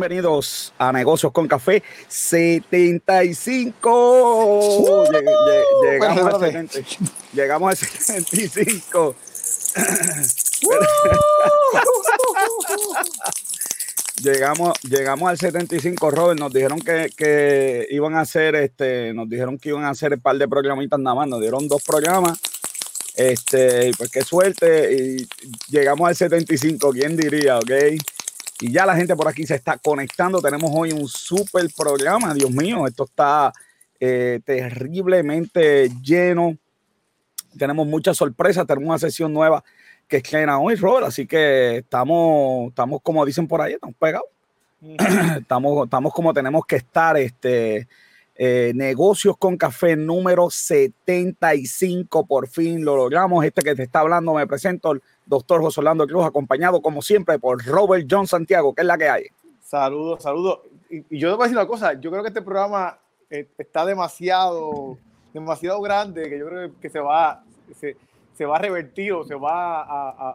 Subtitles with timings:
[0.00, 5.04] bienvenidos a Negocios con Café 75.
[5.82, 6.78] llegamos, al 70,
[7.34, 9.14] llegamos al 75.
[14.22, 16.40] llegamos, llegamos al 75, Robert.
[16.40, 20.38] Nos dijeron que, iban a hacer, este, nos dijeron que iban a hacer un par
[20.38, 21.28] de programitas nada más.
[21.28, 22.40] Nos dieron dos programas.
[23.16, 24.94] Este, pues qué suerte.
[24.94, 25.28] Y
[25.68, 27.58] llegamos al 75, ¿quién diría?
[27.58, 27.72] Ok.
[28.60, 30.40] Y ya la gente por aquí se está conectando.
[30.40, 32.34] Tenemos hoy un super programa.
[32.34, 33.52] Dios mío, esto está
[33.98, 36.56] eh, terriblemente lleno.
[37.56, 38.66] Tenemos muchas sorpresas.
[38.66, 39.64] Tenemos una sesión nueva
[40.06, 41.06] que es estrena hoy, Robert.
[41.06, 44.28] Así que estamos, estamos como dicen por ahí, estamos pegados.
[45.40, 47.16] estamos, estamos como tenemos que estar.
[47.16, 47.88] Este,
[48.42, 52.26] eh, negocios con café número 75.
[52.26, 53.44] Por fin lo logramos.
[53.44, 54.94] Este que te está hablando, me presento,
[55.30, 59.08] doctor José Orlando Cruz, acompañado como siempre por Robert John Santiago, que es la que
[59.08, 59.26] hay.
[59.62, 60.58] Saludos, saludos.
[60.90, 62.98] Y, yo te voy a decir una cosa, yo creo que este programa
[63.30, 64.98] eh, está demasiado,
[65.32, 67.44] demasiado grande, que yo creo que se va,
[67.78, 69.82] se, va a revertir o se va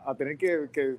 [0.09, 0.97] a, tener que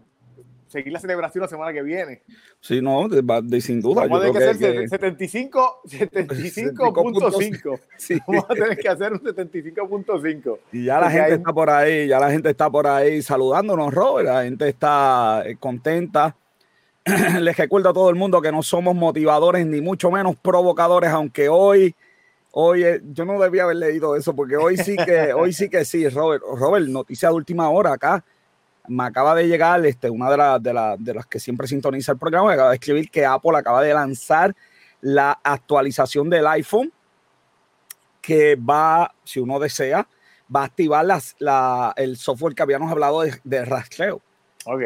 [0.69, 2.23] seguir la celebración la semana que viene.
[2.61, 4.03] Sí, no, de, de sin duda.
[4.03, 7.81] Vamos a tener que, hacer 75, 75.5.
[7.97, 8.19] Sí.
[8.27, 10.59] Vamos a tener que hacer un 75.5.
[10.73, 14.29] Y ya la gente está por ahí, ya la gente está por ahí saludándonos, Robert.
[14.29, 16.37] La gente está eh, contenta.
[17.41, 21.49] Les recuerdo a todo el mundo que no somos motivadores ni mucho menos provocadores, aunque
[21.49, 21.95] hoy,
[22.51, 25.85] hoy eh, yo no debía haber leído eso, porque hoy sí que, hoy sí que
[25.85, 26.43] sí, Robert.
[26.43, 28.25] Robert, noticia de última hora acá
[28.89, 32.55] me acaba de llegar este, una de, de, las que siempre sintoniza el programa, me
[32.55, 34.55] acaba de escribir que Apple acaba de lanzar
[35.01, 36.93] la actualización del iPhone
[38.21, 40.09] que va, si uno desea,
[40.55, 44.21] va a activar las, la, el software que habíamos hablado de, rastreo.
[44.65, 44.83] Ok.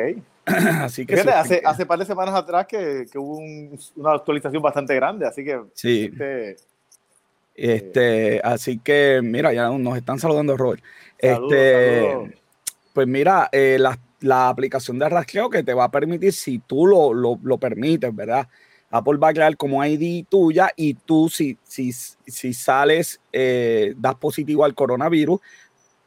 [0.46, 3.38] así que hace, hace par de semanas atrás que, que hubo
[3.96, 6.10] una actualización bastante grande, así que sí.
[6.12, 6.56] Este,
[7.54, 10.82] este, así que mira, ya nos están saludando, Robert.
[11.18, 12.39] este,
[13.00, 17.14] pues mira, eh, la, aplicación de rastreo que te va a permitir, si tú lo,
[17.14, 18.46] lo, permites, ¿verdad?
[18.90, 24.16] Apple va a crear como ID tuya y tú si, si, si sales, eh, das
[24.16, 25.40] positivo al coronavirus,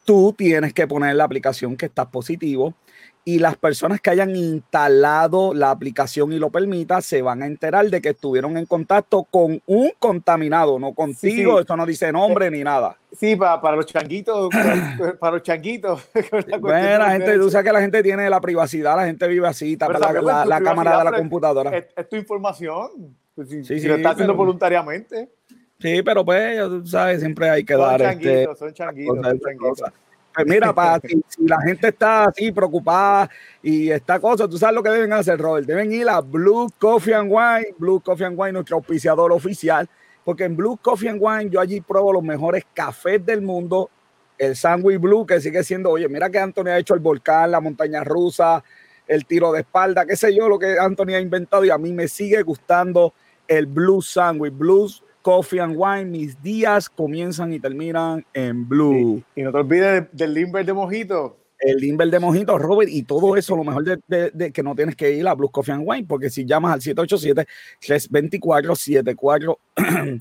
[0.04, 2.76] tú tienes que poner la aplicación que estás positivo
[3.26, 7.88] y las personas que hayan instalado la aplicación y lo permita se van a enterar
[7.88, 12.62] de que estuvieron en contacto con un contaminado, no contigo, esto no dice nombre ni
[12.62, 12.98] nada.
[13.12, 14.50] Sí, para, para los changuitos,
[15.18, 16.06] para, los changuitos.
[16.60, 19.76] bueno, la gente, tú sabes que la gente tiene la privacidad, la gente vive así,
[19.76, 21.76] tapa la, la, cámara de la computadora.
[21.78, 25.30] Es, tu información, pues si, lo estás haciendo voluntariamente.
[25.80, 28.00] Sí, pero pues, tú sabes, siempre hay que son dar.
[28.00, 29.92] Changuitos, este, son changuitos, son changuitos.
[30.34, 33.30] Pues mira, para si, la gente está así preocupada
[33.62, 35.66] y esta cosa, tú sabes lo que deben hacer, Robert.
[35.66, 39.88] Deben ir a Blue Coffee and Wine, Blue Coffee and Wine, nuestro auspiciador oficial,
[40.24, 43.90] porque en Blue Coffee and Wine yo allí pruebo los mejores cafés del mundo.
[44.36, 47.60] El Sandwich Blue, que sigue siendo, oye, mira que Anthony ha hecho el volcán, la
[47.60, 48.64] montaña rusa,
[49.06, 51.92] el tiro de espalda, qué sé yo, lo que Anthony ha inventado y a mí
[51.92, 53.14] me sigue gustando
[53.46, 54.52] el Blue Sandwich.
[54.52, 59.24] Blues Coffee and Wine, mis días comienzan y terminan en Blue.
[59.34, 61.38] Y, no te olvides del Limber de Mojito.
[61.58, 65.12] El Limber de Mojito, Robert, y todo eso, lo mejor de, que no tienes que
[65.12, 66.82] ir a Blue Coffee and Wine, porque si llamas al
[67.80, 69.56] 787-324-74,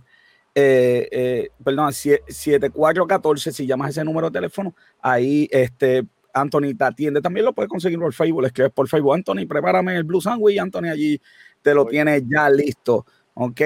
[0.55, 7.19] eh, eh, perdón, 7414, si llamas ese número de teléfono, ahí este, Anthony te atiende.
[7.19, 10.87] También lo puedes conseguir por Facebook, escribes por Facebook, Anthony, prepárame el Blue Sandwich, Anthony
[10.89, 11.19] allí
[11.61, 13.61] te lo tiene ya listo, ¿ok?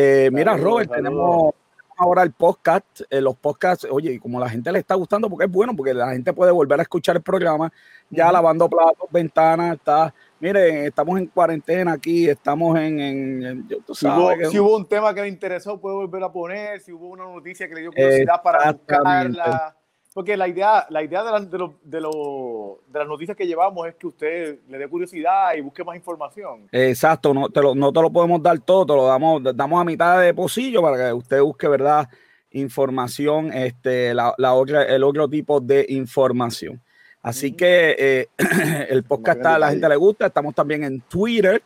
[0.00, 1.52] Eh, mira, Robert, tenemos
[1.96, 3.00] ahora el podcast.
[3.10, 6.12] Eh, los podcasts, oye, como la gente le está gustando, porque es bueno, porque la
[6.12, 7.72] gente puede volver a escuchar el programa,
[8.08, 10.14] ya lavando platos, ventanas, está.
[10.38, 13.00] Miren, estamos en cuarentena aquí, estamos en.
[13.00, 16.80] en, si, hubo, un tema que le interesó, puede volver a poner.
[16.80, 19.77] Si hubo una noticia que le dio curiosidad para buscarla
[20.14, 24.06] porque la idea, la idea de, de, de, de, las noticias que llevamos es que
[24.06, 26.66] usted le dé curiosidad y busque más información.
[26.72, 29.84] Exacto, no te lo, no te lo podemos dar todo, te lo damos, damos a
[29.84, 32.08] mitad de pocillo para que usted busque, ¿verdad?
[32.50, 36.80] Información, este, la, la otra, el otro tipo de información.
[37.22, 38.28] Así que eh,
[38.88, 40.26] el podcast a la gente le gusta.
[40.26, 41.62] Estamos también en Twitter.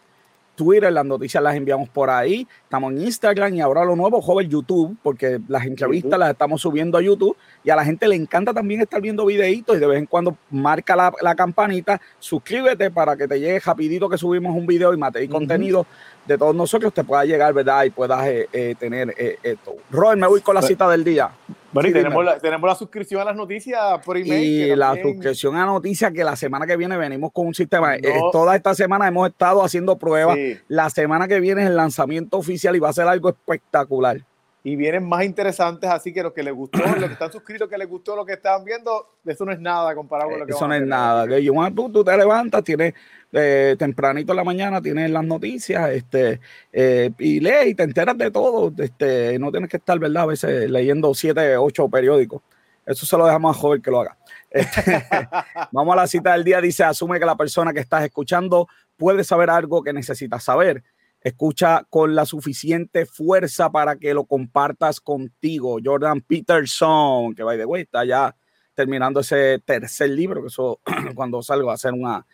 [0.63, 2.47] Twitter, las noticias las enviamos por ahí.
[2.65, 6.99] Estamos en Instagram y ahora lo nuevo, joven, YouTube, porque las entrevistas las estamos subiendo
[6.99, 9.99] a YouTube y a la gente le encanta también estar viendo videitos y de vez
[9.99, 14.93] en cuando marca la, campanita, suscríbete para que te llegue rapidito que subimos un video
[14.93, 15.87] y mate y contenido
[16.27, 17.85] de todos nosotros te pueda llegar, ¿verdad?
[17.85, 19.75] Y puedas eh, eh, tener eh, esto.
[19.91, 21.31] Robert, me voy con la pues, cita del día.
[21.73, 24.43] Bueno, y tenemos la, tenemos la suscripción a las noticias por email.
[24.45, 27.97] Y la suscripción a noticias que la semana que viene venimos con un sistema.
[27.97, 30.39] Eh, toda esta semana hemos estado haciendo pruebas.
[30.69, 34.21] La semana que viene es el lanzamiento oficial y va a ser algo espectacular
[34.65, 37.77] y vienen más interesantes, así que los que les gustó, los que están suscritos, que
[37.77, 40.69] les gustó lo que estaban viendo, eso no es nada comparado con lo que Eso
[40.69, 41.27] no es nada.
[41.27, 41.43] Que
[41.75, 42.95] tú, tú, te levantas, tienes
[43.33, 46.41] eh, tempranito en la mañana, tienes las noticias, este,
[46.73, 48.73] eh, y lees y te enteras de todo.
[48.79, 50.25] Este, no tienes que estar, ¿verdad?
[50.25, 52.43] A veces leyendo siete, ocho periódicos.
[52.87, 54.17] Eso se lo dejamos a joven que lo haga.
[54.51, 54.83] Este,
[55.73, 56.61] vamos a la cita del día.
[56.61, 60.85] Dice, asume que la persona que estás escuchando puede saber algo que necesitas saber
[61.23, 65.79] escucha con la suficiente fuerza para que lo compartas contigo.
[65.83, 68.35] Jordan Peterson, que by the way, está ya
[68.75, 70.81] terminando ese tercer libro, que eso
[71.15, 72.27] cuando salga va a ser una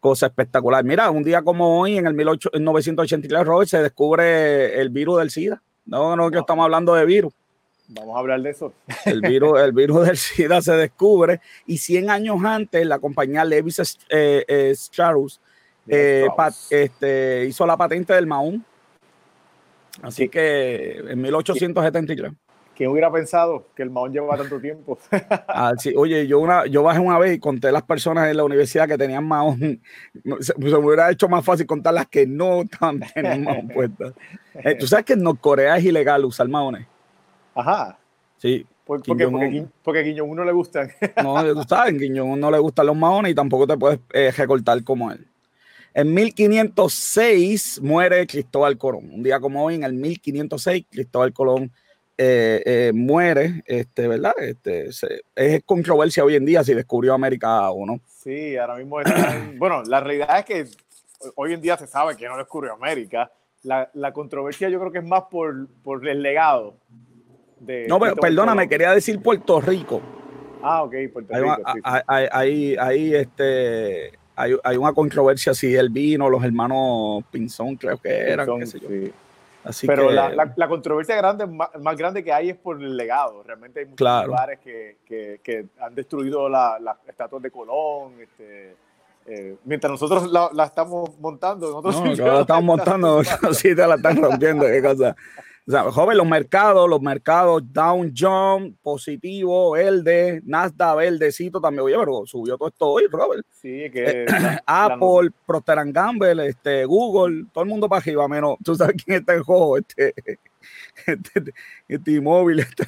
[0.00, 0.84] cosa espectacular.
[0.84, 5.62] Mira, un día como hoy, en el 1983, Robert, se descubre el virus del SIDA.
[5.84, 7.32] No, no, que estamos hablando de virus.
[7.88, 8.72] Vamos a hablar de eso.
[9.04, 13.78] El virus, el virus del SIDA se descubre y 100 años antes la compañía Levis
[14.08, 15.40] eh, eh, Strauss
[15.88, 16.26] eh,
[16.70, 18.64] este, hizo la patente del Mahón.
[20.02, 22.32] Así que en 1873.
[22.76, 24.98] ¿Quién hubiera pensado que el Mahón llevaba tanto tiempo?
[25.48, 28.86] Ah, oye, yo, una, yo bajé una vez y conté las personas en la universidad
[28.86, 29.80] que tenían Mahón.
[30.40, 32.64] Se, me hubiera hecho más fácil contar las que no
[33.14, 34.12] tenían Mahón puestas.
[34.54, 36.86] Eh, Tú sabes que en Corea es ilegal usar Mahones.
[37.54, 37.98] Ajá.
[38.36, 38.66] Sí.
[38.84, 40.90] porque, porque, porque, a Guiñón no le gustan.
[41.22, 44.30] no, tú sabes, a Guiñón no le gustan los maones y tampoco te puedes eh,
[44.36, 45.26] recortar como él.
[45.96, 49.08] En 1506 muere Cristóbal Colón.
[49.14, 51.72] Un día como hoy, en el 1506, Cristóbal Colón
[52.18, 54.34] eh, eh, muere, este, ¿verdad?
[54.36, 54.90] Este,
[55.34, 57.98] es controversia hoy en día si descubrió América o no.
[58.06, 58.98] Sí, ahora mismo
[59.56, 60.66] bueno, la realidad es que
[61.34, 63.32] hoy en día se sabe que no descubrió América.
[63.62, 66.76] La, controversia yo creo que es más por, por el legado.
[67.58, 70.02] De no, pero perdóname, quería decir Puerto Rico.
[70.62, 71.56] Ah, ok, Puerto Rico.
[71.82, 78.10] Ahí, ahí, este hay, hay, una controversia si él vino, los hermanos Pinzón, creo que
[78.10, 78.48] eran.
[79.66, 83.42] Así Pero la, la, controversia grande, más, grande que hay es por el legado.
[83.42, 88.12] Realmente hay muchos lugares que, que, que, han destruido las la estatuas de Colón.
[88.20, 88.76] Este,
[89.26, 93.24] eh, mientras nosotros la, la, estamos montando, nosotros no, sí la estamos montando,
[93.54, 95.16] sí te la están rompiendo, qué cosa.
[95.68, 101.82] O sea, joven, los mercados, los mercados Down John, positivo, verde, Nasdaq, verdecito también.
[101.82, 103.44] Oye, pero subió todo esto hoy, Robert.
[103.50, 104.22] Sí, que.
[104.22, 104.26] Eh,
[104.66, 108.56] Apple, Procter Gamble, este, Google, todo el mundo para arriba, menos.
[108.62, 110.14] Tú sabes quién está en juego, este.
[111.06, 111.52] Este,
[111.88, 112.86] este inmóvil está.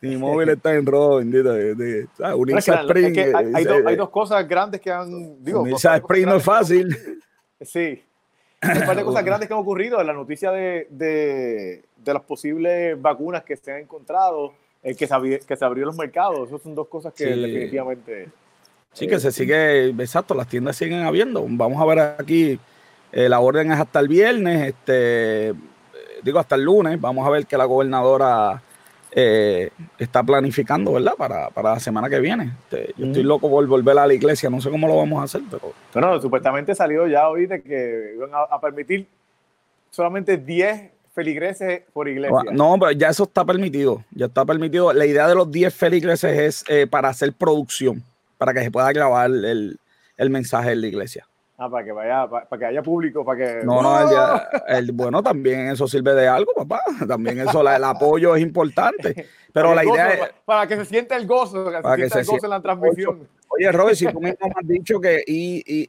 [0.00, 1.54] T-Mobile está en rojo, bendito.
[1.54, 3.18] Spring.
[3.54, 5.42] hay, hay, dos cosas grandes que han.
[5.42, 6.96] Digo, Unisa Spring no es fácil.
[7.58, 8.02] Sí.
[8.60, 10.02] Hay un par de cosas grandes que han ocurrido.
[10.02, 15.40] La noticia de, de, de las posibles vacunas que se han encontrado, el que se,
[15.46, 16.48] que se abrió los mercados.
[16.48, 18.28] Esas son dos cosas que definitivamente.
[18.92, 21.44] Sí, que se sigue, exacto, las tiendas siguen habiendo.
[21.46, 22.58] Vamos a ver aquí,
[23.12, 25.52] eh, la orden es hasta el viernes, este,
[26.22, 26.98] digo hasta el lunes.
[26.98, 28.62] Vamos a ver que la gobernadora
[29.12, 31.14] eh, está planificando, ¿verdad?
[31.16, 32.52] Para, para, la semana que viene.
[32.64, 35.24] Este, yo estoy loco por volver a la iglesia, no sé cómo lo vamos a
[35.24, 35.72] hacer, pero...
[35.92, 39.06] Bueno, supuestamente salió ya hoy de que iban a, permitir
[39.90, 42.52] solamente 10 feligreses por iglesia.
[42.52, 44.92] No, pero ya eso está permitido, ya está permitido.
[44.92, 48.02] La idea de los 10 feligreses es eh, para hacer producción,
[48.36, 49.78] para que se pueda grabar el,
[50.16, 51.26] el mensaje de la iglesia.
[51.58, 53.64] Ah, para que vaya, para, que haya público, para que.
[53.64, 56.82] No, no, el, bueno, también eso sirve de algo, papá.
[57.08, 59.26] También eso, el apoyo es importante.
[59.54, 60.20] Pero la idea es.
[60.44, 63.28] Para que se sienta el gozo, para que se sienta el gozo en la transmisión.
[63.48, 65.24] Oye, Robert, si tú mismo me has dicho que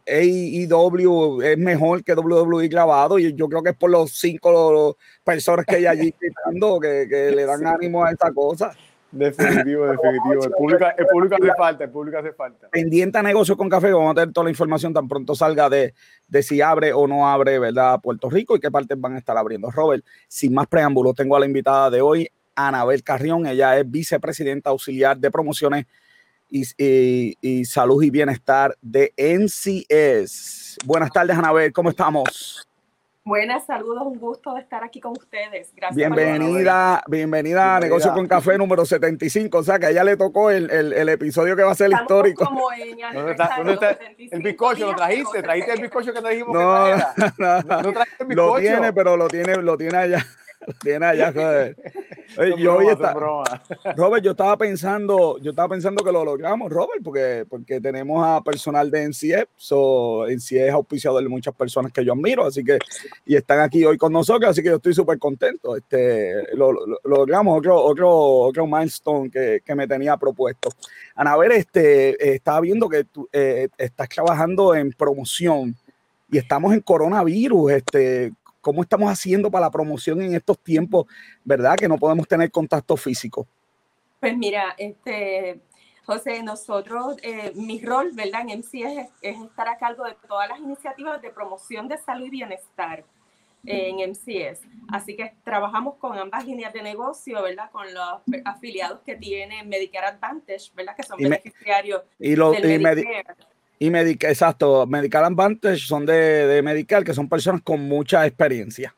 [0.07, 5.65] AEW es mejor que WWE grabado, y yo creo que es por los cinco personas
[5.65, 8.73] que hay allí gritando que, que le dan ánimo a esta cosa.
[9.11, 10.43] Definitivo, definitivo.
[10.43, 12.69] El público, el público hace falta, el público hace falta.
[12.69, 15.93] Pendiente a negocio con café, vamos a tener toda la información tan pronto salga de,
[16.27, 17.99] de si abre o no abre, ¿verdad?
[18.01, 19.71] Puerto Rico y qué partes van a estar abriendo.
[19.71, 23.45] Robert, sin más preámbulos, tengo a la invitada de hoy, Anabel Carrión.
[23.47, 25.85] Ella es vicepresidenta auxiliar de promociones
[26.49, 30.79] y, y, y salud y bienestar de NCS.
[30.85, 32.66] Buenas tardes, Anabel, ¿cómo estamos?
[33.27, 35.73] Buenas, saludos, un gusto de estar aquí con ustedes.
[35.75, 35.97] Gracias.
[35.97, 39.57] Bienvenida, bienvenida, a Negocio con Café número 75.
[39.57, 41.91] O sea, que a ella le tocó el, el, el episodio que va a ser
[41.91, 42.45] histórico.
[42.45, 42.69] Como
[43.13, 43.99] ¿Dónde está,
[44.31, 44.91] el bizcocho?
[44.91, 45.43] ¿Lo trajiste?
[45.43, 48.53] ¿Trajiste el bizcocho que te dijimos no, que no, no, no, el bizcocho.
[48.53, 50.25] Lo tiene, pero lo tiene, lo tiene allá.
[50.81, 51.75] Tiene allá, joder.
[52.57, 53.13] yo hoy está,
[53.95, 58.41] Robert, yo estaba pensando, yo estaba pensando que lo logramos, Robert, porque, porque tenemos a
[58.41, 62.79] personal de NCF, so, NCF es auspiciador de muchas personas que yo admiro, así que,
[63.25, 65.75] y están aquí hoy con nosotros, así que yo estoy súper contento.
[65.75, 66.73] Este, lo,
[67.03, 70.69] logramos, otro, otro, otro milestone que, que me tenía propuesto.
[71.15, 75.75] Anabel, este, estaba viendo que tú eh, estás trabajando en promoción
[76.29, 78.33] y estamos en coronavirus, este,
[78.67, 81.05] ¿cómo estamos haciendo para la promoción en estos tiempos,
[81.45, 81.77] verdad?
[81.77, 83.47] Que no podemos tener contacto físico.
[84.19, 85.61] Pues mira, este,
[86.05, 88.41] José, nosotros, eh, mi rol, ¿verdad?
[88.41, 92.29] En MC es, estar a cargo de todas las iniciativas de promoción de salud y
[92.29, 93.05] bienestar
[93.65, 94.67] en MCS.
[94.89, 97.71] Así que trabajamos con ambas líneas de negocio, ¿verdad?
[97.71, 100.93] Con los afiliados que tienen Medicare Advantage, ¿verdad?
[100.93, 103.23] Que son beneficiarios y del Medicare.
[103.79, 108.95] Y Medical, exacto, Medical Advantage son de, de Medical, que son personas con mucha experiencia.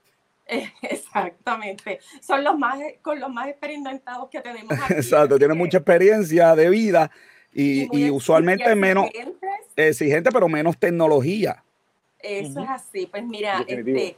[0.81, 1.99] Exactamente.
[2.21, 4.93] Son los más, con los más experimentados que tenemos aquí.
[4.93, 7.11] Exacto, tienen mucha experiencia de vida
[7.53, 9.09] y, y, usualmente menos
[9.75, 11.63] exigente, pero menos tecnología.
[12.19, 13.07] Eso es así.
[13.07, 14.15] Pues mira, este,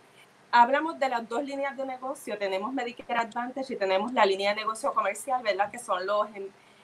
[0.51, 2.37] hablamos de las dos líneas de negocio.
[2.37, 5.71] Tenemos Medicare Advantage y tenemos la línea de negocio comercial, ¿verdad?
[5.71, 6.27] Que son los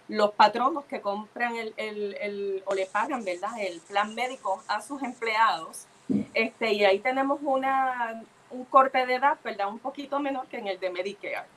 [0.07, 3.51] los patronos que compran el, el, el, o le pagan, ¿verdad?
[3.59, 5.85] El plan médico a sus empleados.
[6.33, 9.67] Este, y ahí tenemos una, un corte de edad, ¿verdad?
[9.67, 11.47] Un poquito menor que en el de Medicare.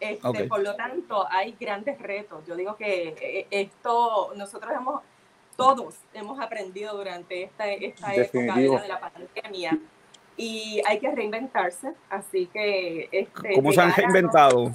[0.00, 2.44] Este, Por lo tanto, hay grandes retos.
[2.46, 5.02] Yo digo que eh, esto, nosotros hemos,
[5.56, 9.78] todos hemos aprendido durante esta, esta época de la pandemia
[10.36, 11.92] y hay que reinventarse.
[12.08, 13.08] Así que...
[13.12, 14.72] Este, ¿Cómo se han reinventado?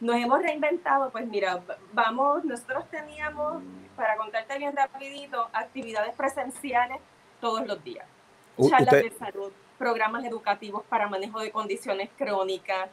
[0.00, 1.60] Nos hemos reinventado, pues mira,
[1.92, 3.62] vamos, nosotros teníamos,
[3.96, 6.98] para contarte bien rapidito, actividades presenciales
[7.40, 8.06] todos los días.
[8.68, 12.88] Charlas de salud, programas educativos para manejo de condiciones crónicas,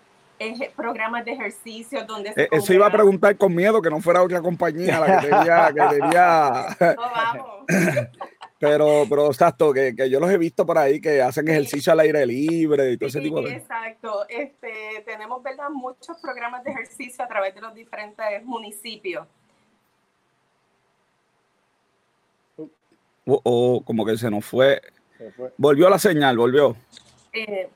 [0.75, 4.41] programas de ejercicio donde se Eso iba a preguntar con miedo que no fuera otra
[4.41, 5.73] compañía la que tenía...
[5.73, 6.65] Que tenía...
[6.95, 7.65] No, vamos.
[8.57, 11.99] Pero, pero exacto, que, que, yo los he visto por ahí que hacen ejercicio al
[11.99, 14.25] aire libre y todo ese tipo de Exacto.
[14.29, 15.69] Este, tenemos, ¿verdad?
[15.69, 19.27] Muchos programas de ejercicio a través de los diferentes municipios.
[23.27, 24.81] O oh, como que se nos fue.
[25.57, 26.77] Volvió la señal, volvió.
[27.33, 27.69] Eh,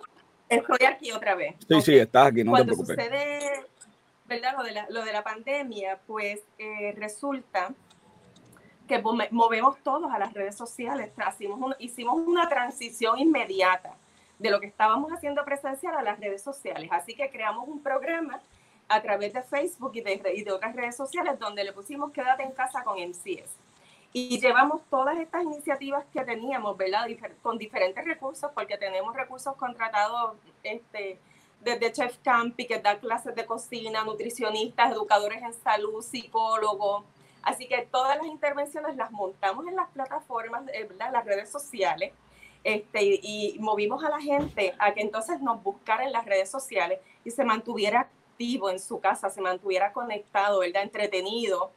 [0.48, 1.56] estoy aquí otra vez.
[1.68, 2.96] Sí, sí, estás aquí, no Cuando te preocupes.
[2.96, 3.66] sucede,
[4.28, 4.54] ¿verdad?
[4.58, 7.74] Lo de la, lo de la pandemia, pues eh, resulta
[8.90, 11.12] que movemos todos a las redes sociales.
[11.78, 13.94] hicimos una transición inmediata
[14.40, 16.90] de lo que estábamos haciendo presencial a las redes sociales.
[16.92, 18.42] Así que creamos un programa
[18.88, 22.42] a través de Facebook y de, y de otras redes sociales donde le pusimos Quédate
[22.42, 23.52] en casa con MCS.
[24.12, 27.06] Y llevamos todas estas iniciativas que teníamos, ¿verdad?
[27.44, 31.20] con diferentes recursos, porque tenemos recursos contratados este,
[31.62, 37.04] desde Chef Campi, que da clases de cocina, nutricionistas, educadores en salud, psicólogos,
[37.42, 42.14] Así que todas las intervenciones las montamos en las plataformas, en las redes sociales,
[42.64, 47.00] este, y movimos a la gente a que entonces nos buscara en las redes sociales
[47.24, 50.84] y se mantuviera activo en su casa, se mantuviera conectado, ¿verdad?
[50.84, 51.72] entretenido,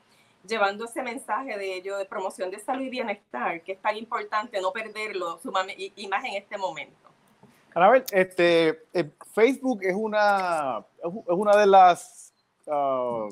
[0.46, 4.60] llevando ese mensaje de ello, de promoción de salud y bienestar, que es tan importante
[4.60, 5.38] no perderlo,
[5.76, 7.02] y más en este momento.
[7.74, 12.34] A ver, este, eh, Facebook es una, es una de las...
[12.66, 13.28] Ah,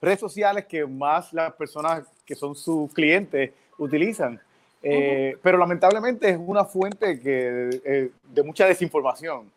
[0.00, 4.40] redes sociales que más las personas que son sus clientes utilizan.
[4.82, 9.50] Eh, pero lamentablemente es una fuente que, eh, de mucha desinformación.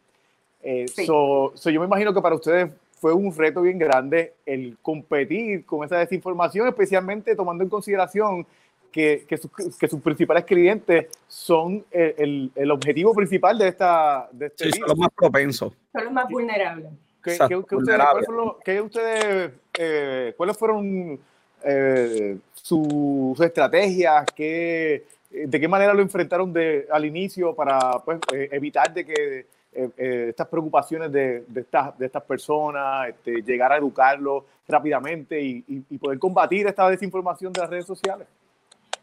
[0.63, 5.83] Eh, yo me imagino que para ustedes fue un reto bien grande el competir con
[5.83, 8.45] esa desinformación, especialmente tomando en consideración
[8.91, 9.39] que, que,
[9.79, 14.27] que sus principales clientes son el, el, objetivo principal de esta...
[14.31, 15.74] De este sí, son los más propensos.
[15.93, 16.91] Son los más vulnerables.
[17.24, 21.20] ¿Qué, ustedes, eh, ¿Cuáles fueron
[21.63, 24.25] eh, sus estrategias?
[24.36, 26.54] ¿Qué, ¿De qué manera lo enfrentaron
[26.90, 33.08] al inicio para pues, eh, evitar de que estas preocupaciones de, estas, de estas personas,
[33.08, 38.28] este, llegar a educarlos rápidamente y, y, poder combatir esta desinformación de las redes sociales?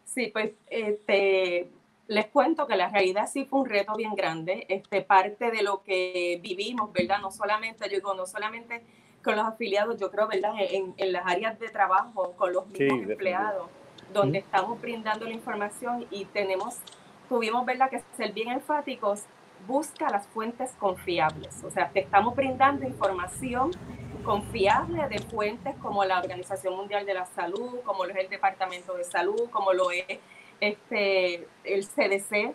[0.04, 1.68] Sí, pues este,
[2.08, 5.82] les cuento que la realidad sí fue un reto bien grande, este, parte de lo
[5.82, 7.18] que vivimos, ¿verdad?
[7.20, 8.82] No solamente, yo digo, no solamente
[9.28, 10.54] con los afiliados, yo creo, ¿verdad?
[10.58, 13.68] En, en las áreas de trabajo, con los mismos empleados,
[14.10, 16.76] donde estamos brindando la información y tenemos,
[17.28, 17.90] tuvimos, ¿verdad?
[17.90, 19.24] Que ser bien enfáticos,
[19.66, 23.70] busca las fuentes confiables, o sea, te estamos brindando información
[24.24, 28.94] confiable de fuentes como la Organización Mundial de la Salud, como lo es el Departamento
[28.94, 30.06] de Salud, como lo es
[30.58, 32.54] este, el CDC.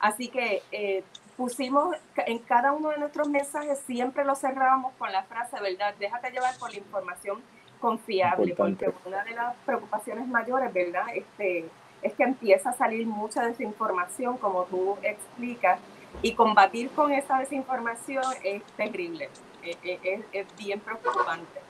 [0.00, 1.04] Así que eh,
[1.36, 5.94] pusimos en cada uno de nuestros mensajes, siempre lo cerrábamos con la frase, ¿verdad?
[5.98, 7.42] Déjate llevar por la información
[7.80, 11.04] confiable, porque una de las preocupaciones mayores, ¿verdad?
[11.14, 11.68] Este,
[12.02, 15.78] es que empieza a salir mucha desinformación, como tú explicas,
[16.22, 19.28] y combatir con esa desinformación es terrible,
[19.62, 21.60] es, es, es bien preocupante.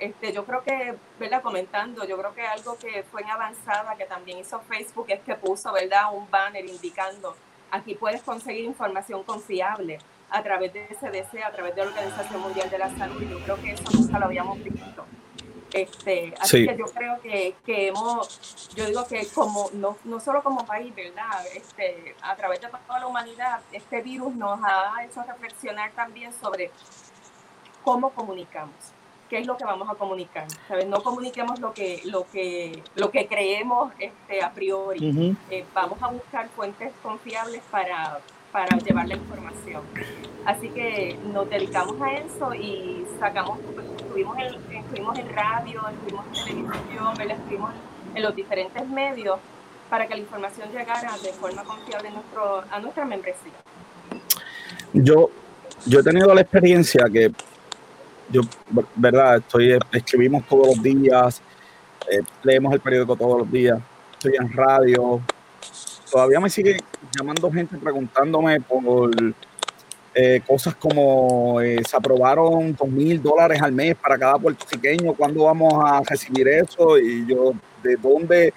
[0.00, 1.40] Este, yo creo que, ¿verdad?
[1.40, 5.34] Comentando, yo creo que algo que fue en avanzada, que también hizo Facebook, es que
[5.36, 6.12] puso, ¿verdad?
[6.12, 7.36] Un banner indicando,
[7.74, 9.98] aquí puedes conseguir información confiable
[10.30, 13.56] a través de CDC, a través de la Organización Mundial de la Salud, yo creo
[13.60, 15.04] que eso nunca lo habíamos visto.
[15.72, 20.40] Este, así que yo creo que, que, hemos, yo digo que como, no, no solo
[20.42, 21.44] como país, ¿verdad?
[21.52, 26.70] Este, a través de toda la humanidad, este virus nos ha hecho reflexionar también sobre
[27.82, 28.94] cómo comunicamos
[29.28, 30.46] qué es lo que vamos a comunicar.
[30.68, 30.86] ¿sabes?
[30.86, 35.36] No comuniquemos lo que, lo que, lo que creemos este, a priori.
[35.50, 38.20] Eh, vamos a buscar fuentes confiables para,
[38.52, 39.82] para llevar la información.
[40.44, 43.58] Así que nos dedicamos a eso y sacamos,
[43.98, 47.70] estuvimos en, estuvimos en radio, estuvimos en televisión, estuvimos
[48.14, 49.38] en los diferentes medios
[49.90, 53.52] para que la información llegara de forma confiable a, nuestro, a nuestra membresía.
[54.92, 55.30] Yo,
[55.86, 57.32] yo he tenido la experiencia que
[58.30, 58.42] yo,
[58.96, 61.42] verdad, estoy, escribimos todos los días,
[62.10, 63.78] eh, leemos el periódico todos los días,
[64.12, 65.20] estoy en radio.
[66.10, 66.76] Todavía me sigue
[67.16, 69.10] llamando gente preguntándome por
[70.14, 75.44] eh, cosas como eh, se aprobaron dos mil dólares al mes para cada puertorriqueño, ¿cuándo
[75.44, 76.96] vamos a recibir eso?
[76.98, 77.52] Y yo,
[77.82, 78.54] ¿de dónde?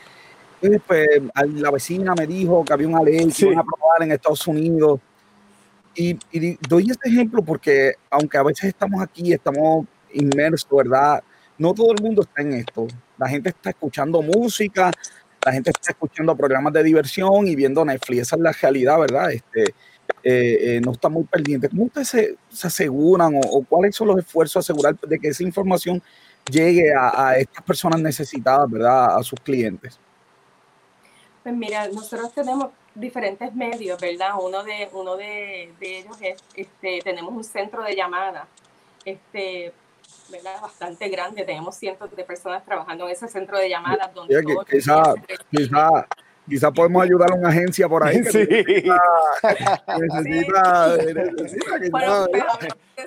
[0.85, 1.07] Pues,
[1.55, 4.99] la vecina me dijo que había una ley que iban a aprobar en Estados Unidos
[5.97, 11.23] y, doy este ejemplo porque aunque a veces estamos aquí, estamos inmersos, ¿verdad?
[11.57, 12.87] No todo el mundo está en esto.
[13.17, 14.91] La gente está escuchando música,
[15.43, 18.21] la gente está escuchando programas de diversión y viendo Netflix.
[18.23, 19.31] Esa es la realidad, ¿verdad?
[19.31, 21.69] Este, eh, eh, no está muy pendiente.
[21.69, 26.01] ¿Cómo ustedes se, aseguran o, cuáles son los esfuerzos asegurar de que esa información
[26.49, 29.17] llegue a estas personas necesitadas, ¿verdad?
[29.17, 29.99] A sus clientes.
[31.47, 34.31] Pues mira, nosotros tenemos diferentes medios, ¿verdad?
[34.41, 38.47] Uno de, uno de, ellos es, este, tenemos un centro de llamada,
[39.05, 39.71] este,
[40.29, 40.59] ¿verdad?
[40.61, 44.13] Bastante grande, tenemos cientos de personas trabajando en ese centro de llamadas.
[44.13, 45.13] Donde quizá,
[45.51, 46.07] quizá,
[46.49, 48.23] quizá, podemos ayudar a una agencia por ahí.
[48.23, 48.47] sí.
[49.99, 50.97] necesita,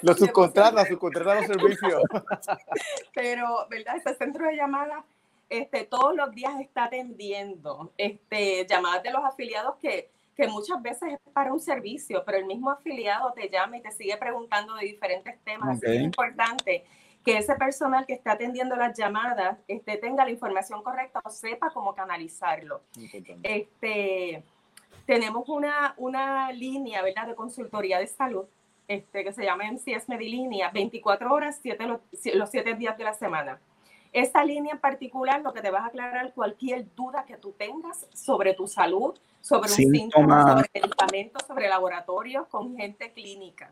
[0.03, 2.03] los subcontrata, subcontrata los servicios.
[3.14, 3.96] Pero, ¿verdad?
[3.96, 5.05] Ese centro de llamadas
[5.51, 11.15] este, todos los días está atendiendo este, llamadas de los afiliados que, que muchas veces
[11.15, 14.87] es para un servicio, pero el mismo afiliado te llama y te sigue preguntando de
[14.87, 15.83] diferentes temas.
[15.83, 16.85] Es importante
[17.25, 21.71] que ese personal que está atendiendo las llamadas este, tenga la información correcta o sepa
[21.71, 22.83] cómo canalizarlo.
[23.43, 24.43] Este,
[25.05, 27.27] tenemos una, una línea ¿verdad?
[27.27, 28.47] de consultoría de salud
[28.87, 32.01] este, que se llama MCS Medilínea, 24 horas, 7, los,
[32.35, 33.61] los 7 días de la semana.
[34.12, 38.07] Esta línea en particular lo que te vas a aclarar cualquier duda que tú tengas
[38.12, 43.70] sobre tu salud, sobre un síntoma, sobre medicamentos, sobre laboratorios con gente clínica.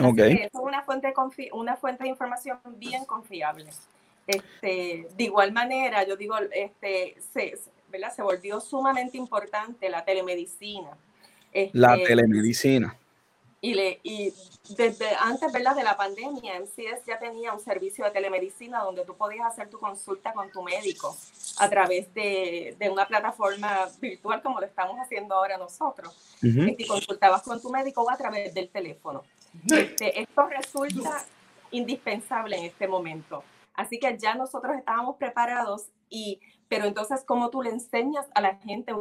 [0.00, 0.34] Okay.
[0.44, 1.12] es una fuente,
[1.52, 3.70] una fuente de información bien confiable.
[4.26, 7.58] Este, de igual manera, yo digo, este, se,
[7.88, 8.14] ¿verdad?
[8.14, 10.90] se volvió sumamente importante la telemedicina.
[11.72, 12.96] la este, telemedicina.
[13.60, 14.32] Y, le, y
[14.76, 15.74] desde antes ¿verdad?
[15.74, 19.80] de la pandemia, MCS ya tenía un servicio de telemedicina donde tú podías hacer tu
[19.80, 21.16] consulta con tu médico
[21.58, 26.14] a través de, de una plataforma virtual como lo estamos haciendo ahora nosotros.
[26.40, 29.24] Y consultabas con tu médico o a través del teléfono.
[29.68, 31.24] Este, esto resulta
[31.70, 33.42] indispensable en este momento.
[33.74, 38.56] Así que ya nosotros estábamos preparados y, pero entonces, ¿cómo tú le enseñas a la
[38.56, 38.92] gente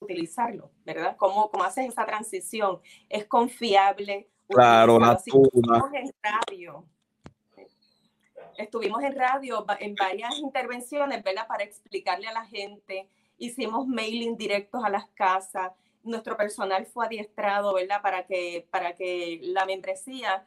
[0.00, 1.16] utilizarlo, ¿verdad?
[1.16, 2.80] ¿Cómo, cómo haces esa transición?
[3.08, 4.28] ¿Es confiable?
[4.48, 6.84] Claro, la Estuvimos en radio.
[8.56, 11.46] Estuvimos en radio en varias intervenciones, ¿verdad?
[11.46, 13.08] Para explicarle a la gente.
[13.38, 15.72] Hicimos mailing directos a las casas.
[16.02, 18.00] Nuestro personal fue adiestrado, ¿verdad?
[18.02, 20.46] Para que, para que la membresía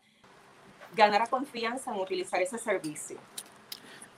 [0.95, 3.17] ganara confianza en utilizar ese servicio.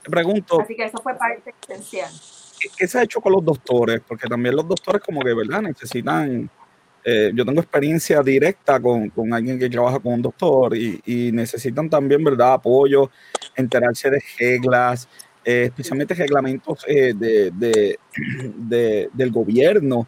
[0.02, 0.60] Te pregunto.
[0.60, 2.10] Así que eso fue parte esencial.
[2.76, 4.00] ¿Qué, se ha hecho con los doctores?
[4.06, 5.62] Porque también los doctores como que, ¿verdad?
[5.62, 6.50] Necesitan,
[7.04, 11.32] eh, yo tengo experiencia directa con, con, alguien que trabaja con un doctor y, y
[11.32, 12.54] necesitan también, ¿verdad?
[12.54, 13.10] Apoyo,
[13.56, 15.08] enterarse de reglas,
[15.44, 17.98] eh, especialmente reglamentos eh, de, de,
[18.56, 20.06] de, del gobierno.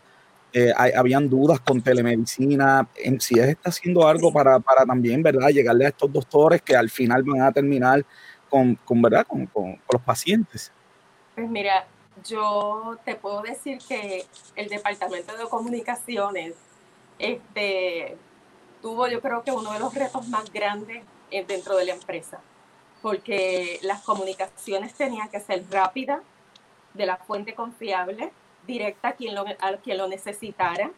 [0.77, 2.87] Hay, habían dudas con telemedicina.
[3.07, 5.49] MCS está haciendo algo para, para, también, ¿verdad?
[5.49, 8.05] Llegarle a estos doctores que al final van a terminar
[8.51, 9.27] con, con ¿verdad?
[9.27, 10.71] Con, con, con los pacientes.
[11.35, 11.87] Pues mira,
[12.25, 16.55] yo te puedo decir que el Departamento de Comunicaciones
[17.19, 18.17] este,
[18.81, 22.41] tuvo yo creo que uno de los retos más grandes eh, dentro de la empresa,
[23.01, 26.21] porque las comunicaciones tenían que ser rápidas,
[26.95, 28.33] de la fuente confiable,
[28.67, 30.91] directa a quien lo, a quien lo necesitara.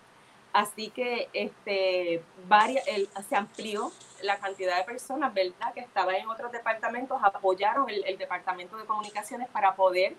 [0.53, 3.91] Así que este, varias, el, se amplió
[4.23, 8.85] la cantidad de personas, ¿verdad?, que estaban en otros departamentos, apoyaron el, el departamento de
[8.85, 10.15] comunicaciones para poder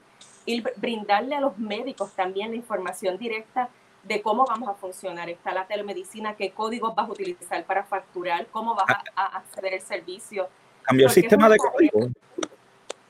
[0.46, 3.70] ir brindarle a los médicos también la información directa
[4.04, 5.30] de cómo vamos a funcionar.
[5.30, 9.82] Está la telemedicina, qué códigos vas a utilizar para facturar, cómo vas a, acceder al
[9.82, 10.48] servicio.
[10.84, 12.10] ¿Cambió el sistema de código?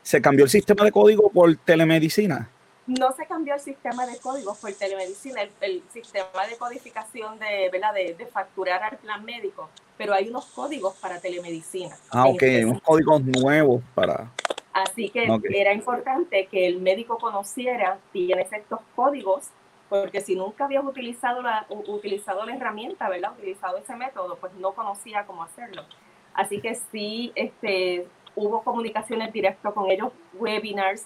[0.02, 2.50] ¿Se cambió el sistema de código por telemedicina?
[2.88, 7.94] No se cambió el sistema de códigos por telemedicina, el, sistema de codificación de, ¿verdad?
[7.94, 11.96] De, facturar al plan médico, pero hay unos códigos para telemedicina.
[12.12, 14.32] Ah, ok, hay unos códigos nuevos para...
[14.74, 19.50] Así que era importante que el médico conociera, tienes estos códigos
[19.90, 23.34] porque si nunca habías utilizado la, utilizado la herramienta, ¿verdad?
[23.38, 25.84] Utilizado ese método, pues no conocía cómo hacerlo.
[26.34, 31.06] Así que sí, este, hubo comunicaciones directas con ellos, webinars,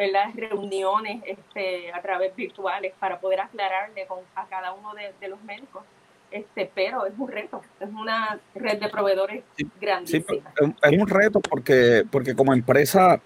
[0.00, 0.30] ¿verdad?
[0.34, 5.82] Reuniones este, a través virtuales para poder aclararle con, a cada uno de, los médicos.
[6.30, 9.44] Este, pero es un reto, es una red de proveedores
[9.78, 10.24] grandísima.
[10.26, 13.20] Sí, es un reto porque, porque como empresa,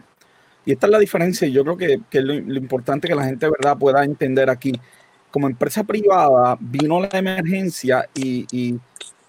[0.65, 3.49] y esta es la diferencia, yo creo que, que lo, lo, importante que la gente
[3.49, 4.73] verdad pueda entender aquí
[5.31, 8.81] como empresa privada vino la emergencia y, y,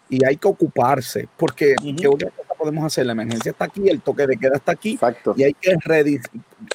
[0.10, 3.06] y hay que ocuparse, porque ¿qué otra cosa podemos hacer?
[3.06, 5.36] La emergencia está aquí, el toque de queda está aquí, Exacto.
[5.38, 5.76] y hay que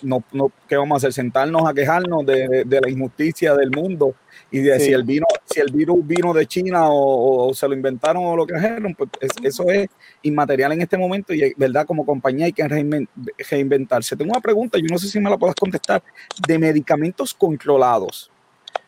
[0.02, 1.12] no, no, ¿qué vamos a hacer?
[1.12, 4.14] Sentarnos a quejarnos de, de, la injusticia del mundo
[4.52, 8.24] y de si el vino, si el virus vino de China o, se lo inventaron
[8.24, 9.10] o lo que trajeron, pues
[9.42, 9.88] eso es
[10.22, 14.16] inmaterial en este momento y verdad como compañía hay que reinventarse.
[14.16, 16.02] Tengo una pregunta, yo no sé si me la puedes contestar,
[16.46, 18.30] de medicamentos controlados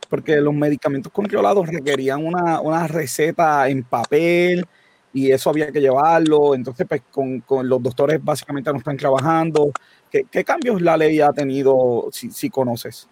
[0.09, 4.67] porque los medicamentos controlados requerían una, una receta en papel
[5.13, 6.55] y eso había que llevarlo.
[6.55, 9.73] Entonces, pues con, con los doctores básicamente no están trabajando.
[10.11, 13.09] ¿Qué, ¿Qué, cambios la ley ha tenido, si, si, conoces?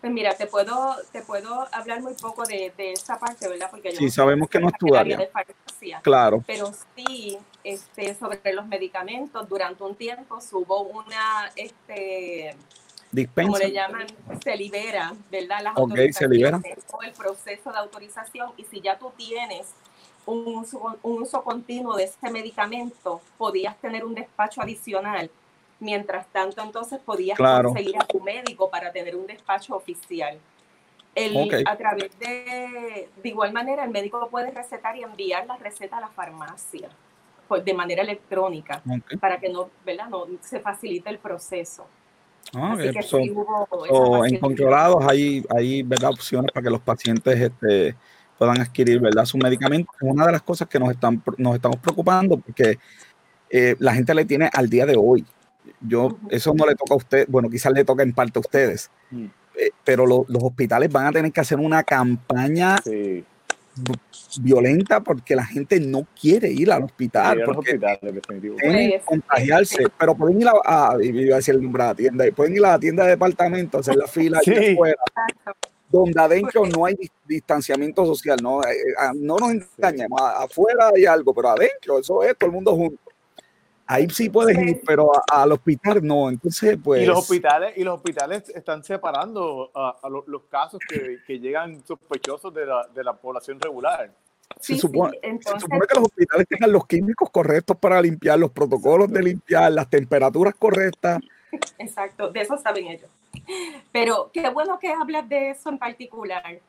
[0.00, 3.68] Pues mira, te puedo, te puedo hablar muy poco de, de esa parte, ¿verdad?
[3.70, 5.18] Porque yo sí, sabemos que no es tu área.
[6.02, 6.44] claro.
[6.46, 12.54] Pero sí, este, sobre los medicamentos, durante un tiempo hubo una, este,
[13.10, 13.52] Dispensa.
[13.52, 14.06] Como le llaman,
[14.44, 15.60] se libera, ¿verdad?
[15.62, 16.60] Las ok, se libera.
[16.92, 18.52] O el proceso de autorización.
[18.58, 19.72] Y si ya tú tienes
[20.28, 25.30] un uso, un uso continuo de ese medicamento, podías tener un despacho adicional.
[25.80, 30.38] Mientras tanto, entonces podías conseguir a tu médico para tener un despacho oficial.
[31.14, 35.96] El, A través de, de igual manera, el médico puede recetar y enviar la receta
[35.98, 36.88] a la farmacia
[37.48, 38.82] pues, de manera electrónica
[39.20, 40.08] para que no, ¿verdad?
[40.08, 41.86] no se facilite el proceso.
[42.54, 42.76] Ah,
[43.90, 46.10] o en controlados hay, hay ¿verdad?
[46.10, 47.94] opciones para que los pacientes este,
[48.38, 49.24] puedan adquirir ¿verdad?
[49.24, 49.90] su medicamento.
[50.00, 52.78] Es una de las cosas que nos, están, nos estamos preocupando porque
[53.50, 55.24] eh, la gente le tiene al día de hoy.
[55.80, 58.90] Yo, eso no le toca a usted, bueno, quizás le toca en parte a ustedes,
[59.10, 59.24] mm.
[59.56, 63.24] eh, pero los hospitales van a tener que hacer una campaña sí
[64.40, 67.42] violenta porque la gente no quiere ir al hospital.
[67.44, 72.24] porque pueden contagiarse, pero pueden ir a, iba a decir el nombre de la tienda,
[72.34, 74.96] pueden ir a la tienda de departamento, hacer la fila afuera,
[75.90, 76.96] donde adentro no hay
[77.26, 82.36] distanciamiento social, no, eh, eh, no nos engañemos, afuera hay algo, pero adentro eso es
[82.36, 82.98] todo el mundo junto.
[83.90, 86.28] Ahí sí puedes ir, pero al hospital no.
[86.28, 87.02] Entonces, pues.
[87.02, 92.52] Y los hospitales, y los hospitales están separando a, los, casos que, que, llegan sospechosos
[92.52, 94.12] de la, de la población regular.
[94.60, 99.10] Se, supone, se, supone, que los hospitales tengan los químicos correctos para limpiar, los protocolos
[99.10, 101.20] de limpiar, las temperaturas correctas.
[101.78, 103.08] Exacto, de eso saben ellos.
[103.92, 106.60] Pero qué bueno que hablas de eso en particular,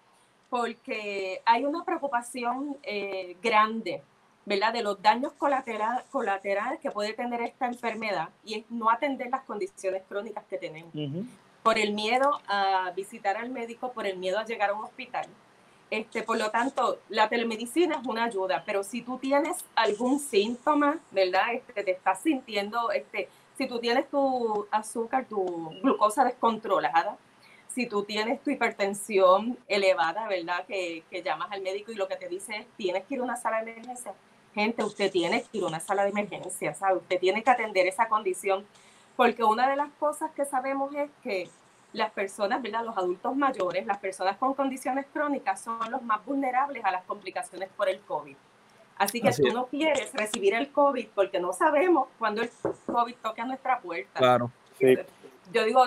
[0.49, 4.01] porque hay una preocupación eh, grande
[4.45, 4.73] ¿verdad?
[4.73, 9.43] de los daños colaterales, colaterales que puede tener esta enfermedad y es no atender las
[9.43, 10.91] condiciones crónicas que tenemos.
[11.61, 15.27] Por el miedo a visitar al médico, por el miedo a llegar a un hospital.
[15.91, 20.99] Este, por lo tanto, la telemedicina es una ayuda, pero si tú tienes algún síntoma,
[21.11, 21.53] ¿verdad?
[21.53, 23.27] Este, te estás sintiendo, este,
[23.59, 27.17] si tú tienes tu azúcar, tu glucosa descontrolada,
[27.67, 30.65] si tú tienes tu hipertensión elevada, ¿verdad?
[30.65, 33.35] Que, llamas al médico y lo que te dice es, tienes que ir a una
[33.35, 34.13] sala de emergencia,
[34.55, 36.99] gente, usted tiene que ir a una sala de emergencia, ¿sabe?
[36.99, 38.65] Usted tiene que atender esa condición,
[39.17, 41.49] porque una de las cosas que sabemos es que
[41.91, 42.85] las personas, ¿verdad?
[42.85, 47.67] Los adultos mayores, las personas con condiciones crónicas son los más vulnerables a las complicaciones
[47.75, 48.37] por el COVID.
[48.99, 52.49] Así que tú no quieres recibir el COVID porque no sabemos cuándo el
[52.85, 54.19] COVID toque a nuestra puerta.
[54.19, 54.51] Claro.
[55.53, 55.85] Yo digo,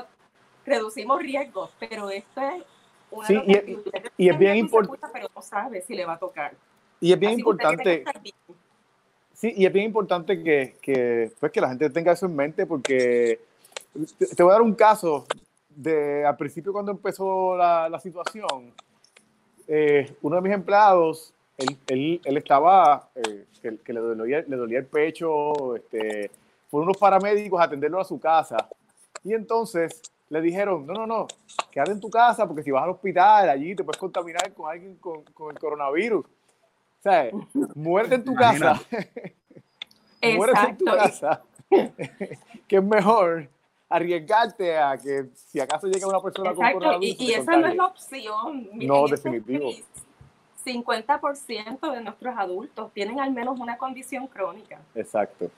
[0.65, 2.63] reducimos riesgos, pero esto es
[3.11, 3.43] una sí,
[4.17, 5.09] y, es bien importante.
[5.13, 6.55] Pero no sabe si le va a tocar.
[7.01, 8.03] Y es bien importante.
[9.35, 12.65] Sí, y es bien importante que, que, pues, que la gente tenga eso en mente
[12.65, 13.41] porque
[14.35, 15.27] te, voy a dar un caso
[15.69, 18.73] de al principio cuando empezó la, la situación.
[19.69, 24.57] Eh, uno de mis empleados, él, él, él estaba, eh, que, que, le, dolía, le
[24.57, 26.31] dolía el pecho, este,
[26.71, 28.57] fueron unos paramédicos a atenderlo a su casa.
[29.25, 31.27] Y entonces le dijeron, no, no, no,
[31.71, 34.97] quédate en tu casa porque si vas al hospital allí te puedes contaminar con alguien
[34.97, 36.25] con, con el coronavirus.
[36.25, 37.31] O sea,
[37.75, 38.81] muerte en tu casa.
[40.37, 41.43] muerte en tu casa.
[42.67, 43.49] que es mejor
[43.91, 47.21] arriesgarte a que si acaso llega una persona con coronavirus.
[47.21, 48.69] Y, y esa no es la opción.
[48.73, 49.73] no, este definitivo.
[50.65, 54.79] 50% de nuestros adultos tienen al menos una condición crónica.
[54.95, 55.51] Exacto.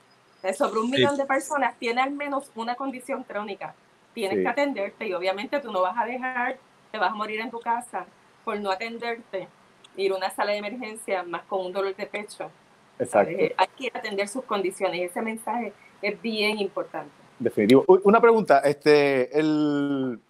[0.56, 3.74] Sobre un millón de personas tiene al menos una condición crónica.
[4.12, 6.58] Tienes que atenderte y obviamente tú no vas a dejar,
[6.92, 8.06] te vas a morir en tu casa
[8.44, 9.48] por no atenderte
[9.96, 12.50] ir a una sala de emergencia más con un dolor de pecho.
[12.98, 13.34] Exacto.
[13.56, 15.10] Hay que atender sus condiciones.
[15.10, 17.10] Ese mensaje es bien importante.
[17.38, 17.84] Definitivo.
[18.04, 20.20] Una pregunta, este, el,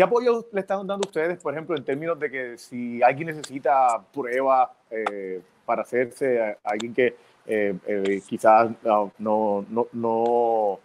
[0.00, 4.02] ¿qué apoyo le están dando ustedes, por ejemplo, en términos de que si alguien necesita
[4.10, 10.80] prueba eh, para hacerse, a alguien que eh, eh, quizás no, no, no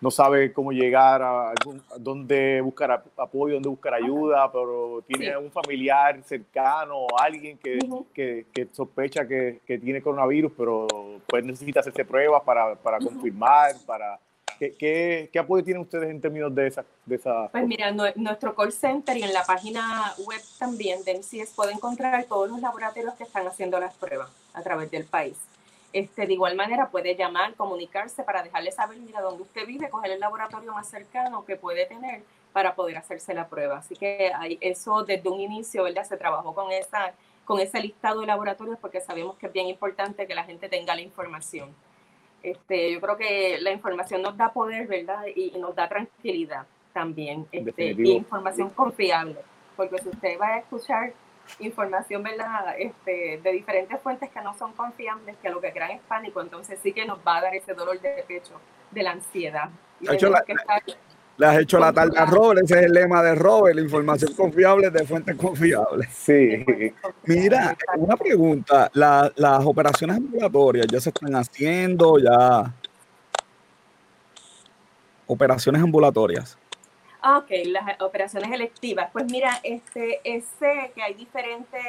[0.00, 5.50] no sabe cómo llegar a algún, dónde buscar apoyo, dónde buscar ayuda, pero tiene un
[5.50, 7.78] familiar cercano, alguien que,
[8.12, 10.86] que, que sospecha que, que, tiene coronavirus, pero
[11.26, 14.20] pues necesita hacerse pruebas para, para confirmar, para...
[14.58, 18.54] ¿Qué, ¿Qué, qué, apoyo tienen ustedes en términos de esa, de esa Pues mira, nuestro
[18.54, 23.14] call center y en la página web también de MCS puede encontrar todos los laboratorios
[23.14, 25.36] que están haciendo las pruebas a través del país.
[25.92, 30.10] Este, de igual manera puede llamar, comunicarse para dejarle saber, mira, dónde usted vive, coger
[30.10, 33.78] el laboratorio más cercano que puede tener para poder hacerse la prueba.
[33.78, 36.04] Así que hay, eso desde un inicio, ¿verdad?
[36.04, 37.12] Se trabajó con, esa,
[37.44, 40.96] con ese listado de laboratorios porque sabemos que es bien importante que la gente tenga
[40.96, 41.74] la información.
[42.44, 45.24] Este, yo creo que la información nos da poder, ¿verdad?
[45.34, 47.46] Y, nos da tranquilidad también.
[47.50, 49.38] Este, y información confiable.
[49.76, 51.14] Porque si usted va a escuchar
[51.58, 52.74] información ¿verdad?
[52.78, 56.78] Este, de diferentes fuentes que no son confiables, que lo que crean es pánico, entonces
[56.82, 59.70] sí que nos va a dar ese dolor de pecho, de la ansiedad.
[61.36, 64.32] Le has hecho la tarde a Robert, ese es el lema de Robert, la información
[64.34, 66.08] confiable de fuentes confiables.
[66.12, 66.64] Sí.
[67.24, 72.72] Mira, una pregunta, las operaciones ambulatorias ya se están haciendo, ya...
[75.26, 76.58] Operaciones ambulatorias.
[77.22, 79.08] Ah, ok, las operaciones electivas.
[79.10, 81.82] Pues mira, este, sé que hay diferentes,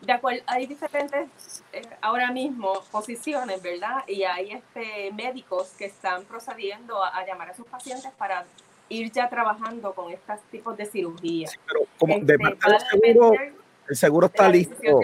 [0.00, 1.28] de acuerdo, hay diferentes
[1.72, 4.04] eh, ahora mismo posiciones, ¿verdad?
[4.06, 8.44] Y hay este, médicos que están procediendo a, llamar a sus pacientes para
[8.88, 11.48] ir ya trabajando con estos tipos de cirugía.
[11.66, 13.32] pero como de este, parte seguro,
[13.88, 15.00] el seguro está listo.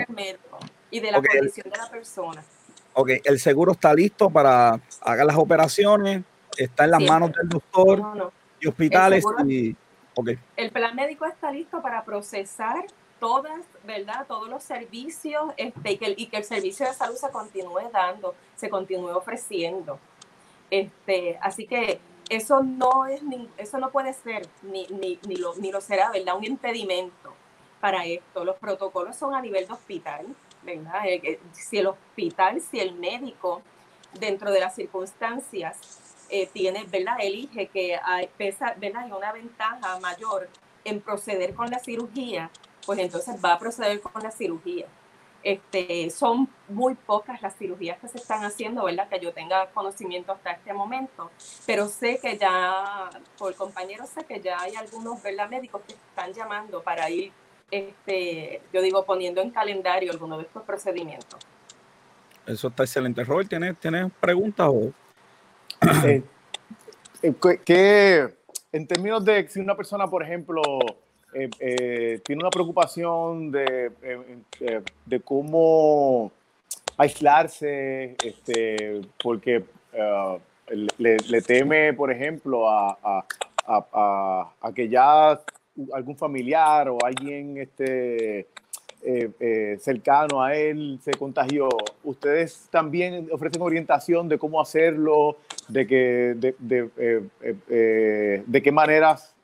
[0.90, 2.44] y de la condición de la persona.
[2.92, 6.22] Ok, el seguro está listo para hacer las operaciones,
[6.56, 7.98] está en las manos del doctor.
[7.98, 9.24] No, no y hospitales.
[9.46, 9.76] y,
[10.56, 12.84] El plan médico está listo para procesar
[13.20, 14.26] todas, ¿verdad?
[14.26, 19.10] Todos los servicios este, y, que el, servicio de salud se continúe dando, se continúe
[19.10, 19.98] ofreciendo.
[20.70, 23.20] Este, así que eso no es
[23.58, 26.36] eso no puede ser ni, ni, ni, lo, ni lo será, ¿verdad?
[26.36, 27.34] Un impedimento
[27.80, 28.44] para esto.
[28.44, 30.26] Los protocolos son a nivel de hospital,
[30.62, 31.02] ¿verdad?
[31.06, 33.62] Eh, si el hospital, si el médico,
[34.18, 35.76] dentro de las circunstancias,
[36.28, 37.16] eh, tiene, ¿verdad?
[37.20, 37.98] Elige que
[38.36, 39.04] pesa, ¿verdad?
[39.04, 40.48] hay una ventaja mayor
[40.84, 42.50] en proceder con la cirugía,
[42.86, 44.86] pues entonces va a proceder con la cirugía.
[45.42, 49.08] Este, son muy pocas las cirugías que se están haciendo, ¿verdad?
[49.08, 51.30] Que yo tenga conocimiento hasta este momento,
[51.64, 55.48] pero sé que ya, por compañeros, sé que ya hay algunos, ¿verdad?
[55.48, 57.32] Médicos que están llamando para ir,
[57.70, 61.40] este, yo digo, poniendo en calendario algunos de estos procedimientos.
[62.46, 63.24] Eso está excelente.
[63.24, 64.92] Robert, ¿tienes, ¿tienes preguntas o
[66.04, 66.22] eh,
[67.22, 68.34] eh, que
[68.72, 70.62] en términos de si una persona, por ejemplo,
[71.34, 73.90] eh, tiene una preocupación de,
[75.06, 76.32] de cómo
[76.96, 79.64] aislarse, este, porque
[80.98, 83.24] le, teme, por ejemplo, a,
[83.66, 85.40] a, que ya
[85.92, 88.46] algún familiar o alguien este,
[89.02, 91.68] eh, eh, cercano a él se contagió,
[92.04, 95.38] ¿ustedes también ofrecen orientación de cómo hacerlo,
[95.68, 96.90] de, que, de, de,
[97.70, 99.34] eh, de qué maneras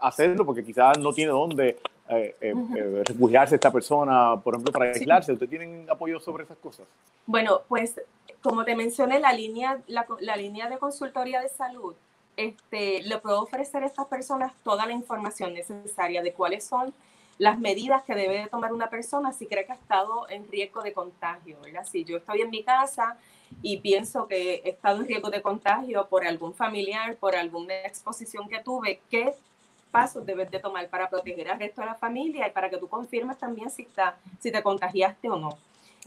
[0.00, 0.44] hacerlo?
[0.44, 1.78] Porque quizás no tiene dónde
[3.06, 5.32] refugiarse esta persona, por ejemplo, para aislarse.
[5.32, 6.86] ¿Ustedes tienen apoyo sobre esas cosas?
[7.26, 8.00] Bueno, pues
[8.42, 11.94] como te mencioné, la línea, la, la línea de consultoría de salud
[12.38, 16.94] este, le puedo ofrecer a estas personas toda la información necesaria de cuáles son
[17.36, 20.92] las medidas que debe tomar una persona si cree que ha estado en riesgo de
[20.92, 21.84] contagio, ¿verdad?
[21.84, 23.16] Si yo estoy en mi casa
[23.62, 28.48] y pienso que he estado en riesgo de contagio por algún familiar, por alguna exposición
[28.48, 29.34] que tuve, ¿qué
[29.90, 32.88] pasos debes de tomar para proteger al resto de la familia y para que tú
[32.88, 35.58] confirmes también si, está, si te contagiaste o no?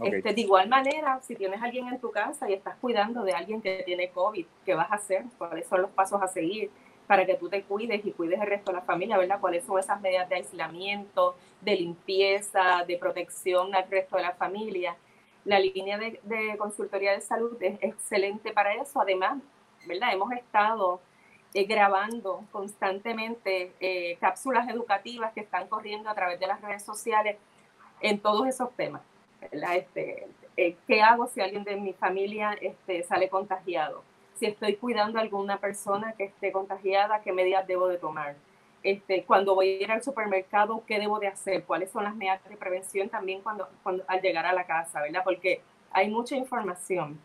[0.01, 3.61] Este, de igual manera, si tienes alguien en tu casa y estás cuidando de alguien
[3.61, 5.25] que tiene COVID, ¿qué vas a hacer?
[5.37, 6.71] ¿Cuáles son los pasos a seguir
[7.07, 9.39] para que tú te cuides y cuides el resto de la familia, ¿verdad?
[9.39, 14.95] ¿Cuáles son esas medidas de aislamiento, de limpieza, de protección al resto de la familia?
[15.43, 19.01] La línea de, consultoría de salud es excelente para eso.
[19.01, 19.39] Además,
[19.87, 20.13] ¿verdad?
[20.13, 21.01] Hemos estado
[21.53, 27.37] eh, grabando constantemente eh, cápsulas educativas que están corriendo a través de las redes sociales
[28.01, 29.01] en todos esos temas.
[29.51, 30.27] Este,
[30.57, 34.03] eh, ¿Qué hago si alguien de mi familia este, sale contagiado?
[34.35, 38.35] Si estoy cuidando a alguna persona que esté contagiada, ¿qué medidas debo de tomar?
[38.83, 41.63] Este, cuando voy a ir al supermercado, ¿qué debo de hacer?
[41.63, 45.21] ¿Cuáles son las medidas de prevención también cuando, cuando al llegar a la casa, verdad?
[45.23, 47.19] Porque hay mucha información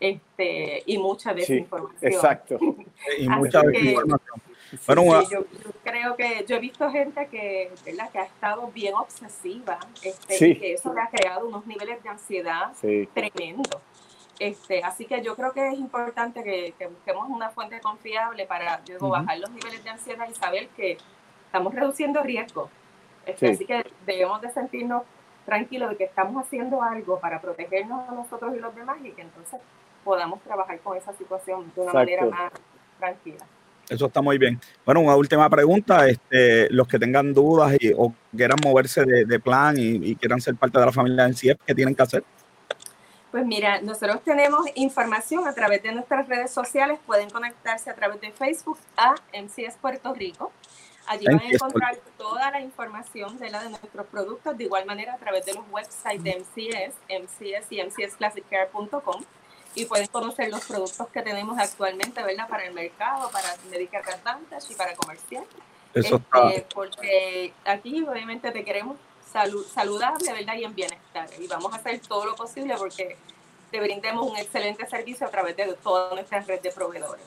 [0.00, 2.12] este, y mucha desinformación.
[2.12, 2.58] exacto.
[3.18, 4.48] y mucha desinformación.
[4.86, 5.46] Bueno, yo,
[5.82, 8.10] creo que yo he visto gente que, ¿verdad?
[8.10, 12.08] que ha estado bien obsesiva, este, y que eso le ha creado unos niveles de
[12.08, 12.72] ansiedad
[13.14, 13.80] tremendos.
[14.38, 19.38] Este, así que yo creo que es importante que, busquemos una fuente confiable para bajar
[19.38, 20.98] los niveles de ansiedad y saber que
[21.46, 22.70] estamos reduciendo riesgo.
[23.26, 25.02] Este, Así que debemos de sentirnos
[25.44, 29.22] tranquilos de que estamos haciendo algo para protegernos a nosotros y los demás y que
[29.22, 29.60] entonces
[30.04, 32.52] podamos trabajar con esa situación de una manera más
[32.98, 33.44] tranquila.
[33.88, 34.60] Eso está muy bien.
[34.84, 36.06] Bueno, una última pregunta.
[36.08, 40.78] Este, los que tengan dudas y, o quieran moverse de, plan y, quieran ser parte
[40.78, 42.24] de la familia en CIEP, ¿qué tienen que hacer?
[43.30, 46.98] Pues mira, nosotros tenemos información a través de nuestras redes sociales.
[47.06, 50.50] Pueden conectarse a través de Facebook a MCS Puerto Rico.
[51.06, 55.14] Allí van a encontrar toda la información de la de nuestros productos, de igual manera
[55.14, 59.22] a través de los websites de MCS, MCS y mcsclassiccare.com
[59.74, 62.48] y pueden conocer los productos que tenemos actualmente, ¿verdad?
[62.48, 65.44] Para el mercado, para Medicare Advantage y para comercial.
[65.94, 68.96] Eso este, Porque aquí obviamente te queremos
[69.32, 70.54] salud, saludable, ¿verdad?
[70.56, 71.28] Y en bienestar.
[71.38, 73.16] Y vamos a hacer todo lo posible porque
[73.70, 77.24] te brindemos un excelente servicio a través de toda nuestra red de proveedores.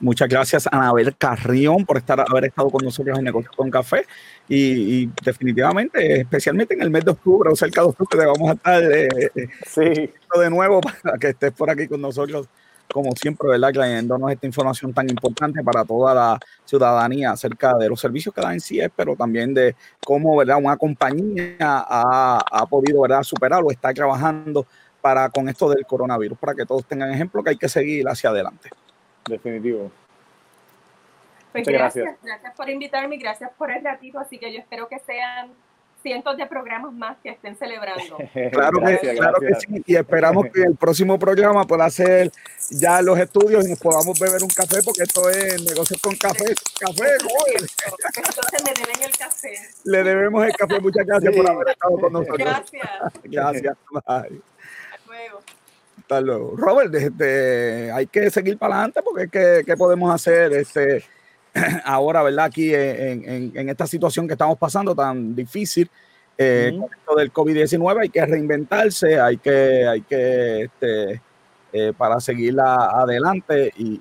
[0.00, 4.06] Muchas gracias, Anabel Carrión, por estar, haber estado con nosotros en Negocios con Café.
[4.48, 8.82] Y, definitivamente, especialmente en el mes de octubre o cerca de octubre, vamos a estar
[8.82, 9.82] eh, eh, sí.
[9.82, 12.48] de nuevo para que estés por aquí con nosotros,
[12.92, 13.72] como siempre, ¿verdad?
[13.72, 18.52] Trayéndonos esta información tan importante para toda la ciudadanía acerca de los servicios que da
[18.52, 19.74] en CIES, pero también de
[20.04, 20.58] cómo, ¿verdad?
[20.58, 23.22] Una compañía ha, ha podido, ¿verdad?
[23.22, 24.66] Superar o está trabajando
[25.00, 28.30] para con esto del coronavirus, para que todos tengan ejemplo que hay que seguir hacia
[28.30, 28.70] adelante
[29.30, 29.90] definitivo.
[31.52, 34.18] Pues gracias, gracias, por invitarme y gracias por el ratito.
[34.20, 35.50] Así que yo espero que sean
[36.02, 38.16] cientos de programas más que estén celebrando.
[38.52, 42.30] claro, que, claro que sí, y esperamos que el próximo programa pueda hacer
[42.70, 46.54] ya los estudios y nos podamos beber un café, porque esto es negocios con café.
[46.78, 47.16] Café,
[48.16, 49.52] Entonces me deben el café.
[49.84, 50.80] Le debemos el café.
[50.80, 52.38] Muchas gracias por haber estado con nosotros.
[52.38, 52.90] Gracias.
[53.24, 53.76] Gracias.
[54.06, 54.40] Bye.
[55.98, 56.54] Hasta luego.
[56.56, 61.04] Robert, este, hay que seguir para adelante porque ¿qué, qué podemos hacer este,
[61.84, 62.46] ahora, ¿verdad?
[62.46, 65.90] Aquí en, en, esta situación que estamos pasando tan difícil
[66.42, 71.20] eh, con esto del COVID-19 hay que reinventarse, hay que, hay que este,
[71.70, 73.70] eh, para seguir adelante.
[73.76, 74.00] Y,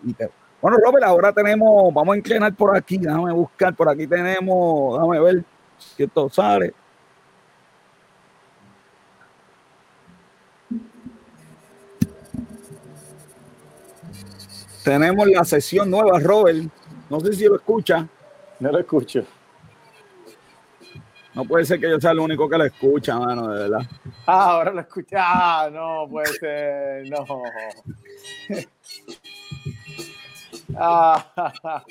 [0.62, 5.20] Bueno, Robert, ahora tenemos, vamos a inclinar por aquí, déjame buscar, por aquí tenemos, déjame
[5.20, 5.44] ver
[5.78, 6.74] si esto sale.
[14.82, 16.70] Tenemos la sesión nueva, Robert.
[17.10, 18.08] No sé si lo escucha.
[18.60, 19.24] No lo escucho.
[21.34, 23.88] No puede ser que yo sea el único que lo escucha, mano, de verdad.
[24.26, 25.18] Ah, ahora lo escucha.
[25.20, 27.10] Ah, no puede ser.
[27.10, 27.26] No.
[30.78, 31.26] Ah,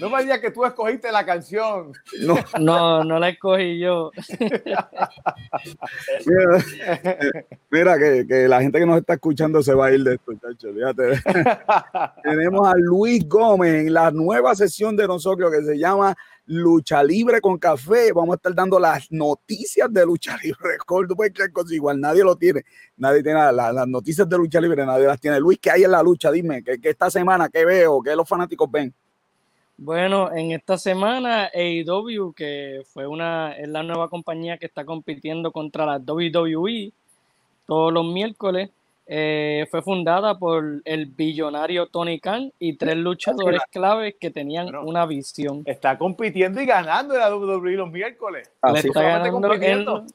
[0.00, 1.92] no me digas que tú escogiste la canción.
[2.58, 4.10] No, no, la escogí yo.
[7.70, 10.32] Mira, que, que, la gente que nos está escuchando se va a ir de esto,
[10.34, 10.72] chacho.
[10.72, 11.22] Fíjate.
[12.22, 16.16] Tenemos a Luis Gómez en la nueva sesión de nosotros que se llama
[16.46, 18.12] Lucha Libre con Café.
[18.12, 20.78] Vamos a estar dando las noticias de Lucha Libre.
[20.86, 22.64] Cosa igual, nadie lo tiene.
[22.96, 25.40] Nadie tiene las noticias de Lucha Libre, nadie las tiene.
[25.40, 26.30] Luis, ¿qué hay en la lucha?
[26.30, 28.02] Dime, ¿qué, esta semana, qué veo?
[28.02, 28.94] ¿Qué los fanáticos ven?
[29.76, 35.50] Bueno, en esta semana AEW, que fue una, es la nueva compañía que está compitiendo
[35.50, 36.92] contra la WWE
[37.66, 38.70] todos los miércoles,
[39.06, 44.84] eh, fue fundada por el billonario Tony Khan y tres luchadores claves que tenían Bueno.
[44.84, 45.62] una visión.
[45.66, 48.50] Está compitiendo y ganando en la WWE los miércoles.
[48.62, 50.06] Le Así está ganando.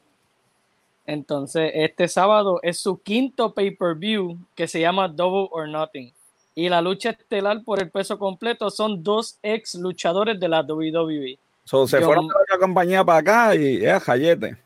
[1.05, 6.14] Entonces, este sábado es su quinto pay-per-view que se llama Double or Nothing.
[6.55, 11.37] Y la lucha estelar por el peso completo son dos ex luchadores de la WWE.
[11.63, 14.57] So, se Yo- fueron de la compañía para acá y es jayete.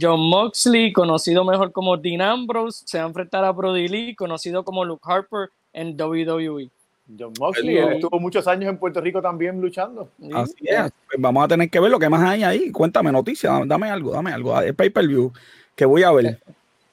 [0.00, 4.64] John Moxley, conocido mejor como Dean Ambrose, se va a enfrentar a Brody Lee, conocido
[4.64, 5.94] como Luke Harper en.
[6.00, 6.70] WWE.
[7.18, 10.08] John Moxley, él estuvo muchos años en Puerto Rico también luchando.
[10.32, 10.90] Así es.
[11.06, 12.72] Pues vamos a tener que ver lo que más hay ahí.
[12.72, 14.58] Cuéntame noticias, dame algo, dame algo.
[14.60, 15.32] El pay-per-view
[15.76, 16.40] que voy a ver.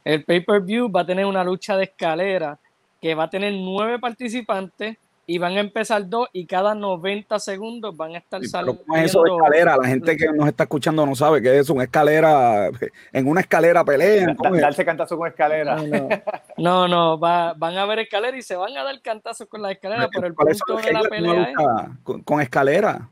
[0.04, 2.60] El pay-per-view va a tener una lucha de escalera
[3.04, 7.96] que va a tener nueve participantes y van a empezar dos y cada 90 segundos
[7.96, 8.82] van a estar saliendo.
[8.82, 9.78] ¿cómo es eso de escalera?
[9.78, 12.70] La gente que nos está escuchando no sabe qué es una escalera.
[13.14, 14.36] En una escalera pelean.
[14.60, 15.76] Darse cantazo con escalera.
[15.76, 16.08] No, no,
[16.58, 19.72] no, no, va- van a ver escalera y se van a dar cantazos con la
[19.72, 21.56] escalera, pero el ¿Cuáles son punto de la pelea es,
[22.04, 23.10] con, con escalera?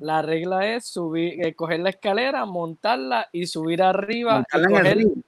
[0.00, 4.86] la regla es subir, eh, coger la escalera, montarla y subir arriba, y Montarla en
[4.86, 5.22] el ring.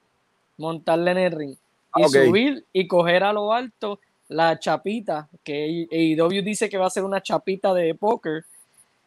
[0.57, 1.57] montarla en el ring
[1.97, 2.11] y ok.
[2.27, 7.05] subir y coger a lo alto la chapita, que AEW dice que va a ser
[7.05, 8.45] una chapita de póker.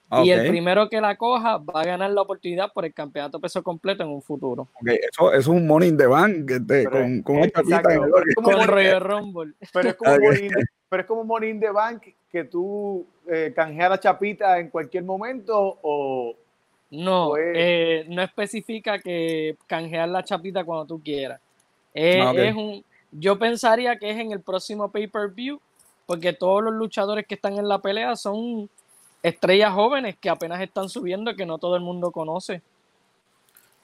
[0.10, 3.42] Ah, Y el primero que la coja va a ganar la oportunidad por el campeonato
[3.42, 4.62] peso completo en un futuro.
[4.76, 4.88] ok.
[4.88, 7.94] Eso, eso es un money in the bank este, Pero- con, con una exacto, chapita
[7.94, 9.54] en el pero es como Royal Rumble.
[9.74, 10.12] Pero es como.
[10.18, 14.00] Money in the- pero es como Money in the Bank que tú eh, canjeas la
[14.00, 16.34] chapita en cualquier momento o
[16.92, 21.42] No, Pues- eh, no especifica que canjear la chapita cuando tú quieras.
[22.00, 25.60] Eh, Ah, es un, yo pensaría que es en el próximo pay-per-view,
[26.06, 28.70] porque todos los luchadores que están en la pelea son
[29.24, 32.62] estrellas jóvenes que apenas están subiendo, que no todo el mundo conoce.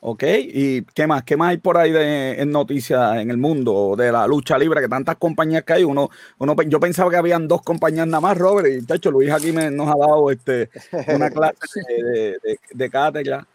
[0.02, 1.24] Ok, ¿y qué más?
[1.24, 4.82] ¿Qué más hay por ahí de, en noticias en el mundo de la lucha libre?
[4.82, 5.84] Que tantas compañías que hay.
[5.84, 9.32] Uno, uno, yo pensaba que habían dos compañías nada más, Robert, y de hecho Luis
[9.32, 10.70] aquí me, nos ha dado este,
[11.08, 13.48] una clase de, de, de, de cátedra.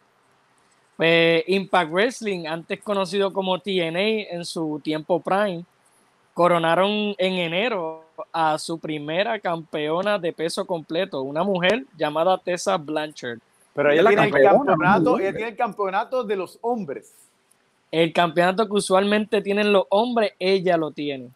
[0.98, 5.64] Pues, Impact Wrestling, antes conocido como TNA en su tiempo prime,
[6.34, 13.38] coronaron en enero a su primera campeona de peso completo, una mujer llamada Tessa Blanchard.
[13.72, 17.14] pero Ella tiene el campeona, campeonato, ella tiene el campeonato de los hombres.
[17.92, 21.30] El campeonato que usualmente tienen los hombres, ella lo tiene.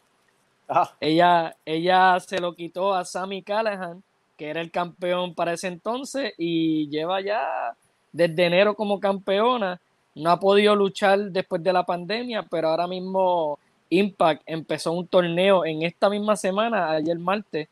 [0.68, 4.02] Ah, Ella, ella se lo quitó a Sammy Callahan,
[4.36, 7.76] que era el campeón para ese entonces, y lleva ya
[8.12, 9.80] desde enero como campeona.
[10.14, 13.58] No ha podido luchar después de la pandemia, pero ahora mismo
[13.88, 17.68] Impact empezó un torneo en esta misma semana, ayer martes,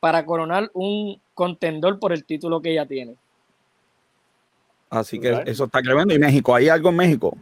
[0.00, 3.14] para coronar un contendor por el título que ella tiene.
[4.90, 6.14] Así que eso está tremendo.
[6.14, 6.54] ¿Y México?
[6.54, 7.36] ¿Hay algo en México?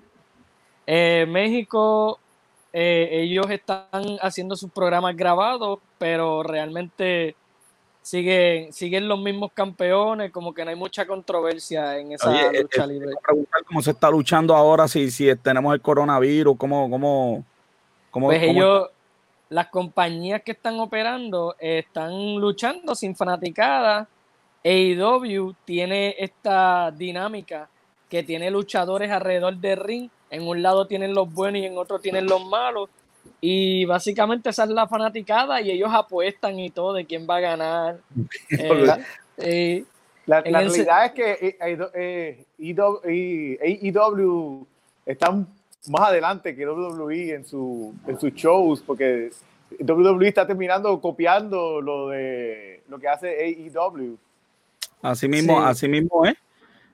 [0.87, 2.21] Eh, México,
[2.73, 7.35] eh, ellos están haciendo sus programas grabados, pero realmente
[8.03, 12.63] siguen, siguen los mismos campeones, como que no hay mucha controversia en esa Oye, eh,
[12.63, 13.13] lucha eh, libre.
[13.67, 17.45] cómo se está luchando ahora, si, si tenemos el coronavirus, cómo, cómo,
[18.11, 18.89] cómo, Pues cómo- ellos,
[19.51, 24.09] las compañías que están operando eh, están luchando sin fanaticada.
[24.65, 27.69] AEW tiene esta dinámica
[28.09, 30.11] que tiene luchadores alrededor del ring.
[30.31, 32.89] En un lado tienen los buenos y en otro tienen los malos.
[33.41, 37.41] Y básicamente esa es la fanaticada y ellos apuestan y todo de quién va a
[37.41, 37.99] ganar.
[38.51, 39.85] Eh, eh,
[40.27, 44.67] la, En la realidad es que eh, eh, eh, EW eh, AEW
[45.07, 45.47] están
[45.89, 49.31] más adelante que WWE en, su, en sus shows, porque
[49.81, 53.29] WWE está terminando copiando lo de lo que hace
[53.75, 54.19] AEW.
[55.01, 55.65] Así mismo, Sí.
[55.67, 56.35] así mismo es.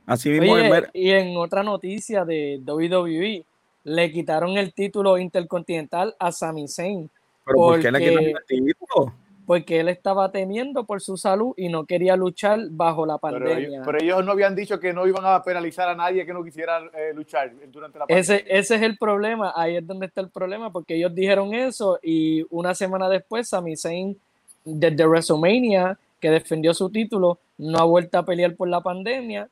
[0.07, 0.91] Así mismo Oye, es ver.
[0.93, 3.45] y en otra noticia de WWE,
[3.89, 7.09] le quitaron el título intercontinental a Sami Zayn
[7.45, 9.15] Pero ¿por qué le porque- quitan el título?
[9.47, 13.69] porque él estaba temiendo por su salud y no quería luchar bajo la Pero pandemia.
[13.69, 16.43] ellos, pero ellos no habían dicho que no iban a penalizar a nadie que no
[16.43, 18.21] quisiera eh, luchar durante la pandemia.
[18.21, 22.01] Ese, ese es el problema, ahí es donde está el problema, porque ellos dijeron eso
[22.03, 24.19] y una semana después Sami Zayn
[24.65, 29.49] desde WrestleMania, que defendió su título, no ha vuelto a pelear por la pandemia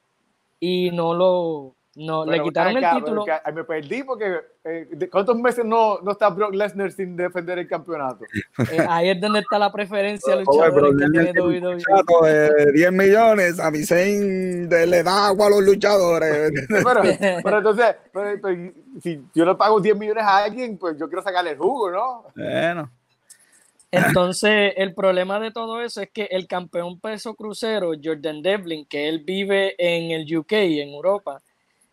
[0.59, 3.24] y no lo no, le quitaron el acá, título.
[3.24, 7.16] que- ay, me perdí porque eh, ¿de ¿cuántos meses no, no está Brock Lesnar sin
[7.16, 8.24] defender el campeonato?
[8.72, 10.34] Eh, ahí es donde está la preferencia
[10.74, 11.82] pero que tiene tiene un WWE.
[11.84, 13.70] contrato de 10 millones, a
[14.68, 16.51] de- le da agua a los luchadores.
[16.68, 17.01] Pero,
[17.45, 21.22] pero entonces, pero- pero si yo le pago 10 millones a alguien, pues yo quiero
[21.22, 22.24] sacarle el jugo, ¿no?
[22.34, 22.90] bueno,
[23.90, 29.09] Entonces, el problema de todo eso es que el campeón peso crucero, Jordan Devlin, que
[29.09, 31.40] él vive en el UK, en Europa,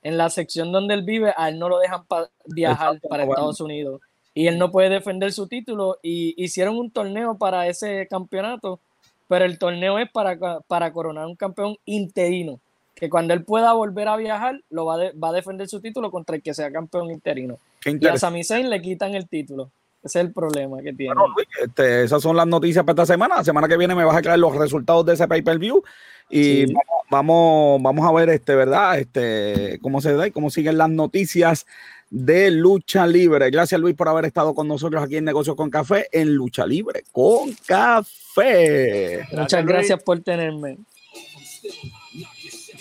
[0.03, 3.25] en la sección donde él vive, a él no lo dejan pa- viajar Exacto, para
[3.25, 3.39] bueno.
[3.39, 4.01] Estados Unidos.
[4.33, 8.79] y él no puede defender su título y hicieron un torneo para ese campeonato,
[9.27, 12.59] pero el torneo es para, para coronar un campeón interino,
[12.95, 16.35] que cuando él pueda volver a viajar, lo va, va a defender su título contra
[16.35, 17.57] el que sea campeón interino.
[17.85, 19.69] Y a Sami Zayn le quitan el título.
[20.03, 21.13] Ese es el problema que tiene.
[21.61, 23.37] este, esas son las noticias para esta semana.
[23.37, 25.83] La semana que viene me vas a traer los resultados de ese pay-per-view
[26.29, 26.73] y
[27.09, 28.97] vamos, vamos a ver, este, ¿verdad?
[28.97, 31.67] Este, cómo se da y cómo siguen las noticias
[32.09, 33.51] de lucha libre.
[33.51, 37.03] Gracias Luis por haber estado con nosotros aquí en Negocios con Café en Lucha Libre
[37.11, 39.27] con Café.
[39.31, 40.77] Muchas gracias por tenerme.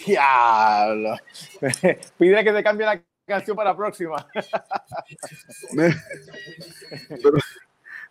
[0.06, 1.16] Diablo.
[2.18, 4.26] Pide que te cambie la canción para la próxima.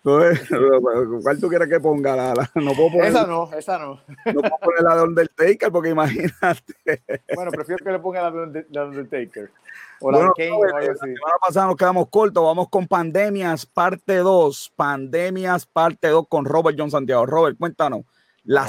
[0.01, 2.15] ¿Cuál tú quieres que ponga?
[2.15, 3.99] La, no puedo poner, esa no, esa no.
[4.25, 7.03] No puedo poner la de Undertaker porque imagínate.
[7.35, 9.51] Bueno, prefiero que le ponga la de Undertaker.
[9.99, 10.87] O la de Kane o algo así.
[10.87, 12.43] La semana pasada nos quedamos cortos.
[12.43, 14.73] Vamos con Pandemias, parte 2.
[14.75, 17.25] Pandemias, parte 2 con Robert John Santiago.
[17.25, 18.05] Robert, cuéntanos.
[18.45, 18.67] La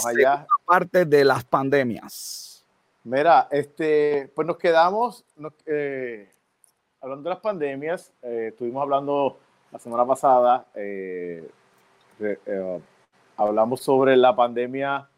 [0.67, 2.67] parte de las pandemias.
[3.05, 5.25] Mira, este, pues nos quedamos,
[5.65, 6.31] eh,
[7.01, 9.39] hablando de las pandemias, eh, estuvimos hablando
[9.73, 11.49] la semana pasada, eh,
[12.21, 12.81] eh,
[13.37, 15.09] hablamos sobre la pandemia,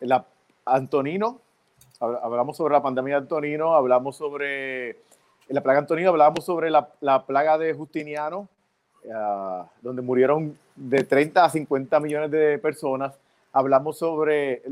[0.00, 0.24] la,
[0.64, 1.40] Antonino,
[2.00, 4.96] hablamos sobre la pandemia de Antonino, hablamos sobre
[5.48, 8.48] la plaga Antonino, hablamos sobre la, la plaga de Justiniano,
[9.82, 13.12] donde murieron de 30 a 50 millones de personas.
[13.52, 14.62] Hablamos sobre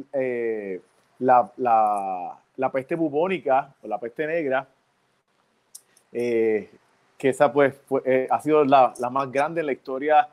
[1.18, 4.66] la, la, la, peste bubónica o la peste negra,
[6.12, 6.70] eh,
[7.16, 10.28] que esa pues eh, ha sido la, la, más grande en la historia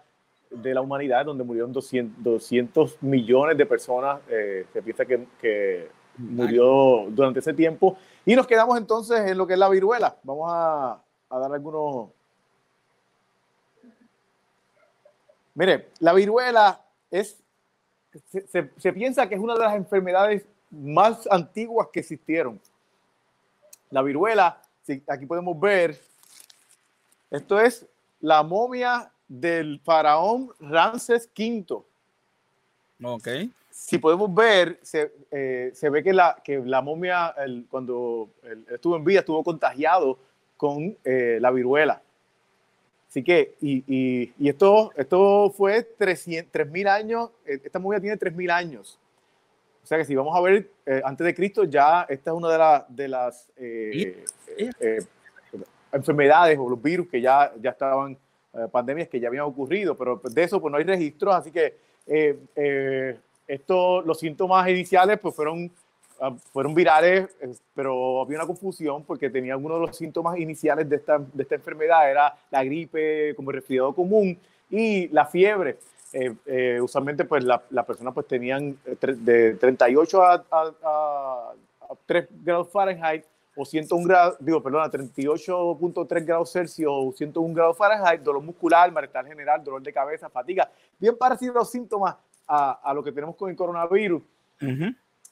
[0.49, 4.19] de la humanidad, donde murieron 200, 200 millones de personas.
[4.30, 7.97] Eh, se piensa que, que, murió durante ese tiempo.
[8.25, 10.17] Y nos quedamos entonces en lo que es la viruela.
[10.23, 12.09] Vamos a, a dar algunos...
[15.55, 17.41] Mire, la viruela es,
[18.25, 22.59] se, se, se, piensa que es una de las enfermedades más antiguas que existieron.
[23.91, 24.61] La viruela
[25.07, 25.99] aquí podemos ver,
[27.31, 27.85] esto es
[28.21, 31.83] la momia del faraón Ramses V.
[33.03, 33.27] Ok.
[33.69, 37.33] Si podemos ver, se, eh, ve que la, que la momia,
[37.69, 38.29] cuando
[38.69, 40.17] estuvo en vida, estuvo contagiado
[40.57, 42.01] con eh, la viruela.
[43.09, 48.99] Así que, y, y, esto, esto fue 3.000 años, eh, esta momia tiene 3.000 años.
[49.89, 52.49] O sea que si vamos a ver eh, antes de Cristo, ya esta es una
[52.49, 54.23] de, de las eh,
[54.55, 54.99] eh,
[55.91, 58.15] enfermedades o los virus que ya, ya estaban,
[58.71, 61.75] pandemias que ya habían ocurrido, pero de eso pues no hay registros, así que
[63.47, 65.71] esto, los síntomas iniciales pues fueron,
[66.21, 67.27] ah, fueron virales,
[67.73, 71.55] pero había una confusión porque tenía algunos de los síntomas iniciales de esta, de esta
[71.55, 74.37] enfermedad, era la gripe como el resfriado común
[74.69, 75.79] y la fiebre.
[76.12, 81.53] Eh, eh, usualmente pues las la personas pues tenían eh, de 38 a, a,
[82.07, 83.24] 3 grados Fahrenheit
[83.55, 89.26] o 101 grados, digo, perdona, 38.3 grados Celsius o 101 grados Fahrenheit, dolor muscular, malestar
[89.28, 92.16] general, dolor de cabeza, fatiga, bien parecidos los síntomas
[92.47, 94.24] a, a, lo que tenemos con el coronavirus.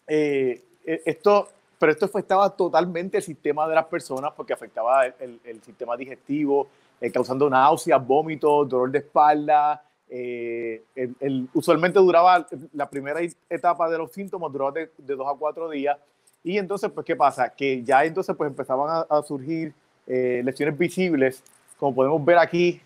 [0.05, 1.47] esto,
[1.79, 6.67] pero esto afectaba totalmente el sistema de las personas porque afectaba el, el, sistema digestivo,
[7.13, 14.11] causando náuseas, vómitos, dolor de espalda, eh, el, usualmente duraba la primera etapa de los
[14.11, 15.97] síntomas, duraba de, dos a cuatro días.
[16.43, 17.49] Y entonces, pues, ¿qué pasa?
[17.49, 19.73] Que ya entonces pues empezaban a, surgir
[20.05, 21.43] eh, lesiones visibles,
[21.77, 22.81] como podemos ver aquí.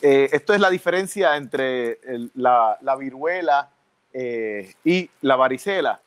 [0.00, 1.98] Eh, esto es la diferencia entre
[2.34, 3.70] la, la, viruela
[4.12, 6.00] y la varicela.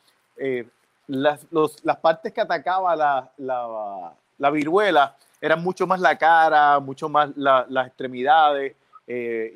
[1.08, 6.78] Las, los, las, partes que atacaba la, la, la, viruela eran mucho más la cara,
[6.80, 8.76] mucho más las extremidades,
[9.10, 9.50] eh,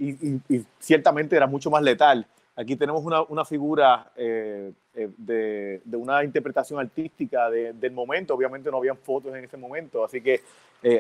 [0.48, 2.26] y, ciertamente era mucho más letal.
[2.57, 8.34] Aquí tenemos una, una figura eh, eh, de, de, una interpretación artística del momento.
[8.34, 10.40] Obviamente no habían fotos en ese momento, así que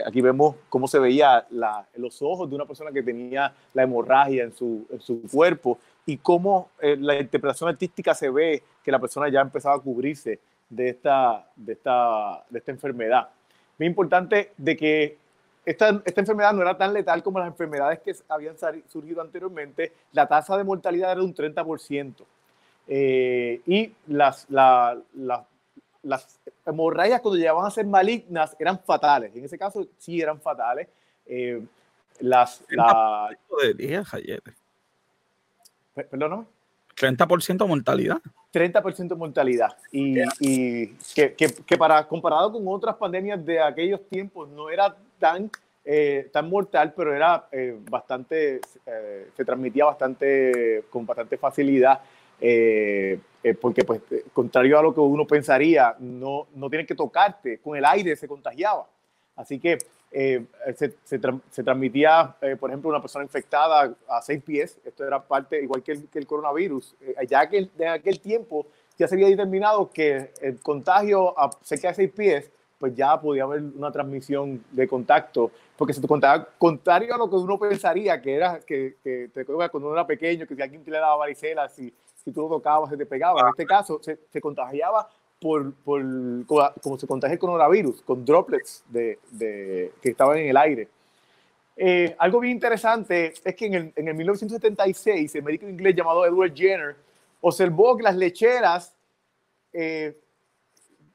[0.06, 4.44] aquí vemos cómo se veía la, los ojos de una persona que tenía la hemorragia
[4.44, 9.28] en su, en su cuerpo y cómo la interpretación artística se ve que la persona
[9.28, 10.38] ya empezaba a cubrirse
[10.68, 13.28] de esta, de esta, de esta enfermedad.
[13.78, 15.18] Muy importante de que
[15.64, 18.56] esta, esta, enfermedad no era tan letal como las enfermedades que habían
[18.88, 19.92] surgido anteriormente.
[20.12, 22.24] La tasa de mortalidad era de un 30%.
[22.88, 24.98] Eh, y las, la,
[26.02, 29.34] las hemorragias cuando llegaban a ser malignas eran fatales.
[29.34, 30.88] En ese caso sí eran fatales.
[31.26, 31.62] Eh,
[32.20, 33.30] las, la,
[33.62, 34.42] de 10 ayer.
[35.94, 36.46] Perdón.
[36.96, 38.18] 30% mortalidad.
[38.52, 39.76] 30% mortalidad.
[39.90, 44.94] Y, y que, que, que, para comparado con otras pandemias de aquellos tiempos no era
[45.22, 45.48] tan
[45.84, 52.00] eh, tan mortal, pero era eh, bastante, eh, se transmitía bastante, con bastante facilidad,
[53.60, 54.00] porque pues,
[54.32, 58.28] contrario a lo que uno pensaría, no, no tienen que tocarte, con el aire se
[58.28, 58.86] contagiaba.
[59.34, 59.78] Así que
[60.10, 61.18] se, se,
[61.64, 66.08] transmitía, por ejemplo, una persona infectada a seis pies, esto era parte, igual que el,
[66.08, 66.94] que el coronavirus,
[67.28, 68.66] ya que en aquel tiempo
[68.98, 72.50] ya se había determinado que el contagio a cerca de seis pies
[72.82, 77.30] pues ya podía haber una transmisión de contacto, porque se te contaba contrario a lo
[77.30, 80.82] que uno pensaría, que era que, que te cuando uno era pequeño, que si alguien
[80.82, 83.40] te le daba varicela, si, si tú lo tocabas, se te pegaba.
[83.42, 85.08] En este caso, se, se contagiaba
[85.40, 86.02] por, por,
[86.82, 90.88] como se contagia el coronavirus, con droplets de, de que estaban en el aire.
[91.76, 96.26] Eh, algo bien interesante es que en el, en el 1976, el médico inglés llamado
[96.26, 96.96] Edward Jenner
[97.42, 98.92] observó que las lecheras
[99.72, 100.18] eh,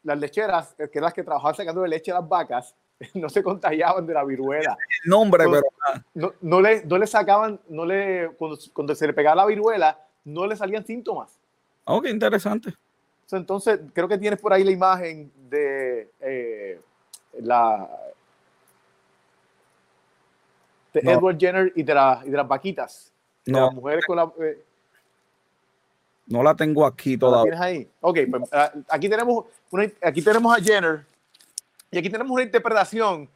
[0.04, 2.76] las lecheras, eh, que eran las que trabajaban sacando de leche a las vacas,
[3.14, 4.78] no se contagiaban de la viruela.
[5.04, 5.64] El nombre, pero.
[6.14, 10.00] No, no, le, no le sacaban, no le, cuando, cuando, se le pegaba la viruela,
[10.26, 11.38] no le salían síntomas.
[11.86, 12.74] Oh, qué interesante.
[13.32, 16.80] Entonces, creo que tienes por ahí la imagen de eh,
[17.40, 17.90] la.
[20.94, 23.12] de Edward Jenner y de, la, y de las vaquitas.
[23.46, 24.32] De las mujeres con la.
[24.42, 24.64] Eh,
[26.28, 27.54] no la tengo aquí todavía.
[27.54, 27.92] ¿La tienes ahí?
[28.02, 29.46] Ok, pues, ah, aquí, tenemos
[30.02, 31.06] aquí tenemos a Jenner
[31.92, 33.30] y aquí tenemos una interpretación,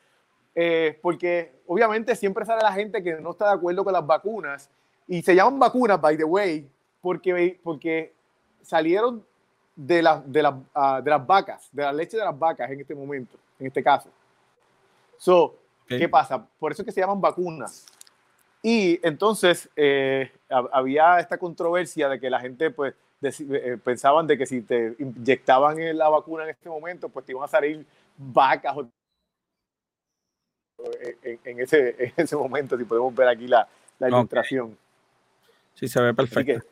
[0.54, 4.70] eh, porque obviamente siempre sale la gente que no está de acuerdo con las vacunas
[5.08, 6.70] y se llaman vacunas, by the way,
[7.02, 8.14] porque, porque
[8.62, 9.26] salieron
[9.76, 12.82] de, la, de, la, uh, de las vacas, de la leche de las vacas en
[12.82, 14.10] este momento, en este caso.
[15.18, 15.56] So,
[15.88, 16.46] ¿qué pasa?
[16.60, 17.86] Por eso es que se llaman vacunas.
[18.64, 24.46] Y entonces eh, había esta controversia de que la gente pues eh, pensaban de que
[24.46, 27.86] si te inyectaban la vacuna en este momento, pues te iban a salir
[28.18, 28.78] vacas
[31.44, 34.78] en, ese, ese momento, si podemos ver aquí la, la ilustración.
[35.74, 36.64] Sí, se ve perfecto.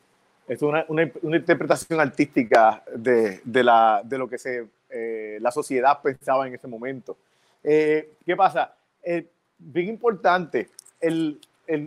[0.47, 5.51] Es una, una, una, interpretación artística de, de, la, de lo que se, eh, la
[5.51, 7.17] sociedad pensaba en ese momento.
[7.61, 8.75] ¿Qué pasa?
[9.59, 10.69] bien importante,
[10.99, 11.39] el,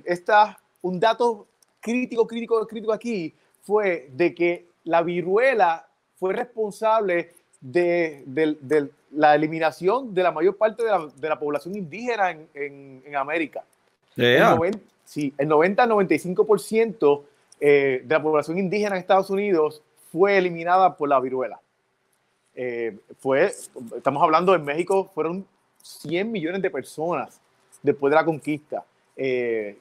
[0.05, 1.47] esta, un dato
[1.81, 8.25] crítico, crítico, crítico aquí fue de que la viruela fue responsable de,
[9.11, 13.65] la eliminación de la mayor parte de la, población indígena en, América.
[14.17, 17.23] El 90, sí, el 90-95%
[17.61, 21.61] eh, de la población indígena en Estados Unidos fue eliminada por la viruela.
[22.55, 23.53] Eh, fue,
[23.97, 25.47] estamos hablando en México, fueron
[25.83, 27.41] 100 millones de personas
[27.83, 28.85] después de la conquista.
[29.25, 29.77] Eh,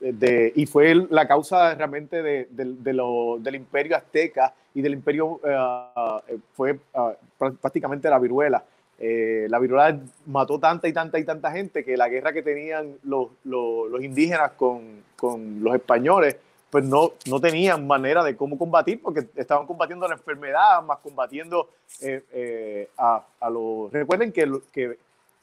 [0.00, 5.40] de, y fue la causa realmente de, de, lo, del imperio azteca y del imperio
[5.42, 6.20] uh,
[6.52, 8.62] fue uh, prácticamente la viruela.
[8.98, 12.96] Eh, la viruela mató tanta y tanta y tanta gente que la guerra que tenían
[13.04, 16.36] los, los, los indígenas con, con, los españoles,
[16.68, 21.70] pues no, no tenían manera de cómo combatir porque estaban combatiendo la enfermedad, más combatiendo
[22.02, 23.90] eh, a, a los...
[23.90, 24.98] Recuerden que, que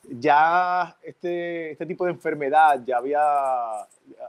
[0.09, 3.21] ya este, este tipo de enfermedad ya había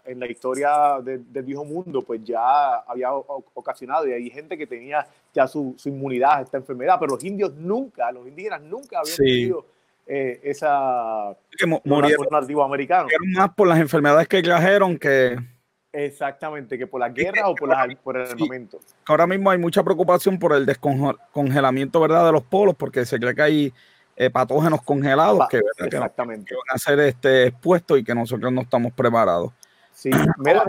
[0.05, 5.07] en la historia del viejo mundo, pues ya había ocasionado y hay gente que tenía
[5.33, 9.17] ya su, su, inmunidad a esta enfermedad, pero los indios nunca, los indígenas nunca habían
[9.17, 9.67] tenido
[10.07, 13.09] eh, esa que murieron, nativo americano.
[13.35, 15.37] más por las enfermedades que trajeron que
[15.95, 18.81] Exactamente, que por la guerra o por, la, por el armamento.
[19.07, 22.27] Ahora mismo hay mucha preocupación por el descongelamiento ¿verdad?
[22.27, 23.73] de los polos, porque se cree que hay
[24.17, 26.55] eh, patógenos congelados que, Exactamente.
[26.55, 29.53] van a ser este, expuestos y que nosotros no estamos preparados.
[29.93, 30.65] Sí, mira,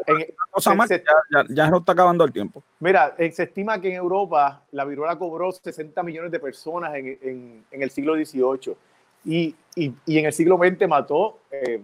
[1.50, 2.64] ya, no está acabando el tiempo.
[2.80, 7.08] Mira, eh, se estima que en Europa la viruela cobró 60 millones de personas en,
[7.22, 8.76] en, en el siglo XVIII
[9.26, 11.84] y, y, y, en el siglo XX mató eh,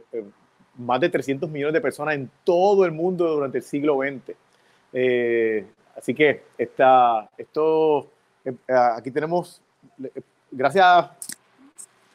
[0.77, 4.35] más de 300 millones de personas en todo el mundo durante el siglo XX.
[5.95, 8.07] así que está, esto,
[8.67, 9.61] aquí tenemos,
[10.51, 11.09] gracias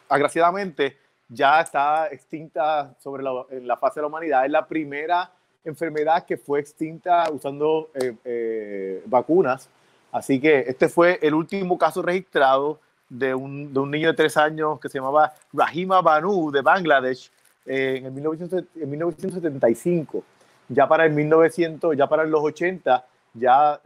[0.08, 0.96] agraciadamente
[1.28, 4.44] ya está extinta sobre la, en la fase de la humanidad.
[4.44, 5.30] Es la primera
[5.64, 9.68] enfermedad que fue extinta usando eh, eh, vacunas.
[10.12, 14.36] Así que este fue el último caso registrado de un, de un, niño de tres
[14.36, 17.30] años que se llamaba Rahima Banu de Bangladesh
[17.66, 20.22] eh, en, 19, 1975.
[20.68, 23.04] Ya para el 1900, ya para los 80,
[23.34, 23.80] ya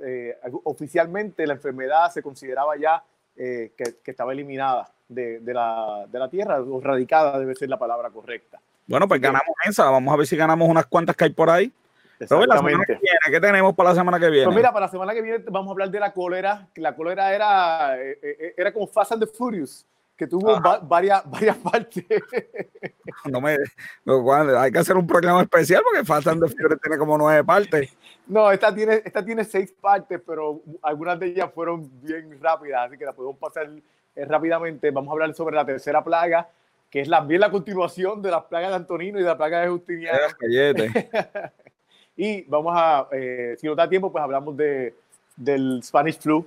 [0.64, 3.02] oficialmente la enfermedad se consideraba ya
[3.36, 7.78] que, que estaba eliminada de, de, la, de la tierra, o radicada debe ser la
[7.78, 8.60] palabra correcta.
[8.86, 11.72] Bueno, pues ganamos esa, vamos a ver si ganamos unas cuantas que hay por ahí.
[12.18, 12.98] Exactamente.
[13.30, 14.44] ¿Qué tenemos para la semana que viene?
[14.44, 17.34] Pues mira, para la semana que viene vamos a hablar de la cólera, la cólera
[17.34, 19.86] era, eh, eh, era como Fast and the Furious,
[20.16, 22.04] que tuvo varias, varias partes.
[23.24, 23.56] No me,
[24.58, 27.96] hay que hacer un programa especial porque faltan de Fiebre tiene como nueve partes.
[28.26, 32.98] No, esta tiene, esta tiene seis partes, pero algunas de ellas fueron bien rápidas, así
[32.98, 33.70] que la podemos pasar
[34.16, 34.90] eh, rápidamente.
[34.90, 36.48] Vamos a hablar sobre la tercera plaga,
[36.90, 39.60] que es la, bien la continuación de la plaga de Antonino y de la plaga
[39.60, 40.18] de Justiniano.
[42.16, 44.94] y vamos a, eh, si nos da tiempo, pues hablamos de,
[45.36, 46.46] del Spanish Flu,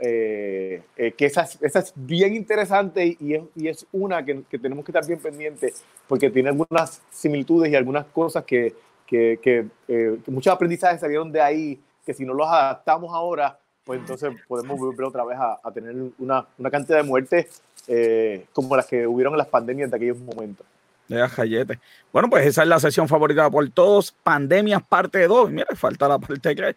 [0.00, 4.58] eh, eh, que esa, esa, es bien interesante y es, y es una que, que,
[4.58, 8.74] tenemos que estar bien pendientes porque tiene algunas similitudes y algunas cosas que,
[9.06, 14.00] que, que eh, muchos aprendizajes salieron de ahí que si no los adaptamos ahora, pues
[14.00, 17.62] entonces podemos volver otra vez a, a tener una, una, cantidad de muertes
[18.52, 20.66] como las que hubieron en las pandemias de aquellos momentos.
[22.12, 24.12] Bueno, pues esa es la sesión favorita por todos.
[24.12, 25.50] Pandemias parte 2.
[25.50, 26.76] Mira, falta la parte 3.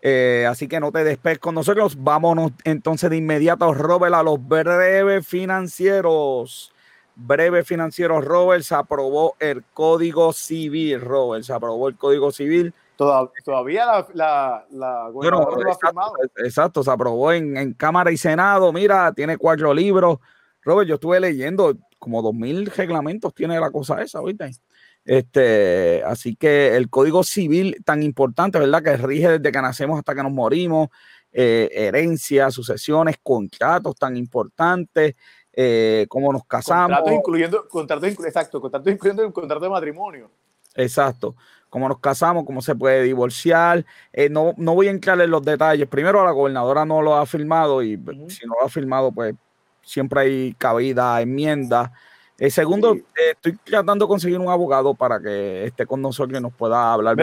[0.00, 1.96] Eh, así que no te despegues con nosotros.
[2.02, 6.72] Vámonos entonces de inmediato, Robert, a los breves financieros.
[7.16, 12.74] Breves financieros, Robert, se aprobó el Código Civil, Robert, se aprobó el Código Civil.
[12.96, 18.72] Todavía la, la, la bueno, exacto, exacto, se aprobó en, en, Cámara y Senado.
[18.72, 20.18] Mira, tiene cuatro libros.
[20.62, 24.48] Robert, yo estuve leyendo como dos mil reglamentos, tiene la cosa esa, ahorita.
[25.04, 28.82] Este, así que el código civil tan importante, ¿verdad?
[28.82, 30.88] Que rige desde que nacemos hasta que nos morimos,
[31.32, 35.16] eh, herencias, sucesiones, contratos tan importantes,
[35.52, 36.96] eh, cómo nos casamos.
[36.96, 40.30] Contratos incluyendo, contratos, exacto, contratos incluyendo un contrato de matrimonio.
[40.74, 41.36] Exacto.
[41.74, 43.84] Cómo nos casamos, cómo se puede divorciar.
[44.12, 45.88] Eh, no, no voy a entrar en los detalles.
[45.88, 47.96] Primero, la gobernadora no lo ha firmado y
[48.28, 49.34] si no lo ha firmado, pues
[49.82, 51.92] siempre hay cabida, enmienda.
[52.38, 56.40] Eh, segundo, eh, estoy tratando de conseguir un abogado para que esté con nosotros y
[56.40, 57.16] nos pueda hablar.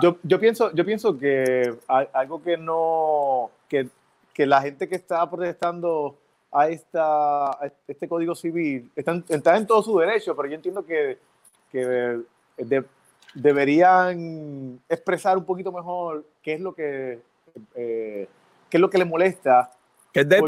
[0.00, 3.90] yo, yo, pienso, yo pienso que algo que no, que,
[4.32, 6.16] que la gente que está protestando
[6.50, 7.50] a, esta,
[7.86, 11.18] este código civil están, está en todo su derecho, pero yo entiendo que,
[11.70, 12.22] que
[13.34, 17.20] deberían expresar un poquito mejor qué es lo que,
[17.74, 18.28] eh,
[18.70, 19.70] qué es lo que le molesta.
[20.12, 20.42] Que es de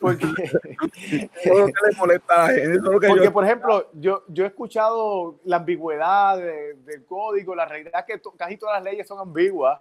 [0.00, 0.26] porque,
[3.08, 8.30] porque por ejemplo, yo, yo he escuchado la ambigüedad del código, la realidad es que
[8.36, 9.80] casi todas las leyes son ambiguas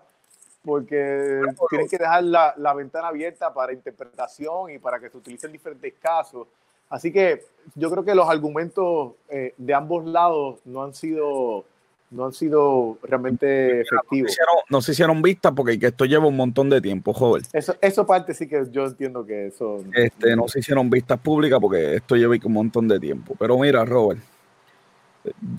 [0.63, 5.51] porque tienen que dejar la, la, ventana abierta para interpretación y para que se utilicen
[5.51, 6.47] diferentes casos.
[6.89, 7.43] Así que
[7.75, 11.65] yo creo que los argumentos eh, de ambos lados no han sido
[12.13, 14.37] no han sido realmente efectivos.
[14.69, 17.43] No se hicieron, vistas porque esto lleva un montón de tiempo, joven.
[17.51, 19.83] Eso, eso parte sí que yo entiendo que eso...
[19.93, 23.35] Este, no se hicieron vistas públicas porque esto lleva un montón de tiempo.
[23.37, 24.19] Pero mira, Robert,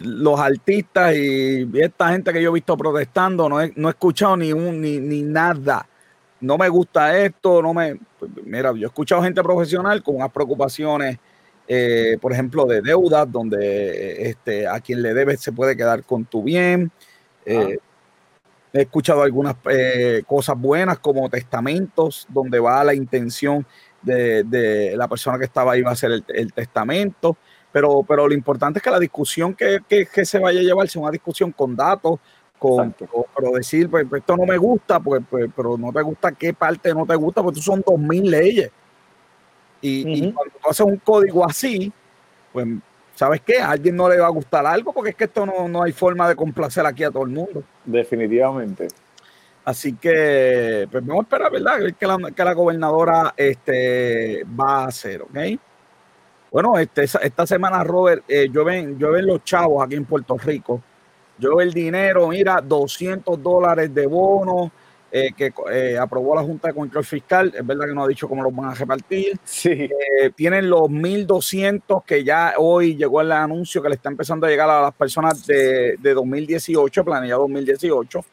[0.01, 4.37] los artistas y esta gente que yo he visto protestando, no he, no he escuchado
[4.37, 5.87] ni, un, ni, ni nada.
[6.41, 7.99] No me gusta esto, no me...
[8.45, 11.19] Mira, yo he escuchado gente profesional con unas preocupaciones
[11.67, 16.25] eh, por ejemplo, de deudas, donde este, a quien le debes se puede quedar con
[16.25, 16.91] tu bien.
[17.47, 17.79] Eh,
[18.73, 23.67] he escuchado algunas eh, cosas buenas como testamentos, donde va la intención
[24.03, 27.37] de, la persona que estaba ahí va a hacer el, testamento.
[27.73, 29.81] Pero, pero lo importante es que la discusión que,
[30.25, 32.21] se vaya a llevar sea una discusión con datos,
[32.59, 32.95] con,
[33.37, 36.53] pero decir, pues, pues, esto no me gusta, pues, pues, pero no te gusta qué
[36.53, 38.71] parte no te gusta, porque son dos mil leyes.
[39.87, 41.93] Y, cuando tú haces un código así,
[42.53, 42.67] pues,
[43.15, 43.59] ¿sabes qué?
[43.59, 45.93] A alguien no le va a gustar algo porque es que esto no, no hay
[45.93, 47.63] forma de complacer aquí a todo el mundo.
[47.85, 48.89] Definitivamente.
[49.63, 51.95] Así que, pues vamos a esperar, ¿verdad?
[51.99, 55.37] Que la, que la gobernadora este, va a hacer, ¿ok?
[56.51, 60.83] Bueno, este, esta semana, Robert, eh, yo ven los chavos aquí en Puerto Rico.
[61.37, 64.71] Yo el dinero, mira, 200 dólares de bono,
[65.17, 67.53] eh, que eh, aprobó la Junta de Control Fiscal.
[67.55, 69.39] Es verdad que no ha dicho cómo los van a repartir.
[69.45, 69.71] Sí.
[69.71, 74.51] Eh, tienen los 1.200 que ya hoy llegó el anuncio que le está empezando a
[74.51, 78.25] llegar a las personas de, de 2018, planilla 2018.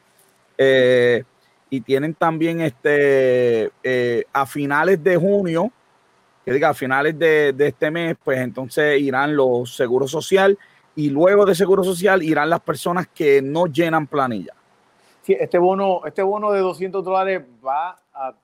[1.70, 3.72] y tienen también este
[4.34, 5.72] a finales de junio,
[6.44, 10.58] que diga a finales de, de este mes, pues entonces irán los seguros social
[10.96, 14.56] y luego de seguro social irán las personas que no llenan planilla
[15.28, 18.36] este bono, este bono de 200 dólares va a,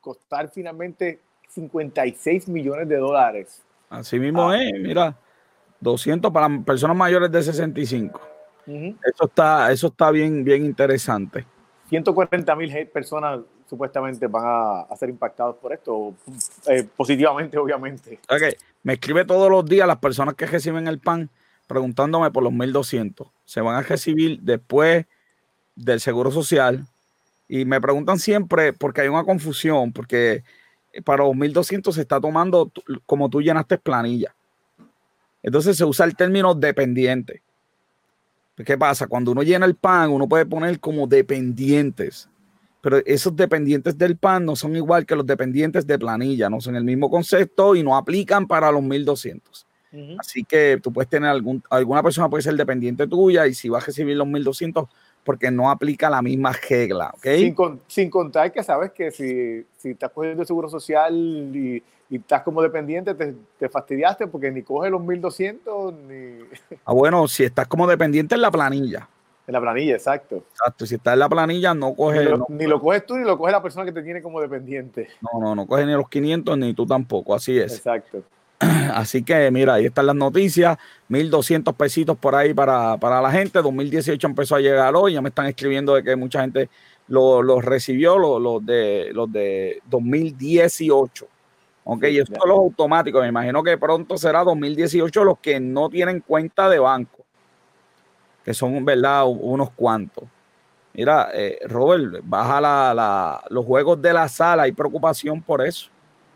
[0.00, 3.62] costar finalmente 56 millones de dólares.
[3.90, 4.62] Así mismo ah.
[4.62, 5.14] es, mira,
[5.80, 8.18] 200 para personas mayores de 65.
[8.66, 11.44] Eso está, eso está bien, bien interesante.
[11.90, 14.44] 140 mil personas supuestamente van
[14.88, 16.14] a, ser impactados por esto,
[16.66, 18.20] eh, positivamente, obviamente.
[18.28, 18.52] Okay.
[18.82, 21.30] Me escribe todos los días las personas que reciben el pan
[21.66, 23.28] preguntándome por los 1200.
[23.44, 25.06] Se van a recibir después
[25.84, 26.86] del Seguro Social
[27.48, 30.44] y me preguntan siempre porque hay una confusión, porque
[31.04, 32.70] para los 1200 se está tomando
[33.06, 34.34] como tú llenaste planilla.
[35.42, 37.42] Entonces se usa el término dependiente.
[38.64, 39.06] ¿Qué pasa?
[39.06, 42.28] Cuando uno llena el PAN, uno puede poner como dependientes.
[42.82, 46.76] Pero esos dependientes del PAN no son igual que los dependientes de planilla, no son
[46.76, 49.66] el mismo concepto y no aplican para los 1200.
[50.18, 53.78] Así que tú puedes tener algún, alguna persona puede ser dependiente tuya y si va
[53.78, 54.88] a recibir los 1200
[55.24, 57.14] porque no aplica la misma regla,
[57.86, 62.60] Sin, contar que sabes que si, si estás cogiendo el seguro social y, estás como
[62.62, 66.40] dependiente, te, fastidiaste porque ni coges los 1200 ni...
[66.84, 69.08] Ah, bueno, si estás como dependiente en la planilla.
[69.46, 70.42] En la planilla, exacto.
[70.50, 72.28] Exacto, si estás en la planilla no coges...
[72.48, 75.08] Ni lo, coges tú ni lo coges la persona que te tiene como dependiente.
[75.20, 77.76] No, no, no coges ni los 500 ni tú tampoco, así es.
[77.76, 78.24] Exacto.
[78.94, 80.76] Así que mira, ahí están las noticias,
[81.08, 85.46] 1.200 pesitos por ahí para, la gente, 2018 empezó a llegar hoy, ya me están
[85.46, 86.68] escribiendo de que mucha gente
[87.08, 91.26] los lo recibió, los de, los de 2018.
[91.84, 95.88] Ok, y esto es lo automático, me imagino que pronto será 2018 los que no
[95.88, 97.24] tienen cuenta de banco,
[98.44, 99.24] que son, ¿verdad?
[99.26, 100.24] Unos cuantos.
[100.92, 105.88] Mira, eh, Robert, baja la, los juegos de la sala, hay preocupación por eso.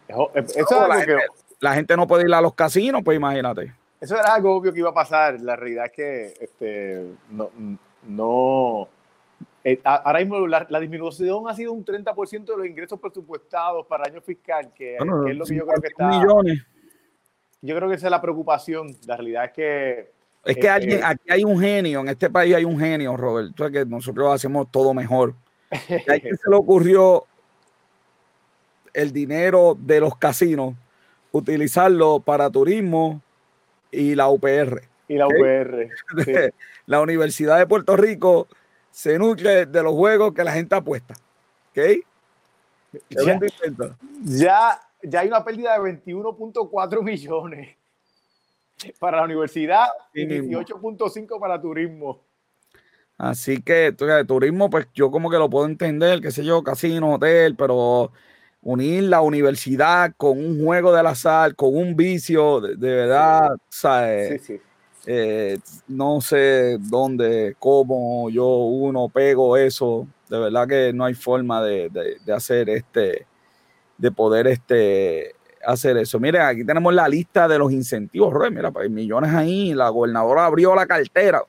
[0.09, 1.17] Eso, es algo que
[1.61, 3.73] la gente no puede ir a los casinos, pues imagínate.
[4.01, 5.41] Eso era algo obvio que iba a pasar.
[5.41, 7.51] La realidad es que este, no,
[8.07, 8.89] no
[9.67, 14.13] eh, ahora mismo la, disminución ha sido un 30% de los ingresos presupuestados para el
[14.13, 16.09] año fiscal, que, es lo que yo creo que está.
[16.09, 16.63] Millones.
[17.63, 18.95] Yo creo que esa es la preocupación.
[19.07, 20.13] La realidad es que.
[20.45, 23.87] Es que alguien, aquí hay un genio, en este país hay un genio, Roberto, que
[23.87, 25.35] nosotros hacemos todo mejor.
[25.71, 27.25] ¿A quién se le ocurrió
[28.93, 30.75] el dinero de los casinos
[31.35, 33.21] utilizarlo para turismo
[33.91, 34.83] y la UPR.
[35.09, 35.91] Y la UPR.
[36.87, 38.47] La Universidad de Puerto Rico
[38.91, 41.15] se nutre de los juegos que la gente apuesta.
[41.71, 41.79] ¿Ok?
[44.23, 47.77] Ya, ya, hay una pérdida de 21.4 millones
[48.99, 52.21] para la universidad y 18.5 para turismo.
[53.17, 57.57] Así que turismo, pues yo como que lo puedo entender, qué sé yo, casino, hotel,
[57.57, 58.13] pero
[58.65, 63.51] unir la universidad con un juego de la sal, con un vicio, de, verdad,
[65.07, 71.63] eh, no sé dónde, cómo yo uno pego eso, de verdad que no hay forma
[71.63, 73.27] de, hacer este,
[73.99, 75.35] de poder este,
[75.67, 76.19] hacer eso.
[76.19, 80.47] Miren, aquí tenemos la lista de los incentivos, mira, pues, hay millones ahí, la gobernadora
[80.47, 81.43] abrió la cartera.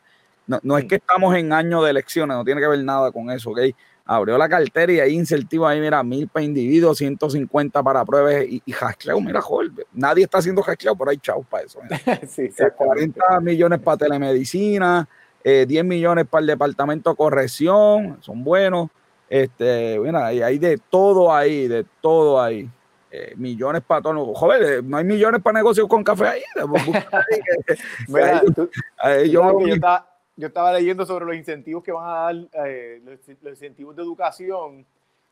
[0.48, 3.32] No, no, es que estamos en año de elecciones, no tiene que ver nada con
[3.32, 3.60] eso, ¿ok?
[4.06, 8.62] Abrió la cartera y hay incentivos ahí, mira, mil para individuos, 150 para pruebas y,
[8.66, 8.74] y
[9.22, 11.80] mira, joder, nadie está haciendo hascleo, pero hay chau para eso.
[12.28, 15.08] sí, 40 eh, millones para telemedicina,
[15.44, 18.90] 10 eh, millones para el departamento de corrección, son buenos.
[19.28, 22.70] Este, mira, hay de todo ahí, de todo ahí.
[23.18, 24.34] Eh, millones para todo.
[24.34, 26.42] Joder, no hay millones para negocios con café ahí.
[28.10, 28.42] mira,
[29.26, 34.02] yo, yo estaba leyendo sobre los incentivos que van a dar, eh, los, incentivos de
[34.02, 34.86] educación.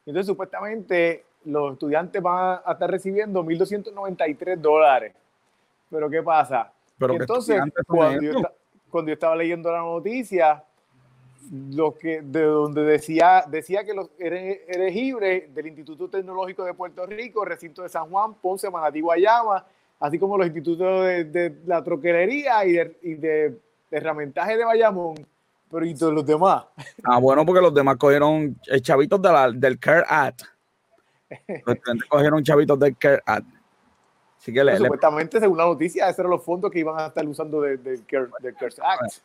[0.05, 5.13] Entonces, supuestamente, los estudiantes van a estar recibiendo 1.293 dólares.
[5.89, 6.71] Pero, ¿qué pasa?
[6.97, 8.31] Pero entonces, cuando yo,
[8.89, 10.63] cuando yo, estaba leyendo la noticia,
[11.51, 17.43] lo que, de donde decía, decía que los elegibles del Instituto Tecnológico de Puerto Rico,
[17.43, 19.65] recinto de San Juan, Ponce, Manatí, Guayama,
[19.99, 23.57] así como los institutos de, la troquelería y y de
[23.93, 25.15] herramientaje de Bayamón,
[25.71, 26.65] pero ¿y todos los demás?
[27.03, 30.41] Ah, bueno, porque los demás cogieron eh, chavitos de la, del CARE Act.
[31.65, 31.77] Los
[32.07, 33.47] cogieron chavitos del CARE Act.
[34.37, 37.25] Así que le, supuestamente, según la noticia, esos eran los fondos que iban a estar
[37.25, 38.27] usando del CARE,
[38.83, 39.21] Act.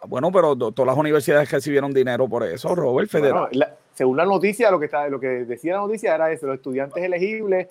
[0.00, 3.48] Ah, bueno, pero todas las universidades recibieron dinero por eso, Robert Federal.
[3.92, 7.02] según la noticia, lo que, está, lo que decía la noticia era eso, los estudiantes
[7.02, 7.68] elegibles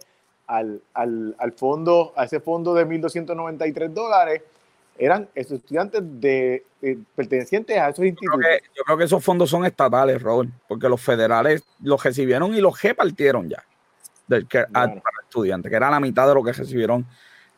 [0.47, 4.43] al, al, al fondo, a ese fondo de 1.293 dólares,
[5.01, 6.63] eran estudiantes de,
[7.15, 8.45] pertenecientes a esos institutos.
[8.75, 12.79] Yo creo, que, esos fondos son estatales, Robert, porque los federales los recibieron y los
[12.79, 13.63] repartieron ya
[14.27, 17.05] del que para estudiantes, que era la mitad de lo que recibieron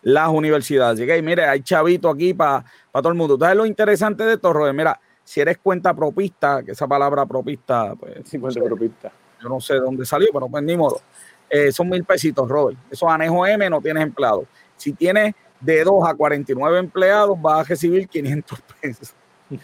[0.03, 0.99] las universidades.
[0.99, 2.63] Así que, mire, hay chavito aquí para
[2.93, 3.33] todo el mundo.
[3.33, 7.93] Entonces, lo interesante de esto, Robert, mira, si eres cuenta propista, que esa palabra propista,
[7.95, 8.21] pues.
[8.23, 9.11] Sí, cuenta propista.
[9.41, 11.01] Yo no sé de dónde salió, pero pues ni modo.
[11.49, 12.77] Eh, son mil pesitos, Robert.
[12.89, 14.45] Esos anejo M no tienes empleado.
[14.77, 19.13] Si tienes de 2 a 49 empleados vas a recibir 500 pesos.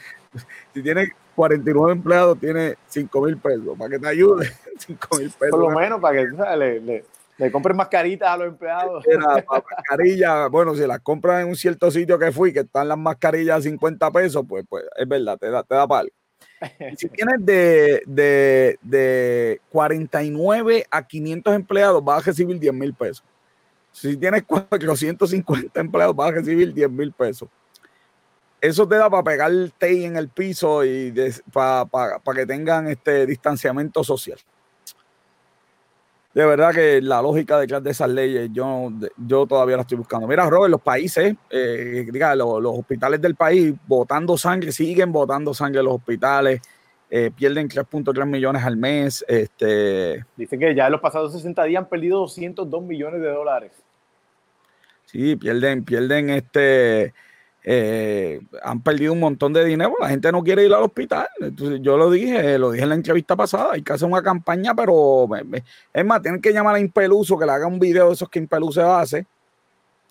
[0.76, 3.76] Si tienes 49 empleados, tienes 5 mil pesos.
[3.76, 5.50] Para que te ayude, 5 mil pesos.
[5.50, 7.06] Por lo menos para que le, le,
[7.40, 9.04] le compren mascaritas a los empleados.
[9.78, 13.58] mascarilla, bueno, si las compras en un cierto sitio que fui, que están las mascarillas
[13.58, 16.10] a 50 pesos, pues, pues es verdad, te da, te da palo.
[16.98, 23.24] Si tienes de, de, de 49 a 500 empleados, vas a recibir 10 mil pesos.
[23.92, 27.50] Si tienes 450 empleados, vas a recibir 10 mil pesos.
[28.62, 31.14] Eso te da para pegar el TI en el piso y
[31.52, 34.38] para que tengan este distanciamiento social
[36.34, 40.28] de verdad que la lógica detrás de esas leyes yo, yo todavía la estoy buscando.
[40.28, 45.82] Mira, Robert, los países, eh, diga, los, hospitales del país botando sangre, siguen botando sangre
[45.82, 46.62] los hospitales,
[47.10, 49.26] eh, pierden 3.3 millones al mes.
[49.28, 53.72] Este, Dicen que ya en los pasados 60 días han perdido 202 millones de dólares.
[55.06, 57.14] Sí, pierden, pierden este
[57.64, 61.28] eh, han perdido un montón de dinero, la gente no quiere ir al hospital.
[61.40, 64.74] Entonces, yo lo dije, lo dije en la entrevista pasada, hay que hacer una campaña,
[64.74, 65.28] pero
[65.94, 68.40] es más, tienen que llamar a Impeluso que le haga un video de esos que
[68.40, 69.26] Impeluso hace.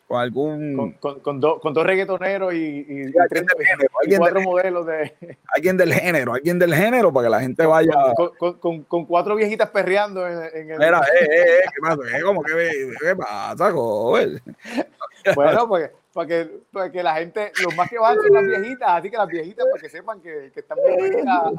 [0.08, 0.96] Con algún.
[1.00, 3.12] Con, con, dos reggaetoneros y, y,
[4.16, 5.14] cuatro modelos de.
[5.54, 7.92] Alguien del género, alguien del género para que la gente vaya.
[8.58, 10.78] Con, cuatro viejitas perreando en, el.
[10.78, 12.02] Mira, eh, eh, eh, ¿qué pasa?
[12.24, 14.40] ¿Cómo que, qué pasa, joder?
[15.34, 18.88] Bueno, porque para que, para que la gente, los más que van son las viejitas,
[18.88, 21.52] así que las viejitas para que sepan que, que están bien a,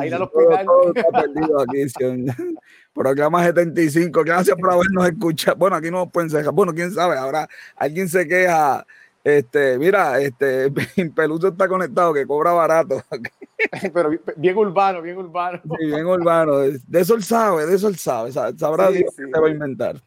[0.00, 0.64] a, ir al hospital.
[0.94, 2.54] perdido aquí,
[2.94, 5.56] Programa 75, gracias por habernos escuchado.
[5.56, 6.54] Bueno, aquí no nos pueden cerrar.
[6.54, 8.86] Bueno, quién sabe, ahora alguien se queja.
[9.24, 10.70] Este, mira, este
[11.16, 13.02] Peluso está conectado, que cobra barato.
[13.92, 15.60] Pero bien urbano, bien urbano.
[15.80, 16.58] Sí, bien urbano.
[16.58, 18.30] De eso él sabe, de eso él sabe.
[18.30, 20.00] Sabrá Dios qué se va a inventar.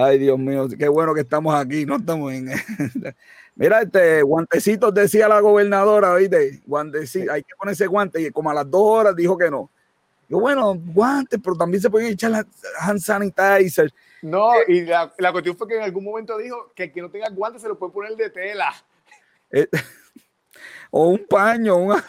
[0.00, 2.48] Ay, Dios mío, qué bueno que estamos aquí, no estamos en.
[3.56, 6.60] Mira, este guantecitos decía la gobernadora, ¿viste?
[6.66, 9.68] Guantecitos, hay que ponerse guantes y como a las dos horas dijo que no.
[10.28, 12.46] Yo, bueno, guantes, pero también se pueden echar
[12.78, 13.92] hand sanitizer.
[14.22, 17.28] No, y la, la, cuestión fue que en algún momento dijo que quien no tenga
[17.30, 18.72] guantes se lo puede poner de tela.
[19.50, 19.66] Eh,
[20.92, 22.00] o un paño, un,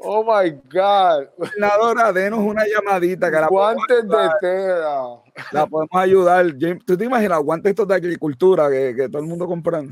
[0.00, 1.28] Oh my God.
[1.36, 3.30] Gobernadora, denos una llamadita.
[3.30, 5.22] Que guantes de tela.
[5.52, 6.46] La podemos ayudar.
[6.84, 9.82] ¿Tú te imaginas guantes estos de agricultura que, que todo el mundo compra?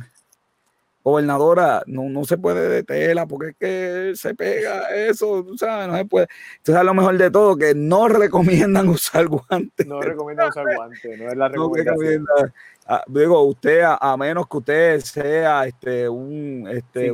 [1.06, 5.86] Gobernadora, no, no se puede de tela porque es que se pega eso, tú sabes,
[5.86, 6.26] no se puede.
[6.56, 9.86] Entonces, a lo mejor de todo, que no recomiendan usar guantes.
[9.86, 12.24] No recomiendan usar guantes, no es la recomendación.
[12.24, 12.52] No
[12.88, 16.68] Ah, digo, usted, a, menos que usted sea este, un...
[16.70, 17.12] Este,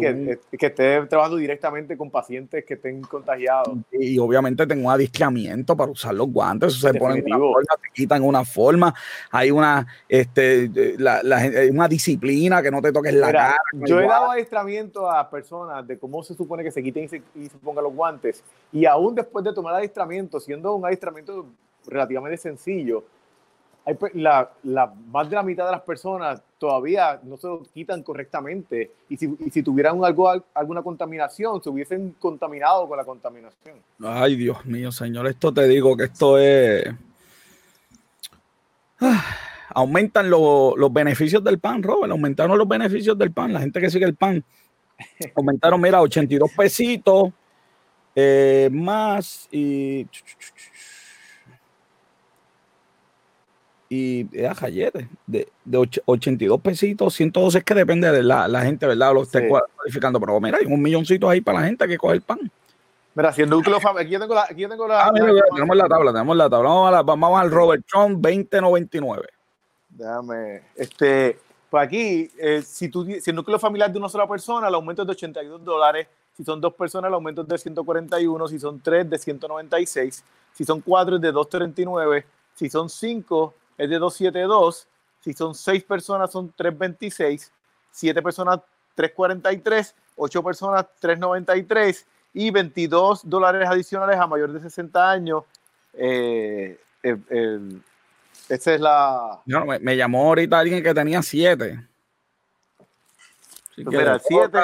[0.51, 3.79] que, esté trabajando directamente con pacientes que estén contagiados.
[3.91, 8.23] Y, obviamente tengo un adiestramiento para usar los guantes, se pone una forma, se quitan
[8.23, 8.95] una forma,
[9.31, 11.23] hay una, este, la,
[11.71, 13.57] una disciplina que no te toques la cara.
[13.73, 17.23] Yo he dado adiestramiento a personas de cómo se supone que se quiten y se,
[17.35, 21.47] y se pongan los guantes, y aún después de tomar adiestramiento, siendo un adiestramiento
[21.87, 23.05] relativamente sencillo,
[24.15, 28.93] la, la, más de la mitad de las personas todavía no se lo quitan correctamente
[29.09, 33.77] y si, y si tuvieran algo, alguna contaminación, se hubiesen contaminado con la contaminación.
[34.05, 36.85] Ay, Dios mío, señor, esto te digo que esto es...
[39.01, 39.25] Ah,
[39.71, 44.05] aumentan los beneficios del pan, Robert, aumentaron los beneficios del pan, la gente que sigue
[44.05, 44.45] el pan.
[45.35, 47.33] Aumentaron, mira, 82 pesitos
[48.15, 50.07] eh, más y
[53.95, 54.93] y es
[55.27, 59.13] de, de 82 pesitos, 112 es que depende de la, la gente, ¿verdad?
[59.13, 62.23] Lo esté cualificando, pero mira, hay un milloncito ahí para la gente que coge el
[62.23, 62.39] pan.
[63.15, 65.77] Mira, si el núcleo aquí yo tengo la, aquí yo tengo la, ah, mira, tenemos
[65.77, 66.71] la tabla, tenemos la tabla.
[66.71, 69.29] Vamos, a vamos al Robert Trump 2099.
[69.91, 71.39] Déjame, este,
[71.69, 75.03] pues aquí, eh, si, tú, si el núcleo familiar de una sola persona, el aumento
[75.03, 76.09] es de 82 dólares.
[76.35, 78.49] Si son dos personas, el aumento es de 141.
[78.49, 80.25] Si son tres, de 196.
[80.55, 82.25] Si son cuatro, es de 239.
[82.55, 84.87] Si son cinco, es de 272.
[85.21, 87.53] Si son 6 personas, son 326.
[87.91, 88.61] 7 personas,
[88.95, 89.95] 343.
[90.17, 92.07] 8 personas, 393.
[92.35, 95.45] Y 22 dólares adicionales a mayor de 60 años.
[95.95, 96.79] Eh,
[98.49, 99.41] esa es la.
[99.47, 101.87] No, me, llamó ahorita alguien que tenía 7.
[103.77, 104.59] Espera, 7,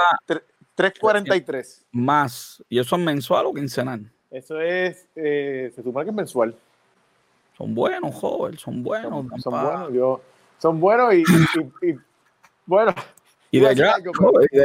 [0.74, 1.86] 343.
[1.92, 2.62] Más.
[2.68, 4.10] ¿Y eso es mensual o quincenal?
[4.30, 6.54] Eso es, eh, se supone que es mensual.
[7.58, 9.26] Son buenos, joven, son buenos.
[9.42, 10.20] Son, buenos, yo,
[10.58, 11.24] son buenos y,
[12.64, 12.94] bueno.
[13.50, 13.74] Y de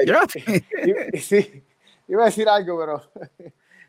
[0.05, 0.45] gratis.
[1.23, 1.63] Sí,
[2.07, 3.01] iba a decir algo, pero.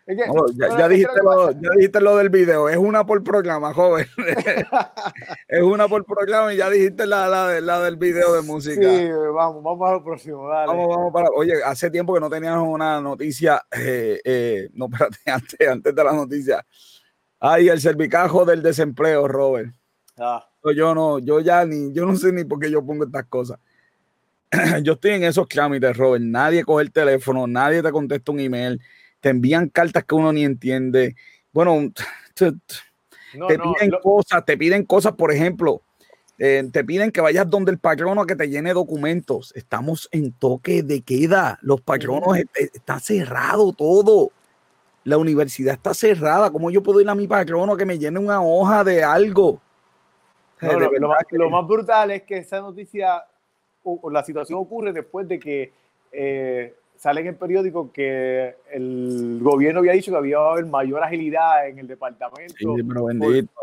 [0.78, 4.07] ya, dijiste lo, ya, dijiste lo, del video, es una por programa, joven.
[5.48, 8.80] es una por programa y ya dijiste la, la, la, del video de música.
[8.80, 10.68] Sí, vamos, vamos al próximo, dale.
[10.68, 11.28] Vamos, vamos para.
[11.36, 16.05] Oye, hace tiempo que no teníamos una noticia, eh, eh, no, espérate, antes, antes de
[16.05, 16.64] la noticia.
[17.47, 19.70] Ay, el cervicajo del desempleo, Robert.
[20.16, 20.49] Ah.
[20.74, 23.59] Yo no, yo ya ni, yo no sé ni por qué yo pongo estas cosas.
[24.82, 26.24] yo estoy en esos trámites, Robert.
[26.24, 28.80] Nadie coge el teléfono, nadie te contesta un email.
[29.20, 31.16] te envían cartas que uno ni entiende.
[31.53, 31.92] Bueno,
[32.32, 32.53] te,
[33.34, 35.82] piden cosas, te piden cosas, por ejemplo,
[36.38, 39.53] eh, te piden que vayas donde el patrono a que te llene documentos.
[39.55, 41.59] Estamos en toque de queda.
[41.61, 44.32] Los patronos está cerrado todo.
[45.05, 46.50] La universidad está cerrada.
[46.50, 49.61] ¿Cómo yo puedo ir a mi patrono que me llene una hoja de algo?
[51.30, 53.22] lo, más, brutal es que esa noticia
[53.82, 55.72] o, la situación ocurre después de que
[56.11, 61.80] eh, sale en el periódico que el gobierno había dicho que había mayor agilidad en
[61.80, 62.55] el departamento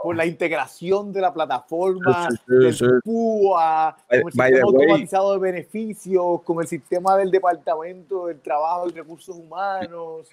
[0.04, 6.62] por, la integración de la plataforma del PUA, con el sistema automatizado de beneficios, con
[6.62, 10.30] el sistema del departamento del trabajo y recursos humanos.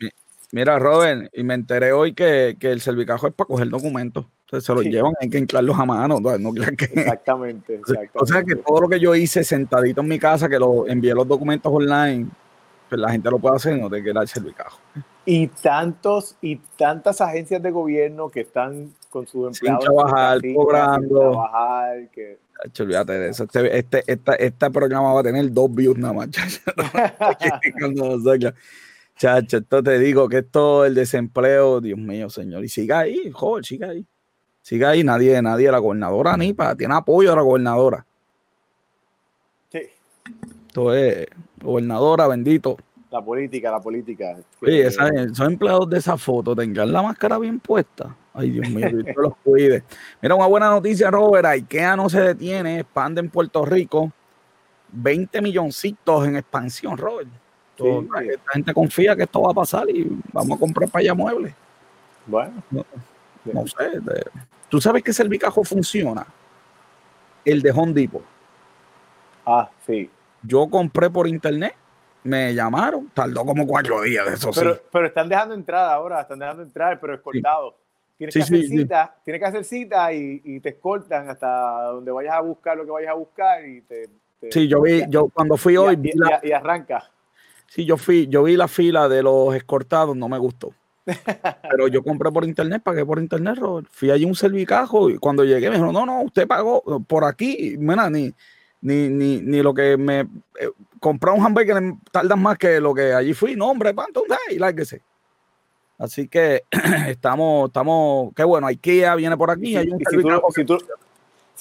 [0.53, 4.25] Mira, Robert, y me enteré hoy que, que el servicajo es para coger documentos.
[4.47, 6.21] Entonces se los llevan, hay que inclarlos a mano.
[6.21, 6.87] No, que...
[6.87, 8.13] Exactamente, exactamente.
[8.15, 11.13] O sea que todo lo que yo hice sentadito en mi casa, que lo envié
[11.13, 12.29] los documentos online,
[12.89, 14.81] pues la gente lo puede hacer, no te queda el servicajo.
[15.27, 19.85] Y tantos y tantas agencias de gobierno que están con sus empleados.
[19.85, 21.19] Sin trabajar, cobrando.
[21.19, 22.39] trabajar, que...
[22.81, 23.45] olvídate de eso.
[23.45, 26.29] Este, este, este, programa va a tener dos views nada más.
[29.19, 32.65] Chacho, esto te digo que esto, el desempleo, Dios mío, señor.
[32.65, 34.07] Y siga ahí, joder, siga ahí.
[34.63, 38.07] Siga ahí, nadie, nadie, la gobernadora ni para, tiene apoyo de la gobernadora.
[39.71, 39.81] Sí.
[40.69, 41.27] Esto es,
[41.61, 42.77] gobernadora, bendito.
[43.11, 44.37] La política, la política.
[44.63, 48.15] Sí, esa, esos empleados de esa foto tengan la máscara bien puesta.
[48.35, 49.83] Ay, Dios mío, Dios los cuide.
[50.23, 51.47] Mira, una buena noticia, Robert.
[51.47, 54.13] IKEA no se detiene, expande en Puerto Rico.
[54.93, 57.29] 20 milloncitos en expansión, Robert.
[57.79, 61.55] La gente confía que esto va a pasar y vamos a comprar para allá muebles.
[62.27, 62.63] Bueno.
[62.71, 64.01] No, sé.
[64.69, 66.27] ¿Tú sabes que el bicajo funciona?
[67.45, 68.23] El de Home Depot.
[69.47, 70.11] Ah, sí.
[70.43, 71.75] Yo compré por internet,
[72.23, 74.51] me llamaron, tardó como cuatro días de eso.
[74.55, 77.77] Pero, pero están dejando entrar ahora, están dejando entrar, pero escoltado.
[78.19, 82.41] Tienes, que hacer cita, tienes que hacer cita y, te escoltan hasta donde vayas a
[82.41, 84.09] buscar lo que vayas a buscar y te.
[84.51, 85.97] sí, yo vi, yo cuando fui hoy.
[86.43, 87.09] y arranca.
[87.69, 90.73] Sí, yo fui, yo vi la fila de los escortados, no me gustó.
[91.71, 93.89] Pero yo compré por internet, pagué por internet, Robert.
[93.91, 97.77] Fui allí un servicajo y cuando llegué me dijeron, no, no, usted pagó por aquí,
[97.79, 98.33] mira, ni,
[98.81, 103.13] ni, ni, ni lo que me eh, comprar un hamburger tardan más que lo que
[103.13, 103.55] allí fui.
[103.55, 104.25] No, hombre, ¿cuánto?
[104.51, 105.03] Y lárguese.
[105.99, 106.65] Así que
[107.09, 109.77] estamos, estamos, qué bueno, IKEA viene por aquí.
[109.77, 110.79] hay un si, tú, si tú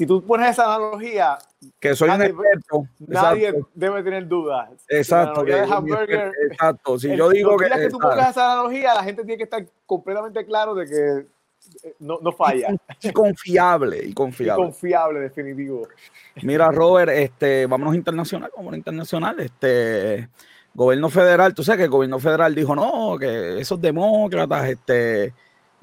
[0.06, 1.38] pones esa analogía,
[1.80, 2.88] que soy nadie, un experto.
[3.00, 4.70] Nadie debe tener dudas.
[4.88, 5.42] Exacto.
[5.42, 7.00] hamburger, exacto.
[7.00, 7.70] Si yo digo que.
[7.70, 11.26] que tú pongas esa analogía, la gente tiene que estar completamente claro de que
[11.84, 12.76] eh, no, no falla.
[13.02, 14.64] Y confiable, y confiable.
[14.64, 15.88] Y confiable, definitivo.
[16.44, 19.40] Mira, Robert, este, vámonos internacional, vámonos internacional.
[19.40, 20.30] Este,
[20.74, 25.34] gobierno federal, tú sabes que el gobierno federal dijo, no, que esos demócratas, este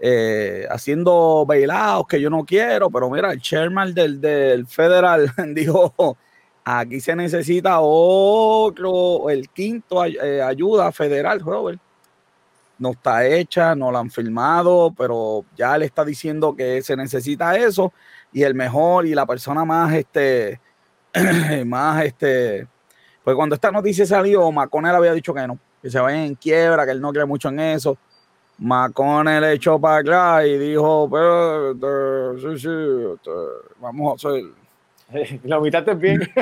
[0.06, 6.18] eh, haciendo bailados que yo no quiero, pero mira, el chairman del, del federal dijo,
[6.62, 11.80] aquí se necesita otro, el quinto eh, ayuda federal, Robert.
[12.76, 17.56] No está hecha, no la han firmado, pero ya le está diciendo que se necesita
[17.56, 17.90] eso
[18.30, 20.60] y el mejor y la persona más, este,
[21.64, 22.68] más, este,
[23.22, 26.84] pues cuando esta noticia salió, Maconel había dicho que no, que se vaya en quiebra,
[26.84, 27.96] que él no cree mucho en eso
[28.58, 32.68] le echó para acá y dijo, pero sí, sí,
[33.80, 34.44] vamos a hacer.
[35.44, 36.20] La mitad es bien.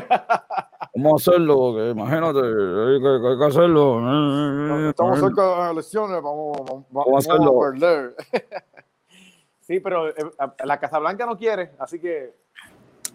[0.95, 4.91] Vamos a hacerlo, imagínate, hay que, hay que hacerlo.
[4.91, 8.15] Estamos cerca de las elecciones, vamos, vamos, vamos, a perder.
[9.61, 10.15] sí, pero eh,
[10.65, 12.35] la Casa Blanca no quiere, así que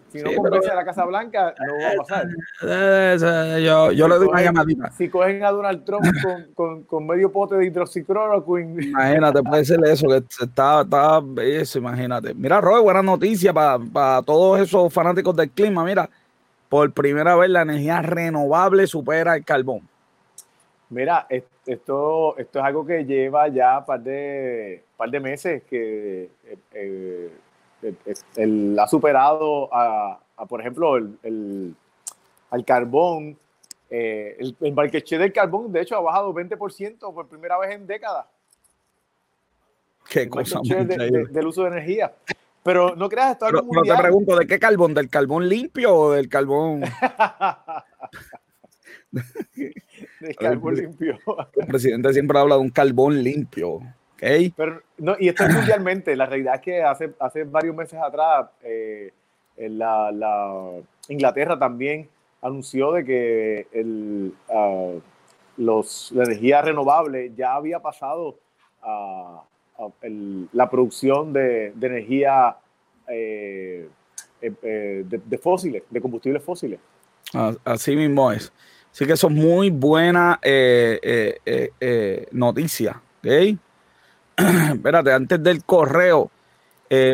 [0.08, 2.26] si no convence a la Casa Blanca, no va a pasar.
[2.62, 4.90] Eh, yo, yo le doy una llamadita.
[4.92, 8.84] Si cogen a Donald Trump con, con, con medio pote de hidroxicloroquine.
[8.86, 12.34] Imagínate, puede ser eso, que está, está eso, imagínate.
[12.34, 15.84] Mira, Roy, buena noticia para, para todos esos fanáticos del clima.
[15.84, 16.08] Mira,
[16.68, 19.88] por primera vez la energía renovable supera el carbón.
[20.90, 26.30] Mira, esto, esto es algo que lleva ya un par de, par de meses que
[26.44, 27.30] eh, eh,
[28.36, 31.74] el, ha superado a, por ejemplo, el,
[32.50, 33.38] al carbón.
[33.90, 38.26] Eh, el, el del carbón, de hecho, ha bajado 20% por primera vez en décadas.
[40.08, 42.12] Qué cosa del uso de energía.
[42.62, 44.92] Pero no creas esto algo te pregunto, ¿de qué carbón?
[44.92, 46.82] ¿Del carbón limpio o del carbón?
[49.12, 51.18] del carbón limpio.
[51.54, 53.80] El presidente siempre habla de un carbón limpio.
[54.56, 56.16] Pero, no, y esto es mundialmente.
[56.16, 59.12] La realidad es que hace, hace varios meses atrás, eh,
[59.56, 60.72] la, la,
[61.08, 62.08] Inglaterra también
[62.42, 65.00] anunció de que el, uh,
[65.56, 68.38] los, la energía renovable ya había pasado
[68.82, 69.42] a,
[70.52, 72.56] la producción de, energía
[73.06, 73.88] eh,
[74.42, 76.80] eh, de, fósiles, de combustibles fósiles.
[77.64, 78.52] Así mismo es.
[78.90, 80.40] Así que eso es muy buena
[82.32, 83.00] noticia.
[83.20, 83.58] ¿okay?
[84.72, 86.30] Espérate, antes del correo,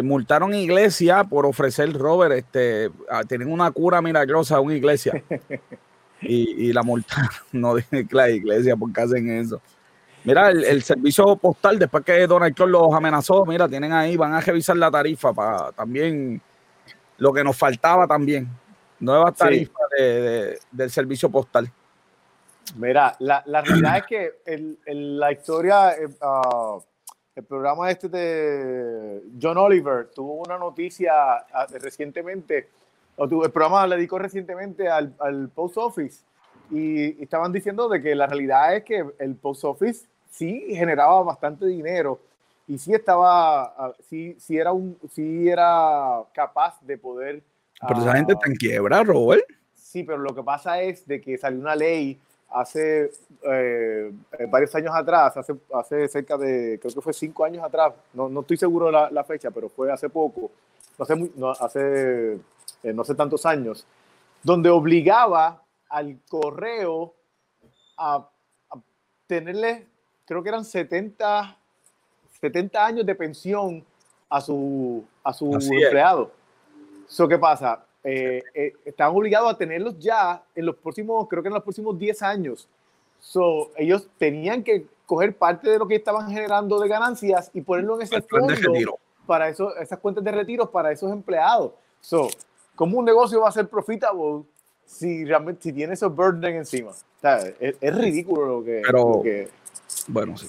[0.03, 2.91] multaron iglesia por ofrecer, Robert, este,
[3.29, 5.23] tienen una cura milagrosa a una iglesia.
[6.21, 9.61] y, la multa no dice la iglesia porque hacen eso.
[10.25, 14.41] Mira, el, servicio postal, después que Donald Trump los amenazó, mira, tienen ahí, van a
[14.41, 16.41] revisar la tarifa para también
[17.19, 18.49] lo que nos faltaba también.
[19.01, 19.79] Nueva tarifa
[20.71, 21.71] del servicio postal.
[22.77, 26.79] Mira, la, la realidad es que el, la historia, eh, ah,
[27.35, 31.13] el programa este de John Oliver tuvo una noticia
[31.53, 32.69] ah, recientemente
[33.17, 36.25] el programa le dedicó recientemente al, al Post Office
[36.71, 41.67] y, estaban diciendo de que la realidad es que el Post Office sí generaba bastante
[41.67, 42.19] dinero
[42.67, 47.43] y sí estaba, ah, sí, sí era, un, sí era capaz de poder...
[47.87, 49.45] Pero esa gente está en quiebra, Robert.
[49.75, 52.19] Sí, pero lo que pasa es de que salió una ley
[52.55, 53.11] hace
[53.43, 54.13] eh,
[54.49, 58.41] varios años atrás, hace, hace cerca de, creo que fue cinco años atrás, no, no
[58.41, 60.53] estoy seguro la, la fecha, pero fue hace poco,
[61.37, 62.39] no hace
[62.85, 63.87] eh, no sé tantos años,
[64.43, 67.15] donde obligaba al correo
[67.97, 68.29] a,
[69.27, 69.87] tenerle,
[70.27, 71.57] creo que eran 70,
[72.41, 73.85] 70 años de pensión
[74.29, 76.31] a su, a su empleado.
[77.09, 77.85] eso ¿Qué pasa?
[78.05, 81.99] Eh, eh, estaban obligados a tenerlos ya en los próximos, creo que en los próximos
[81.99, 82.69] 10 años.
[83.19, 87.97] So, ellos tenían que coger parte de lo que estaban generando de ganancias y ponerlo
[87.97, 91.73] en ese fondo para eso, esas cuentas de retiro para esos empleados.
[92.01, 92.29] So,
[92.75, 94.43] ¿Cómo un negocio va a ser profitable
[94.85, 96.93] si realmente si tiene esos burden encima?
[97.61, 99.23] es, ridículo lo que, Pero,
[100.09, 100.49] Bueno, sí.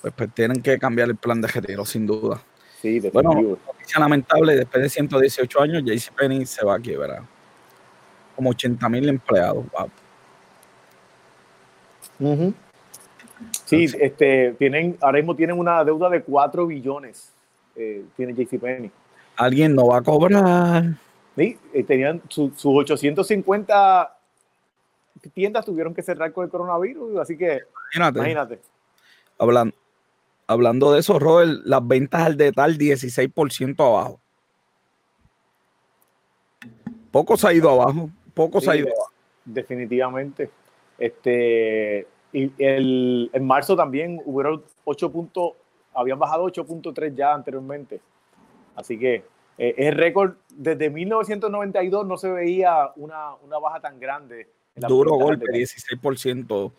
[0.00, 2.40] Pues, pues, tienen que cambiar el plan de retiro, sin duda.
[2.80, 3.58] Sí, Bueno,
[3.88, 7.22] noticia lamentable, después de 118 años, JCPenney se va aquí, ¿verdad?
[8.36, 9.64] Como 80 mil empleados.
[13.64, 17.32] Sí, este, tienen, ahora mismo tienen una deuda de 4 billones,
[17.76, 18.90] eh, tiene JCPenney
[19.38, 20.84] alguien no va a cobrar.
[21.36, 24.14] Sí, eh, tenían sus 850
[25.32, 27.62] tiendas tuvieron que cerrar con el coronavirus, así que
[27.94, 28.60] imagínate.
[29.38, 29.74] Hablando,
[30.48, 34.20] hablando de eso, Robert, las ventas al detalle 16% abajo.
[37.12, 39.12] Poco se ha ido abajo, poco se ha ido abajo.
[39.44, 40.50] Definitivamente.
[40.98, 45.52] Este, y el, en marzo también hubieron 8 puntos,
[45.94, 48.00] habían bajado 8.3 ya anteriormente.
[48.74, 49.24] Así que
[49.58, 54.48] eh, es récord, desde 1992 no se veía una, baja tan grande.
[54.76, 56.72] Duro golpe, 16%.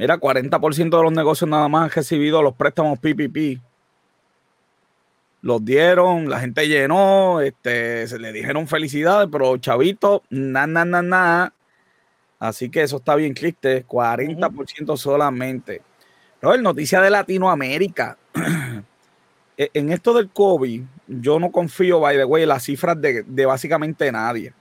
[0.00, 3.60] Mira, 40% de los negocios nada más han recibido los préstamos PPP.
[5.42, 11.52] Los dieron, la gente llenó, este, se le dijeron felicidades, pero chavito, nada, nada, nada.
[12.38, 15.82] Así que eso está bien triste, 40% solamente.
[16.40, 18.16] Robert, noticia de Latinoamérica.
[19.58, 23.44] E, en esto del COVID, yo no confío, by the way, en las cifras de,
[23.44, 24.54] básicamente nadie.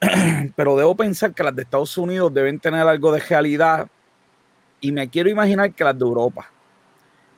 [0.54, 3.88] Pero debo pensar que las de Estados Unidos deben tener algo de realidad.
[4.82, 6.50] Y me quiero imaginar que las de Europa.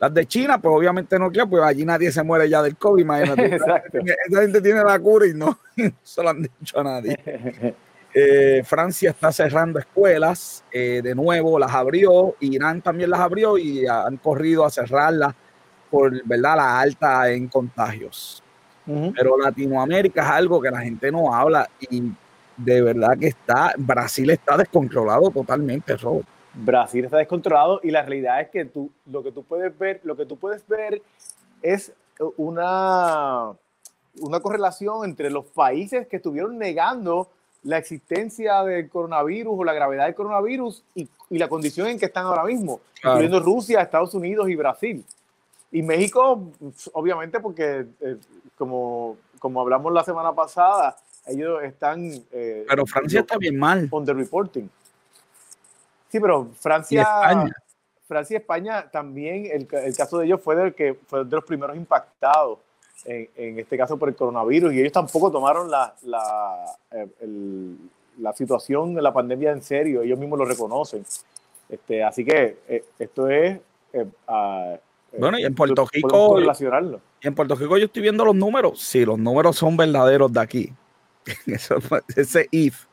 [0.00, 3.02] Las de China, pues obviamente no quiero, pues allí nadie se muere ya del COVID,
[3.02, 3.54] imagínate.
[4.28, 5.58] Esa gente tiene la cura y no,
[6.02, 7.16] se lo han dicho a nadie.
[8.12, 13.86] Eh, Francia está cerrando escuelas, eh, de nuevo las abrió, Irán también las abrió y
[13.86, 15.34] han corrido a cerrarlas
[15.90, 16.56] por ¿verdad?
[16.56, 18.42] la alta en contagios.
[18.86, 22.02] Pero Latinoamérica es algo que la gente no habla y
[22.56, 26.28] de verdad que está, Brasil está descontrolado totalmente, Robert.
[26.54, 30.16] Brasil está descontrolado y la realidad es que tú, lo que tú puedes ver, lo
[30.16, 31.02] que tú puedes ver
[31.62, 31.92] es
[32.36, 33.52] una,
[34.20, 37.28] una correlación entre los países que estuvieron negando
[37.64, 42.06] la existencia del coronavirus o la gravedad del coronavirus y, y la condición en que
[42.06, 45.04] están ahora mismo, incluyendo Rusia, Estados Unidos y Brasil.
[45.72, 46.52] Y México,
[46.92, 48.16] obviamente, porque eh,
[48.56, 52.12] como, como hablamos la semana pasada, ellos están...
[52.30, 53.88] Eh, pero Francia está bien mal.
[53.90, 54.68] On the reporting.
[56.14, 57.02] Sí, pero Francia...
[57.02, 57.52] España.
[58.06, 61.44] Francia y España también, el, el, caso de ellos fue del que fue de los
[61.44, 62.60] primeros impactados,
[63.04, 67.76] en, en, este caso por el coronavirus, y ellos tampoco tomaron la, la, eh, el,
[68.18, 71.04] la situación de la pandemia en serio, ellos mismos lo reconocen.
[71.68, 72.58] Este, así que
[72.96, 73.58] esto es
[75.18, 76.38] bueno, y en Puerto Rico.
[76.38, 78.80] Y en Puerto Rico yo estoy viendo los números.
[78.80, 80.72] Sí, los números son verdaderos de aquí.
[82.16, 82.84] ese if.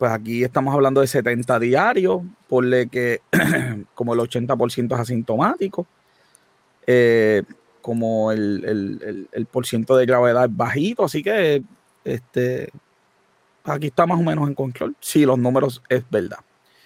[0.00, 3.20] Pues aquí estamos hablando de 70 diarios, ponle que
[3.94, 5.86] como el 80% es asintomático,
[6.86, 7.42] eh,
[7.82, 11.62] como el, el, el, por ciento de gravedad es bajito, así que
[12.02, 12.70] este,
[13.62, 16.38] aquí está más o menos en control, si los números es verdad.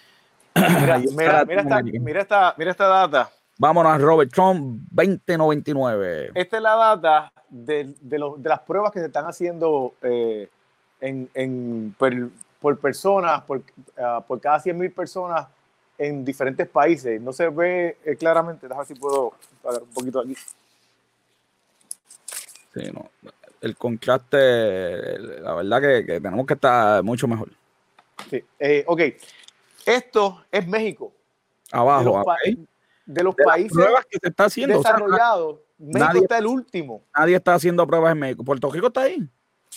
[0.56, 3.30] Mira, mira, mira, esta, mira, esta, mira esta data.
[3.58, 6.32] Vámonos, Robert Trump 2099.
[6.34, 10.48] Esta es la data de, de, de las pruebas que se están haciendo eh,
[11.00, 12.12] en, en, por,
[12.64, 15.46] por, personas, por, uh, por cada 100 mil personas
[15.98, 17.20] en diferentes países.
[17.20, 20.34] No se ve eh, claramente, déjame ver si puedo pagar un poquito aquí.
[22.72, 23.10] Sí, no.
[23.60, 27.50] El contraste, la verdad que, que tenemos que estar mucho mejor.
[28.30, 29.00] Sí, eh, ok.
[29.84, 31.12] Esto es México.
[31.70, 32.36] Abajo, de los, pa
[33.04, 35.52] de los de países que se está haciendo, desarrollados.
[35.52, 37.02] O sea, México nadie, está el último.
[37.14, 38.42] Nadie está haciendo pruebas en México.
[38.42, 39.28] ¿Puerto Rico está ahí?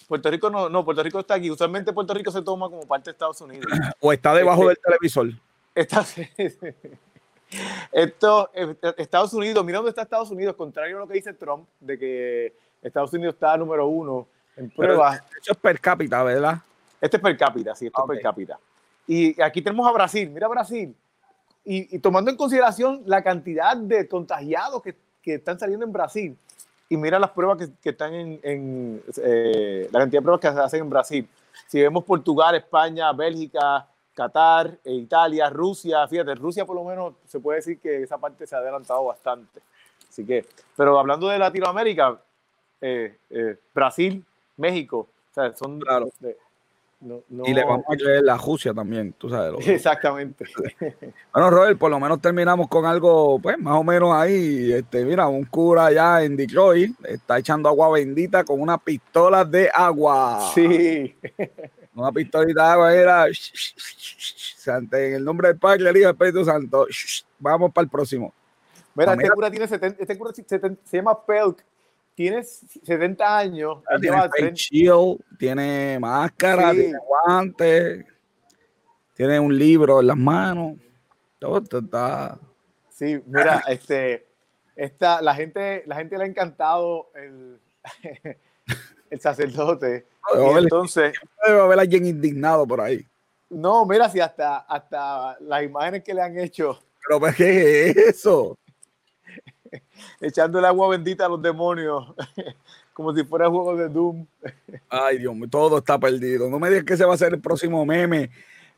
[0.07, 1.49] Puerto Rico no, no, Puerto Rico está aquí.
[1.49, 3.65] Usualmente Puerto Rico se toma como parte de Estados Unidos.
[3.99, 5.29] o está debajo este, del televisor.
[5.73, 6.05] Está,
[7.91, 8.51] esto,
[8.97, 12.53] Estados Unidos, mira dónde está Estados Unidos, contrario a lo que dice Trump, de que
[12.81, 15.21] Estados Unidos está número uno en pruebas.
[15.41, 16.59] Eso es per cápita, ¿verdad?
[16.99, 18.17] Este es per cápita, sí, esto okay.
[18.17, 18.59] es per cápita.
[19.07, 20.95] Y aquí tenemos a Brasil, mira Brasil.
[21.63, 26.37] Y, y tomando en consideración la cantidad de contagiados que, que, están saliendo en Brasil,
[26.89, 30.51] y mira las pruebas que, que están en, en eh, la cantidad de pruebas que
[30.51, 31.27] se hacen en Brasil.
[31.67, 37.39] Si vemos Portugal, España, Bélgica, Qatar, e Italia, Rusia, fíjate, Rusia por lo menos se
[37.39, 39.61] puede decir que esa parte se ha adelantado bastante.
[40.09, 40.45] Así que,
[40.75, 42.19] pero hablando de Latinoamérica,
[42.81, 46.09] eh, eh, Brasil, México, o sea, son claro.
[46.19, 46.37] de,
[46.99, 47.43] no, no...
[47.45, 49.51] Y le vamos a creer la Rusia también, tú sabes.
[49.51, 49.59] Lo...
[49.73, 50.45] Exactamente.
[51.33, 54.73] bueno, Robert, por lo menos terminamos con algo, pues, más o menos ahí.
[54.73, 59.69] Este, mira, un cura allá en Detroit está echando agua bendita con una pistola de
[59.73, 60.51] agua.
[60.53, 61.15] Sí.
[61.93, 63.25] Una pistolita de agua era.
[64.67, 66.87] En el nombre del Padre, del Hijo del Espíritu Santo.
[67.39, 68.33] Vamos para el próximo.
[68.93, 71.63] Mira, este cura tiene 70, este cura 70, se llama Pelk
[72.17, 73.77] tiene 70 años.
[73.87, 76.79] Ah, tiene face shield, tiene máscara, sí.
[76.79, 78.05] tiene guantes,
[79.13, 80.77] tiene un libro en las manos.
[81.37, 82.39] Todo esto está.
[82.89, 84.25] Sí, mira, este,
[84.75, 87.59] esta, la gente, la gente le ha encantado el,
[89.11, 90.07] el sacerdote.
[90.33, 91.13] Debe entonces
[91.45, 93.05] debe haber alguien indignado por ahí.
[93.47, 96.79] No, mira, si hasta, hasta las imágenes que le han hecho.
[97.07, 98.57] Pero ¿qué es eso?
[100.21, 102.13] echando el agua bendita a los demonios,
[102.93, 104.25] como si fuera juego de Doom.
[104.89, 106.49] Ay, Dios mío, todo está perdido.
[106.49, 108.29] No me digas que ese va a ser el próximo meme.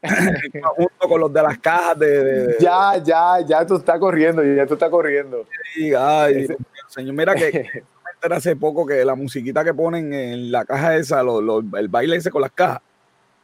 [0.78, 4.76] junto con los de las cajas de, Ya, ya, ya tú está corriendo, ya tú
[4.76, 5.46] está corriendo.
[5.74, 6.48] Sí, ay,
[6.88, 7.84] señor, mira que
[8.22, 12.16] hace poco que la musiquita que ponen en la caja esa, lo, lo, el baile
[12.16, 12.82] ese con las cajas,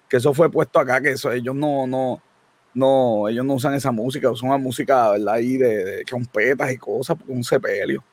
[0.08, 2.22] que eso fue puesto acá, que eso ellos no, no,
[2.76, 5.34] no, ellos no usan esa música, usan una música, ¿verdad?
[5.34, 8.04] Ahí de, de trompetas y cosas, un sepelio.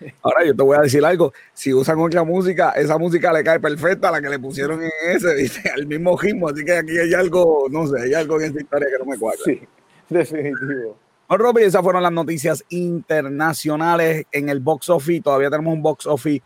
[0.22, 3.58] Ahora yo te voy a decir algo, si usan otra música, esa música le cae
[3.58, 6.96] perfecta a la que le pusieron en ese, dice, al mismo ritmo, así que aquí
[6.98, 9.40] hay algo, no sé, hay algo en esta historia que no me cuadra.
[9.44, 9.60] Sí,
[10.08, 10.96] definitivo.
[11.28, 16.06] Bueno, Robby, esas fueron las noticias internacionales en el box office, todavía tenemos un box
[16.06, 16.42] office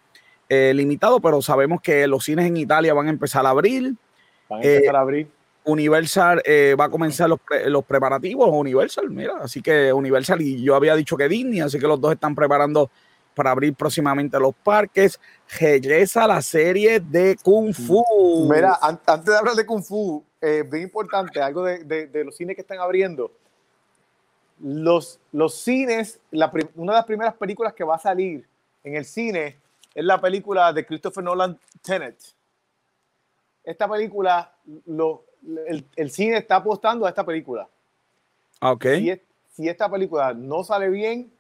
[0.49, 3.95] eh, limitado, pero sabemos que los cines en Italia van a empezar a abrir.
[4.49, 5.29] Van a empezar eh, a abrir.
[5.65, 10.63] Universal eh, va a comenzar los, pre, los, preparativos, Universal, mira, así que Universal y
[10.63, 12.91] yo había dicho que Disney, así que los dos están preparando
[13.35, 15.19] para abrir próximamente los parques.
[15.59, 18.05] Regresa la serie de Kung Fu.
[18.51, 22.25] Mira, an antes de hablar de Kung Fu, eh, bien importante, algo de, de, de,
[22.25, 23.33] los cines que están abriendo.
[24.61, 28.47] Los, los cines, la, una de las primeras películas que va a salir
[28.85, 29.59] en el cine
[29.95, 32.17] es la película de Christopher Nolan, Tenet.
[33.65, 34.52] Esta película,
[34.87, 35.25] lo,
[35.67, 37.69] el, el, cine está apostando a esta película.
[38.61, 39.01] Okay.
[39.01, 39.21] Si, es,
[39.53, 41.31] si esta película no sale bien,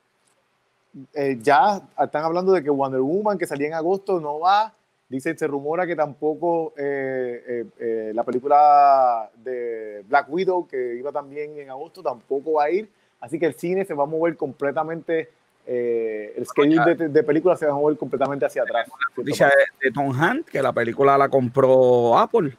[1.14, 4.74] eh, ya están hablando de que Wonder Woman, que salía en agosto, no va.
[5.08, 11.12] Dicen, se rumora que tampoco eh, eh, eh, la película de Black Widow, que iba
[11.12, 12.88] también en agosto, tampoco va a ir.
[13.20, 15.28] Así que el cine se va a mover completamente,
[15.66, 18.88] eh, el schedule de, de películas se va a mover completamente hacia atrás.
[19.18, 19.50] Dice de,
[19.88, 22.56] de Tom Hunt, que la película la compró Apple.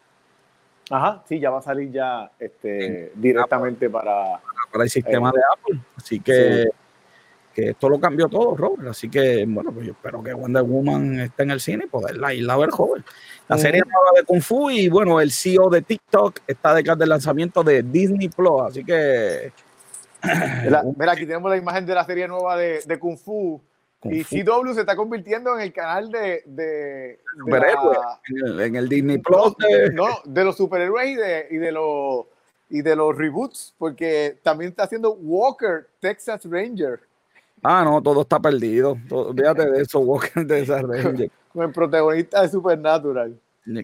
[0.93, 3.99] Ajá, sí, ya va a salir ya este, directamente Apple.
[3.99, 4.39] para,
[4.71, 5.79] para el sistema eh, de Apple.
[5.97, 6.69] Así que, sí.
[7.51, 8.89] que, esto lo cambió todo, Robert.
[8.89, 12.31] Así que, bueno, pues yo espero que Wonder Woman esté en el cine y poderla
[12.35, 13.03] ir a ver, joven.
[13.47, 13.91] La serie uh -huh.
[13.91, 17.81] nueva de Kung Fu y, bueno, el CEO de TikTok está detrás del lanzamiento de
[17.81, 18.61] Disney Plus.
[18.61, 19.51] Así que.
[20.69, 23.59] La, mira, aquí tenemos la imagen de la serie nueva de, de Kung Fu
[24.05, 28.59] y CW se está convirtiendo en el canal de, de, de superhéroes, la- en, el,
[28.61, 29.37] en el Disney Plus.
[29.57, 32.25] no, de- no, de los superhéroes y de, y de los
[32.69, 36.99] y de los reboots, porque también está haciendo Walker, Texas Ranger,
[37.65, 38.97] Ah, no, todo está perdido.
[39.07, 41.31] Todo- Olvídate de eso, Walker esa Ranger.
[41.53, 43.39] con el protagonista de Supernatural.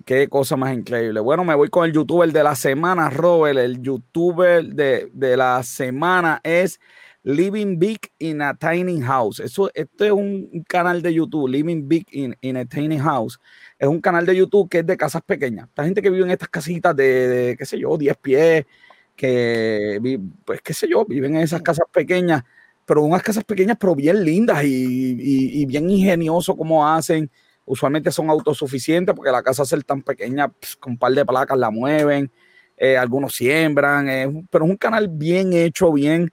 [0.06, 1.22] Qué cosa más increíble.
[1.22, 3.58] Bueno, me voy con el youtuber de la semana, Robert.
[3.58, 6.82] El youtuber de, de la semana es
[7.24, 9.40] Living Big in a Tiny House.
[9.40, 13.40] Eso, este es un canal de YouTube, Living Big in, in a Tiny House.
[13.78, 15.68] Es un canal de YouTube que es de casas pequeñas.
[15.68, 18.66] Esta gente que vive en estas casitas de, qué sé yo, 10 pies,
[19.16, 22.44] que, pues qué sé yo, viven en esas casas pequeñas,
[22.86, 27.30] pero unas casas pequeñas, pero bien lindas y, bien ingenioso como hacen
[27.66, 31.58] usualmente son autosuficientes porque la casa ser tan pequeña, pues, con un par de placas
[31.58, 32.32] la mueven,
[32.78, 34.08] eh, algunos siembran,
[34.50, 36.32] pero es un canal bien hecho, bien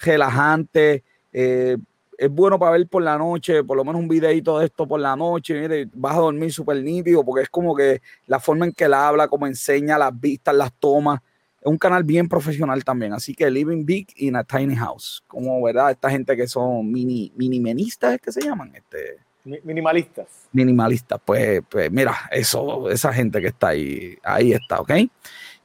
[0.00, 1.76] relajante, eh,
[2.16, 4.98] es bueno para ver por la noche, por lo menos un videito de esto por
[4.98, 8.72] la noche, mire, vas a dormir súper nítido porque es como que la forma en
[8.72, 11.20] que él habla, como enseña las vistas, las tomas,
[11.60, 15.62] es un canal bien profesional también, así que Living Big in a Tiny House, como
[15.62, 20.26] verdad, esta gente que son mini, minimenistas, es que se llaman, este Mi- Minimalistas.
[20.52, 21.18] minimalista.
[21.18, 24.90] Pues, pues mira, eso, esa gente que está ahí, ahí está, ¿ok?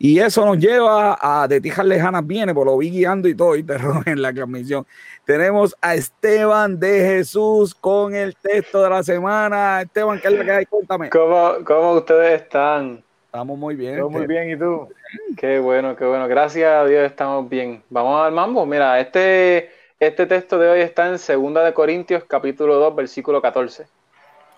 [0.05, 3.55] Y eso nos lleva a de Tijas Lejanas viene, por lo vi guiando y todo,
[3.55, 3.75] y te
[4.05, 4.85] en la transmisión.
[5.23, 9.81] Tenemos a Esteban de Jesús con el texto de la semana.
[9.83, 10.65] Esteban, ¿qué es lo que hay?
[10.65, 11.09] Cuéntame.
[11.09, 13.01] ¿Cómo, cómo ustedes están?
[13.27, 13.97] Estamos muy bien.
[13.97, 14.89] Todo muy bien, ¿y tú?
[15.37, 16.27] Qué bueno, qué bueno.
[16.27, 17.81] Gracias a Dios estamos bien.
[17.89, 18.65] Vamos al mambo.
[18.65, 19.71] Mira, este,
[20.01, 23.85] este texto de hoy está en 2 de Corintios, capítulo 2, versículo 14.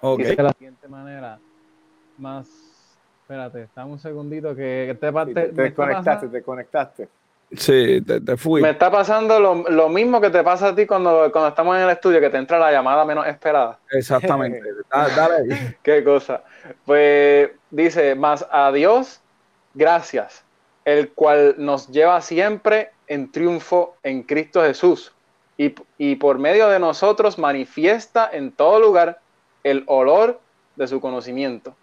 [0.01, 0.17] Ok.
[0.17, 1.37] Dice de la siguiente manera.
[2.17, 2.64] Más,
[3.25, 7.09] espérate, dame un segundito que este Sí, parte te, desconectaste, pasando, te conectaste.
[7.53, 8.61] Sí, te, te fui.
[8.61, 11.83] me está pasando lo, lo mismo que te pasa a ti cuando, cuando estamos en
[11.83, 13.79] el estudio, que te entra la llamada menos esperada.
[13.91, 14.61] Exactamente.
[14.91, 15.77] Da- dale.
[15.81, 16.43] Qué cosa.
[16.85, 19.21] Pues dice, más a Dios,
[19.73, 20.43] gracias,
[20.85, 25.11] el cual nos lleva siempre en triunfo en Cristo Jesús.
[25.57, 29.19] Y, y por medio de nosotros manifiesta en todo lugar
[29.63, 30.39] el olor
[30.75, 31.75] de su conocimiento.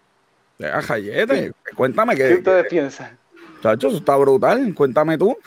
[0.61, 3.17] Ah, Jayete, Cuéntame ¿Qué que, ustedes piensan?
[3.61, 4.73] chacho, eso está brutal.
[4.75, 5.37] Cuéntame tú.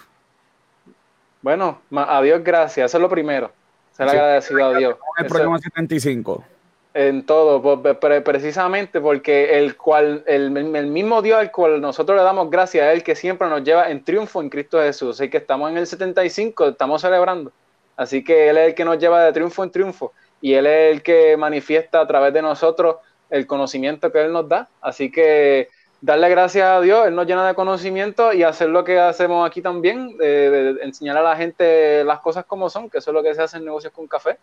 [1.43, 3.53] Bueno, a Dios gracias, eso es lo primero.
[3.93, 4.17] Ser Sí.
[4.17, 4.97] agradecido a Dios.
[5.19, 6.45] El Eso- programa 75.
[6.93, 12.25] En todo, pre- precisamente porque el cual, el, el mismo Dios al cual nosotros le
[12.25, 15.21] damos gracias a Él que siempre nos lleva en triunfo en Cristo Jesús.
[15.21, 17.53] Así que estamos en el 75, estamos celebrando.
[17.99, 20.95] Así que Él es el que nos lleva de triunfo en triunfo y Él es
[20.95, 22.97] el que manifiesta a través de nosotros
[23.31, 24.69] el conocimiento que Él nos da.
[24.81, 25.69] Así que
[26.01, 29.63] darle gracias a Dios, Él nos llena de conocimiento y hacer lo que hacemos aquí
[29.63, 33.43] también, enseñar a la gente las cosas como son, que eso es lo que se
[33.43, 34.39] hace en negocios con café.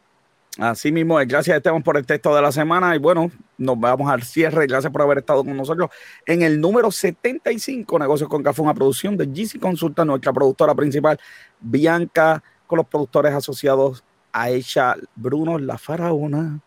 [0.59, 4.21] Así mismo, gracias Esteban por el texto de la semana y bueno, nos vamos al
[4.21, 4.67] cierre.
[4.67, 5.89] Gracias por haber estado con nosotros
[6.27, 11.19] en el número 75, Negocios con Café, una producción de GC Consulta, nuestra productora principal,
[11.59, 16.59] Bianca, con los productores asociados Aisha Bruno, la faraona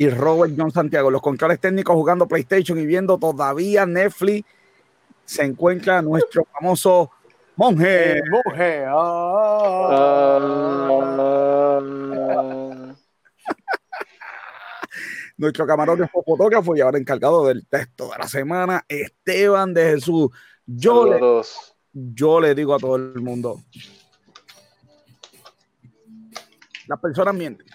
[0.00, 1.10] y Robert John Santiago.
[1.10, 4.48] Los controles técnicos jugando PlayStation y viendo todavía Netflix.
[5.26, 7.10] Se encuentra nuestro famoso
[7.54, 8.12] monje.
[8.12, 8.86] El monje.
[8.88, 10.38] ah.
[15.36, 20.30] Nuestro camarógrafo fotógrafo y ahora encargado del texto de la semana, Esteban de Jesús.
[20.64, 21.20] Yo le,
[21.92, 23.62] yo le digo a todo el mundo,
[26.86, 27.66] las personas mienten,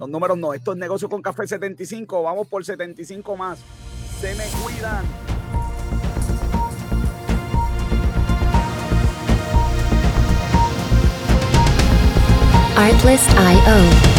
[0.00, 3.58] los números no, esto es negocio con café 75, vamos por 75 más,
[4.18, 5.04] se me cuidan.
[12.76, 14.09] Artlist.io